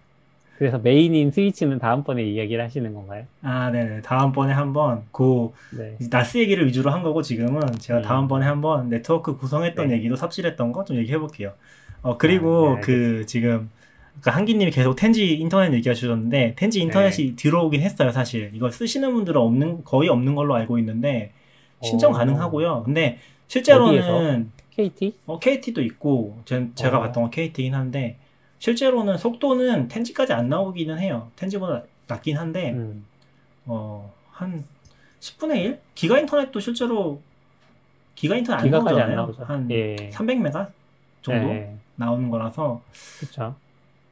그래서 0.59 0.79
메인인 0.79 1.31
스위치는 1.33 1.79
다음번에 1.79 2.23
이야기를 2.23 2.65
하시는 2.65 2.95
건가요? 2.95 3.25
아 3.43 3.71
네네 3.71 4.01
다음번에 4.03 4.53
한번 4.55 5.03
그 5.13 5.53
네. 5.77 5.97
나스 6.11 6.39
얘기를 6.39 6.67
위주로 6.67 6.91
한 6.91 7.03
거고 7.03 7.21
지금은 7.23 7.61
제가 7.79 7.99
음. 8.01 8.03
다음번에 8.03 8.47
한번 8.47 8.89
네트워크 8.89 9.37
구성했던 9.37 9.89
네. 9.89 9.95
얘기도 9.97 10.17
삽질했던 10.17 10.73
거 10.73 10.85
좀 10.85 10.97
얘기해 10.97 11.19
볼게요. 11.19 11.53
어 12.03 12.17
그리고 12.17 12.71
아, 12.71 12.75
네, 12.77 12.81
그 12.83 13.27
지금 13.27 13.69
그 14.21 14.31
한기님이 14.31 14.71
계속 14.71 14.95
텐지 14.95 15.35
인터넷 15.35 15.73
얘기하셨는데 15.75 16.55
텐지 16.57 16.81
인터넷이 16.81 17.31
네. 17.31 17.37
들어오긴 17.37 17.81
했어요 17.83 18.11
사실 18.13 18.51
이거 18.55 18.71
쓰시는 18.71 19.13
분들은 19.13 19.41
없는 19.41 19.85
거의 19.85 20.09
없는 20.09 20.35
걸로 20.35 20.55
알고 20.55 20.79
있는데 20.79 21.33
신청 21.83 22.13
오. 22.13 22.15
가능하고요. 22.15 22.83
근데 22.85 23.19
실제로는 23.49 24.51
KT? 24.71 25.15
어, 25.27 25.39
KT도 25.39 25.83
있고 25.83 26.39
제, 26.45 26.69
제가 26.75 26.99
어. 26.99 27.01
봤던 27.01 27.25
건 27.25 27.31
KT긴 27.31 27.75
한데 27.75 28.17
실제로는 28.59 29.19
속도는 29.19 29.89
텐지까지 29.89 30.33
안 30.33 30.49
나오기는 30.49 30.99
해요. 30.99 31.31
텐지보다 31.37 31.83
낮긴 32.09 32.37
한데 32.39 32.73
음. 32.73 33.05
어, 33.67 34.13
한 34.31 34.65
10분의 35.21 35.57
1? 35.57 35.81
기가 35.95 36.19
인터넷도 36.19 36.59
실제로 36.61 37.21
기가 38.15 38.37
인터넷 38.37 38.61
안안 38.61 38.71
나오잖아요. 38.85 39.17
나오죠. 39.17 39.45
한 39.45 39.71
예. 39.71 40.11
300메가 40.11 40.71
정도 41.23 41.49
네. 41.49 41.77
나오는 41.97 42.31
거라서 42.31 42.83
그렇죠. 43.19 43.55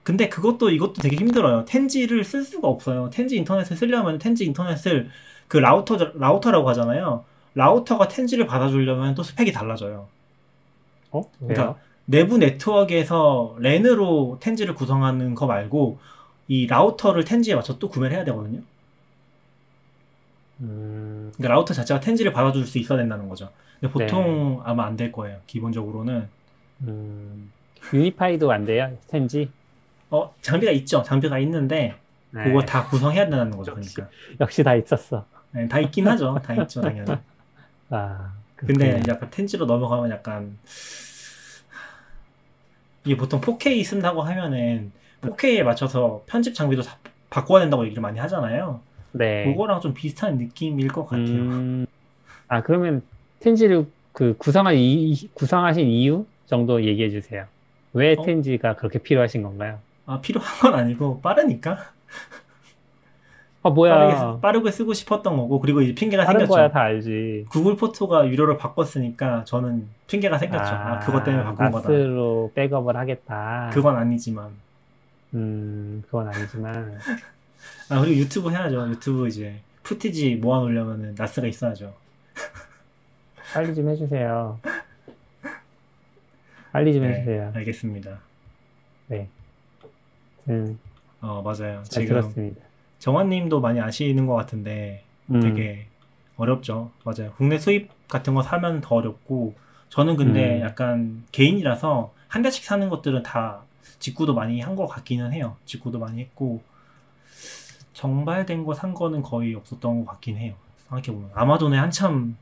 근데 0.04 0.28
그것도 0.30 0.70
이것도 0.70 0.94
되게 1.02 1.16
힘들어요. 1.16 1.66
ten 1.66 1.88
G를 1.88 2.24
쓸 2.24 2.44
수가 2.44 2.68
없어요. 2.68 3.10
ten 3.10 3.30
G 3.30 3.36
인터넷을 3.38 3.76
쓰려면 3.76 4.18
ten 4.20 4.40
G 4.40 4.46
인터넷을 4.46 5.10
그 5.48 5.58
라우터 5.58 5.98
라우터라고 6.16 6.68
하잖아요. 6.70 7.26
라우터가 7.54 8.08
ten 8.08 8.22
G를 8.22 8.46
받아주려면 8.46 9.14
또 9.16 9.22
스펙이 9.24 9.52
달라져요. 9.52 10.10
어? 11.12 11.22
그러니까 11.46 11.76
왜요? 11.76 11.80
내부 12.06 12.38
네트워크에서 12.38 13.56
랜으로 13.60 14.38
ten 14.40 14.53
G를 14.53 14.74
구성하는 14.74 15.34
거 15.34 15.46
말고 15.46 16.00
이 16.48 16.66
라우터를 16.66 17.24
ten 17.24 17.42
G에 17.42 17.54
맞춰 17.54 17.78
또 17.78 17.88
구매를 17.88 18.16
해야 18.16 18.24
되거든요. 18.26 18.62
음, 20.60 21.32
그러니까 21.36 21.54
라우터 21.54 21.74
자체가 21.74 22.00
텐지를 22.00 22.32
받아줄 22.32 22.66
수 22.66 22.78
있어야 22.78 22.98
된다는 22.98 23.28
거죠. 23.28 23.50
근데 23.80 23.92
보통 23.92 24.62
아마 24.64 24.86
안 24.86 24.96
될 24.96 25.12
거예요. 25.12 25.40
기본적으로는 25.46 26.30
음, 26.82 27.52
유니파이도 27.92 28.52
안 28.52 28.64
돼요? 28.64 28.98
텐지? 29.08 29.52
어 30.14 30.32
장비가 30.42 30.70
있죠. 30.72 31.02
장비가 31.02 31.40
있는데 31.40 31.96
네. 32.30 32.44
그거 32.44 32.62
다 32.62 32.86
구성해야 32.86 33.24
된다는 33.24 33.56
거죠. 33.56 33.72
역시. 33.72 33.94
그러니까 33.94 34.16
역시 34.40 34.62
다 34.62 34.76
있었어. 34.76 35.26
네, 35.50 35.66
다 35.66 35.80
있긴 35.80 36.06
하죠. 36.06 36.40
다 36.40 36.54
있죠 36.54 36.80
당연히. 36.80 37.10
아, 37.90 38.32
근데 38.54 38.90
그렇군요. 38.90 39.12
약간 39.12 39.30
텐지로 39.30 39.66
넘어가면 39.66 40.10
약간 40.10 40.56
이게 43.04 43.16
보통 43.16 43.40
4K 43.40 43.84
쓴다고 43.84 44.22
하면은 44.22 44.92
4K에 45.22 45.64
맞춰서 45.64 46.22
편집 46.26 46.54
장비도 46.54 46.82
다 46.82 46.96
바꿔야 47.28 47.62
된다고 47.62 47.84
얘기를 47.84 48.00
많이 48.00 48.20
하잖아요. 48.20 48.80
네. 49.12 49.44
그거랑 49.44 49.80
좀 49.80 49.94
비슷한 49.94 50.38
느낌일 50.38 50.88
것 50.88 51.06
같아요. 51.06 51.24
음, 51.26 51.86
아, 52.46 52.62
그러면 52.62 53.02
텐지를 53.40 53.86
그 54.12 54.36
구성한 54.38 54.76
이, 54.76 55.28
구성하신 55.34 55.88
이유 55.88 56.24
정도 56.46 56.84
얘기해 56.84 57.10
주세요. 57.10 57.46
왜 57.92 58.14
어? 58.16 58.22
텐지가 58.22 58.76
그렇게 58.76 58.98
필요하신 59.00 59.42
건가요? 59.42 59.78
아, 60.06 60.20
필요한 60.20 60.48
건 60.60 60.74
아니고 60.74 61.20
빠르니까 61.20 61.92
아, 63.62 63.70
뭐야. 63.70 63.94
빠르게, 63.94 64.40
빠르게 64.42 64.70
쓰고 64.70 64.92
싶었던 64.92 65.36
거고 65.36 65.58
그리고 65.58 65.80
이제 65.80 65.94
핑계가 65.94 66.26
다른 66.26 66.40
생겼죠. 66.40 66.54
거야 66.54 66.70
다 66.70 66.80
알지. 66.82 67.46
구글 67.48 67.76
포토가 67.76 68.28
유료를 68.28 68.58
바꿨으니까 68.58 69.44
저는 69.44 69.88
핑계가 70.06 70.36
생겼죠. 70.36 70.70
아, 70.74 70.98
그것 70.98 71.24
때문에 71.24 71.44
바꾼 71.44 71.70
거다. 71.70 71.88
나스로 71.88 72.52
백업을 72.54 72.94
하겠다. 72.94 73.70
그건 73.72 73.96
아니지만. 73.96 74.50
음, 75.32 76.02
그건 76.04 76.28
아니지만. 76.28 76.98
아, 77.88 78.00
그리고 78.00 78.16
유튜브 78.16 78.50
해야죠. 78.50 78.86
유튜브 78.90 79.26
이제 79.28 79.60
footage 79.82 80.36
모아놓으려면 80.36 81.14
NAS가 81.16 81.46
있어야죠. 81.46 81.94
빨리 83.54 83.74
좀 83.74 83.88
해주세요. 83.88 84.58
빨리 86.70 86.92
좀 86.92 87.02
네, 87.02 87.14
해주세요. 87.14 87.50
알겠습니다. 87.54 88.18
네. 89.06 89.28
음, 90.48 90.78
어, 91.20 91.42
맞아요. 91.42 91.82
잘 91.84 92.04
지금 92.04 92.06
들었습니다. 92.20 92.60
정환님도 92.98 93.60
많이 93.60 93.80
아시는 93.80 94.26
것 94.26 94.34
같은데 94.34 95.04
음, 95.30 95.40
되게 95.40 95.86
어렵죠. 96.36 96.90
맞아요. 97.04 97.32
국내 97.36 97.58
수입 97.58 97.90
같은 98.08 98.34
거 98.34 98.42
사면 98.42 98.80
더 98.80 98.96
어렵고 98.96 99.54
저는 99.88 100.16
근데 100.16 100.58
음. 100.58 100.62
약간 100.62 101.24
개인이라서 101.32 102.12
한 102.28 102.42
대씩 102.42 102.64
사는 102.64 102.88
것들은 102.88 103.22
다 103.22 103.62
직구도 104.00 104.34
많이 104.34 104.60
한 104.60 104.74
것 104.76 104.86
같기는 104.88 105.32
해요. 105.32 105.56
직구도 105.66 105.98
많이 105.98 106.20
했고 106.20 106.62
정발된 107.92 108.64
거 108.64 108.74
산 108.74 108.92
거는 108.94 109.22
거의 109.22 109.54
없었던 109.54 110.04
것 110.04 110.10
같긴 110.12 110.36
해요. 110.36 110.54
생각해 110.88 111.06
보면 111.06 111.30
아마존에 111.34 111.78
한참 111.78 112.36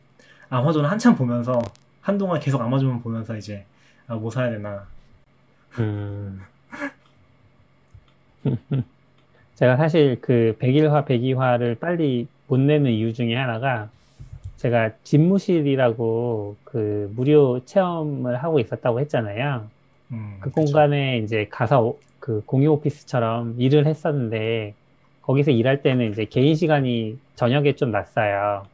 아마존 0.48 0.84
한참 0.86 1.14
보면서 1.14 1.60
한동안 2.00 2.40
계속 2.40 2.60
아마존 2.60 3.00
보면서 3.02 3.36
이제 3.36 3.64
아, 4.06 4.14
뭐 4.14 4.30
사야 4.30 4.50
되나 4.50 4.86
음. 5.78 6.42
제가 9.54 9.76
사실 9.76 10.20
그 10.20 10.56
백일화, 10.60 11.04
백이화를 11.04 11.78
빨리 11.78 12.30
못 12.46 12.58
내는 12.60 12.90
이유 12.92 13.12
중에 13.12 13.34
하나가 13.36 13.92
제가 14.56 14.98
집무실이라고 15.04 16.60
그 16.64 17.10
무료 17.14 17.64
체험을 17.64 18.42
하고 18.44 18.60
있었다고 18.60 19.00
했잖아요. 19.00 19.72
음, 20.12 20.40
그 20.40 20.50
그쵸. 20.52 20.52
공간에 20.52 21.18
이제 21.20 21.48
가서 21.50 21.82
오- 21.84 22.04
그 22.20 22.44
공유 22.46 22.72
오피스처럼 22.72 23.60
일을 23.60 23.86
했었는데 23.86 24.76
거기서 25.22 25.50
일할 25.52 25.82
때는 25.82 26.10
이제 26.12 26.26
개인 26.26 26.56
시간이 26.56 27.20
저녁에 27.36 27.74
좀 27.76 27.90
났어요. 27.92 28.70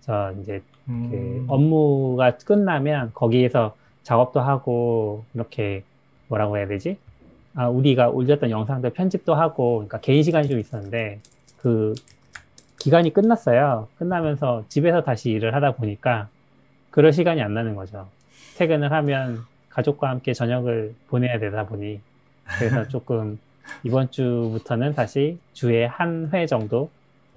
저 0.00 0.32
이제 0.40 0.64
그 1.02 1.42
음, 1.42 1.46
업무가 1.46 2.36
끝나면 2.38 3.12
거기에서 3.14 3.76
작업도 4.02 4.40
하고 4.40 5.28
이렇게 5.34 5.86
뭐라고 6.28 6.58
해야 6.58 6.66
되지? 6.68 7.02
아, 7.54 7.68
우리가 7.68 8.08
올렸던 8.08 8.50
영상들 8.50 8.90
편집도 8.90 9.34
하고 9.34 9.76
그러니까 9.76 10.00
개인 10.00 10.22
시간이 10.22 10.48
좀 10.48 10.58
있었는데 10.58 11.20
그 11.58 11.94
기간이 12.78 13.12
끝났어요. 13.12 13.88
끝나면서 13.98 14.64
집에서 14.68 15.02
다시 15.02 15.30
일을 15.30 15.54
하다 15.54 15.76
보니까 15.76 16.28
그럴 16.90 17.12
시간이 17.12 17.40
안 17.42 17.54
나는 17.54 17.74
거죠. 17.76 18.08
퇴근을 18.56 18.92
하면 18.92 19.44
가족과 19.70 20.10
함께 20.10 20.32
저녁을 20.32 20.94
보내야 21.08 21.38
되다 21.38 21.66
보니 21.66 22.00
그래서 22.58 22.86
조금 22.88 23.38
이번 23.82 24.10
주부터는 24.10 24.94
다시 24.94 25.38
주에 25.52 25.86
한 25.86 26.28
회 26.32 26.46
정도 26.46 26.90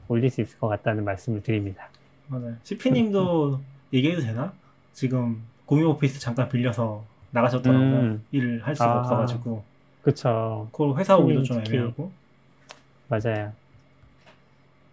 올릴 0.09 0.30
수 0.30 0.41
있을 0.41 0.57
것 0.59 0.68
같다는 0.68 1.03
말씀을 1.05 1.41
드립니다. 1.43 1.89
맞아요. 2.28 2.55
CP님도 2.63 3.59
얘기해도 3.93 4.22
되나? 4.22 4.51
지금 4.93 5.41
공유 5.65 5.88
오피스 5.89 6.20
잠깐 6.20 6.49
빌려서 6.49 7.03
나가셨더라고요. 7.32 7.88
음. 7.99 8.24
일을 8.32 8.65
할 8.65 8.76
수가 8.76 8.91
아. 8.91 8.99
없어가지고. 8.99 9.63
그쵸. 10.08 10.70
그걸 10.72 10.95
회사 10.95 11.18
오기도 11.18 11.43
좀 11.43 11.62
특히. 11.62 11.76
애매하고. 11.80 12.10
맞아요. 13.10 13.51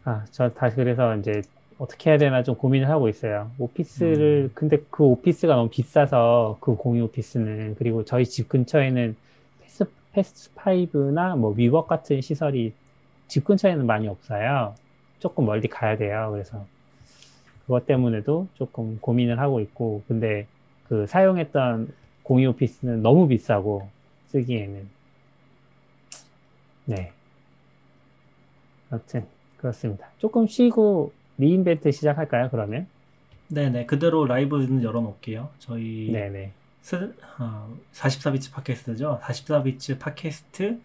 아, 0.03 0.25
저 0.33 0.51
다시 0.51 0.75
그래서 0.75 1.15
이제 1.15 1.41
어떻게 1.79 2.11
해야 2.11 2.19
되나 2.19 2.43
좀 2.43 2.57
고민을 2.57 2.89
하고 2.89 3.09
있어요. 3.09 3.49
오피스를, 3.59 4.51
근데 4.55 4.79
그 4.91 5.05
오피스가 5.05 5.55
너무 5.55 5.71
비싸서 5.71 6.59
그 6.61 6.75
공유 6.75 7.05
오피스는, 7.05 7.77
그리고 7.79 8.05
저희 8.05 8.25
집 8.25 8.49
근처에는 8.49 9.15
패스, 9.63 9.85
패스5나 10.15 11.39
뭐 11.39 11.55
위웍 11.57 11.87
같은 11.87 12.21
시설이 12.21 12.73
집 13.29 13.45
근처에는 13.45 13.87
많이 13.87 14.09
없어요. 14.09 14.75
조금 15.21 15.47
멀리 15.47 15.69
가야 15.69 15.97
돼요. 15.97 16.31
그래서 16.33 16.67
그것 17.63 17.87
때문에도 17.87 18.49
조금 18.55 18.99
고민을 19.01 19.39
하고 19.39 19.61
있고, 19.61 20.03
근데 20.09 20.49
그 20.89 21.07
사용했던 21.07 21.93
공유 22.25 22.49
오피스는 22.49 23.01
너무 23.01 23.29
비싸고 23.29 23.89
쓰기에는. 24.27 24.94
네. 26.87 27.13
아무튼 28.91 29.27
그렇습니다. 29.57 30.09
조금 30.19 30.47
쉬고 30.47 31.13
re:Invent 31.39 31.91
시작할까요? 31.91 32.51
그러면? 32.51 32.87
네네. 33.49 33.87
그대로 33.87 34.25
라이브는 34.27 34.83
열어놓을게요. 34.83 35.51
저희 35.59 36.11
네네. 36.13 36.53
스, 36.83 37.15
아, 37.39 37.67
44BITS 37.93 38.53
팟캐스트죠. 38.53 39.21
44BITS 39.23 39.99
팟캐스트 39.99 40.81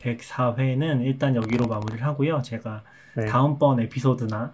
104회는 0.00 1.04
일단 1.04 1.34
여기로 1.36 1.66
마무리를 1.66 2.04
하고요. 2.04 2.42
제가 2.42 2.82
네. 3.16 3.26
다음번 3.26 3.80
에피소드나 3.80 4.52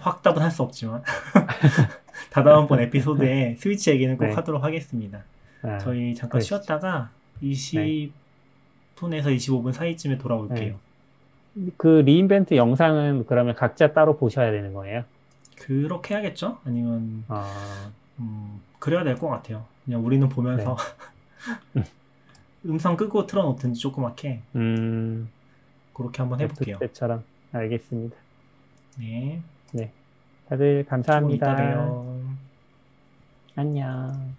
확답은 0.00 0.42
할 0.42 0.50
수 0.52 0.62
없지만 0.62 1.02
다다음번 2.30 2.80
에피소드에 2.80 3.56
스위치 3.58 3.90
얘기는 3.90 4.16
꼭 4.16 4.26
네. 4.26 4.32
하도록 4.32 4.62
하겠습니다. 4.62 5.24
아, 5.62 5.78
저희 5.78 6.14
잠깐 6.14 6.38
그러시죠. 6.38 6.56
쉬었다가 6.56 7.10
20 7.40 8.12
분에서 8.96 9.30
25분 9.30 9.72
사이쯤에 9.72 10.18
돌아올게요. 10.18 10.74
그 11.76 12.02
리인벤트 12.06 12.54
영상은 12.56 13.24
그러면 13.26 13.54
각자 13.54 13.92
따로 13.92 14.16
보셔야 14.16 14.50
되는 14.50 14.72
거예요? 14.72 15.04
그렇게 15.56 16.14
해야겠죠? 16.14 16.58
아니면 16.64 17.24
아, 17.28 17.90
음, 18.18 18.60
그래야 18.78 19.04
될 19.04 19.16
것 19.16 19.28
같아요. 19.28 19.64
그냥 19.84 20.04
우리는 20.04 20.28
보면서 20.28 20.76
음성 22.66 22.96
끄고 22.96 23.26
틀어놓든지 23.26 23.80
조그맣게 23.80 24.40
음, 24.56 25.28
그렇게 25.92 26.22
한번 26.22 26.40
해볼게요. 26.40 26.78
때처럼 26.78 27.24
알겠습니다. 27.52 28.16
네. 28.98 29.90
다들 30.48 30.84
조금 30.84 31.30
이따 31.30 31.54
감사합니다. 31.56 31.56
안녕. 33.56 34.34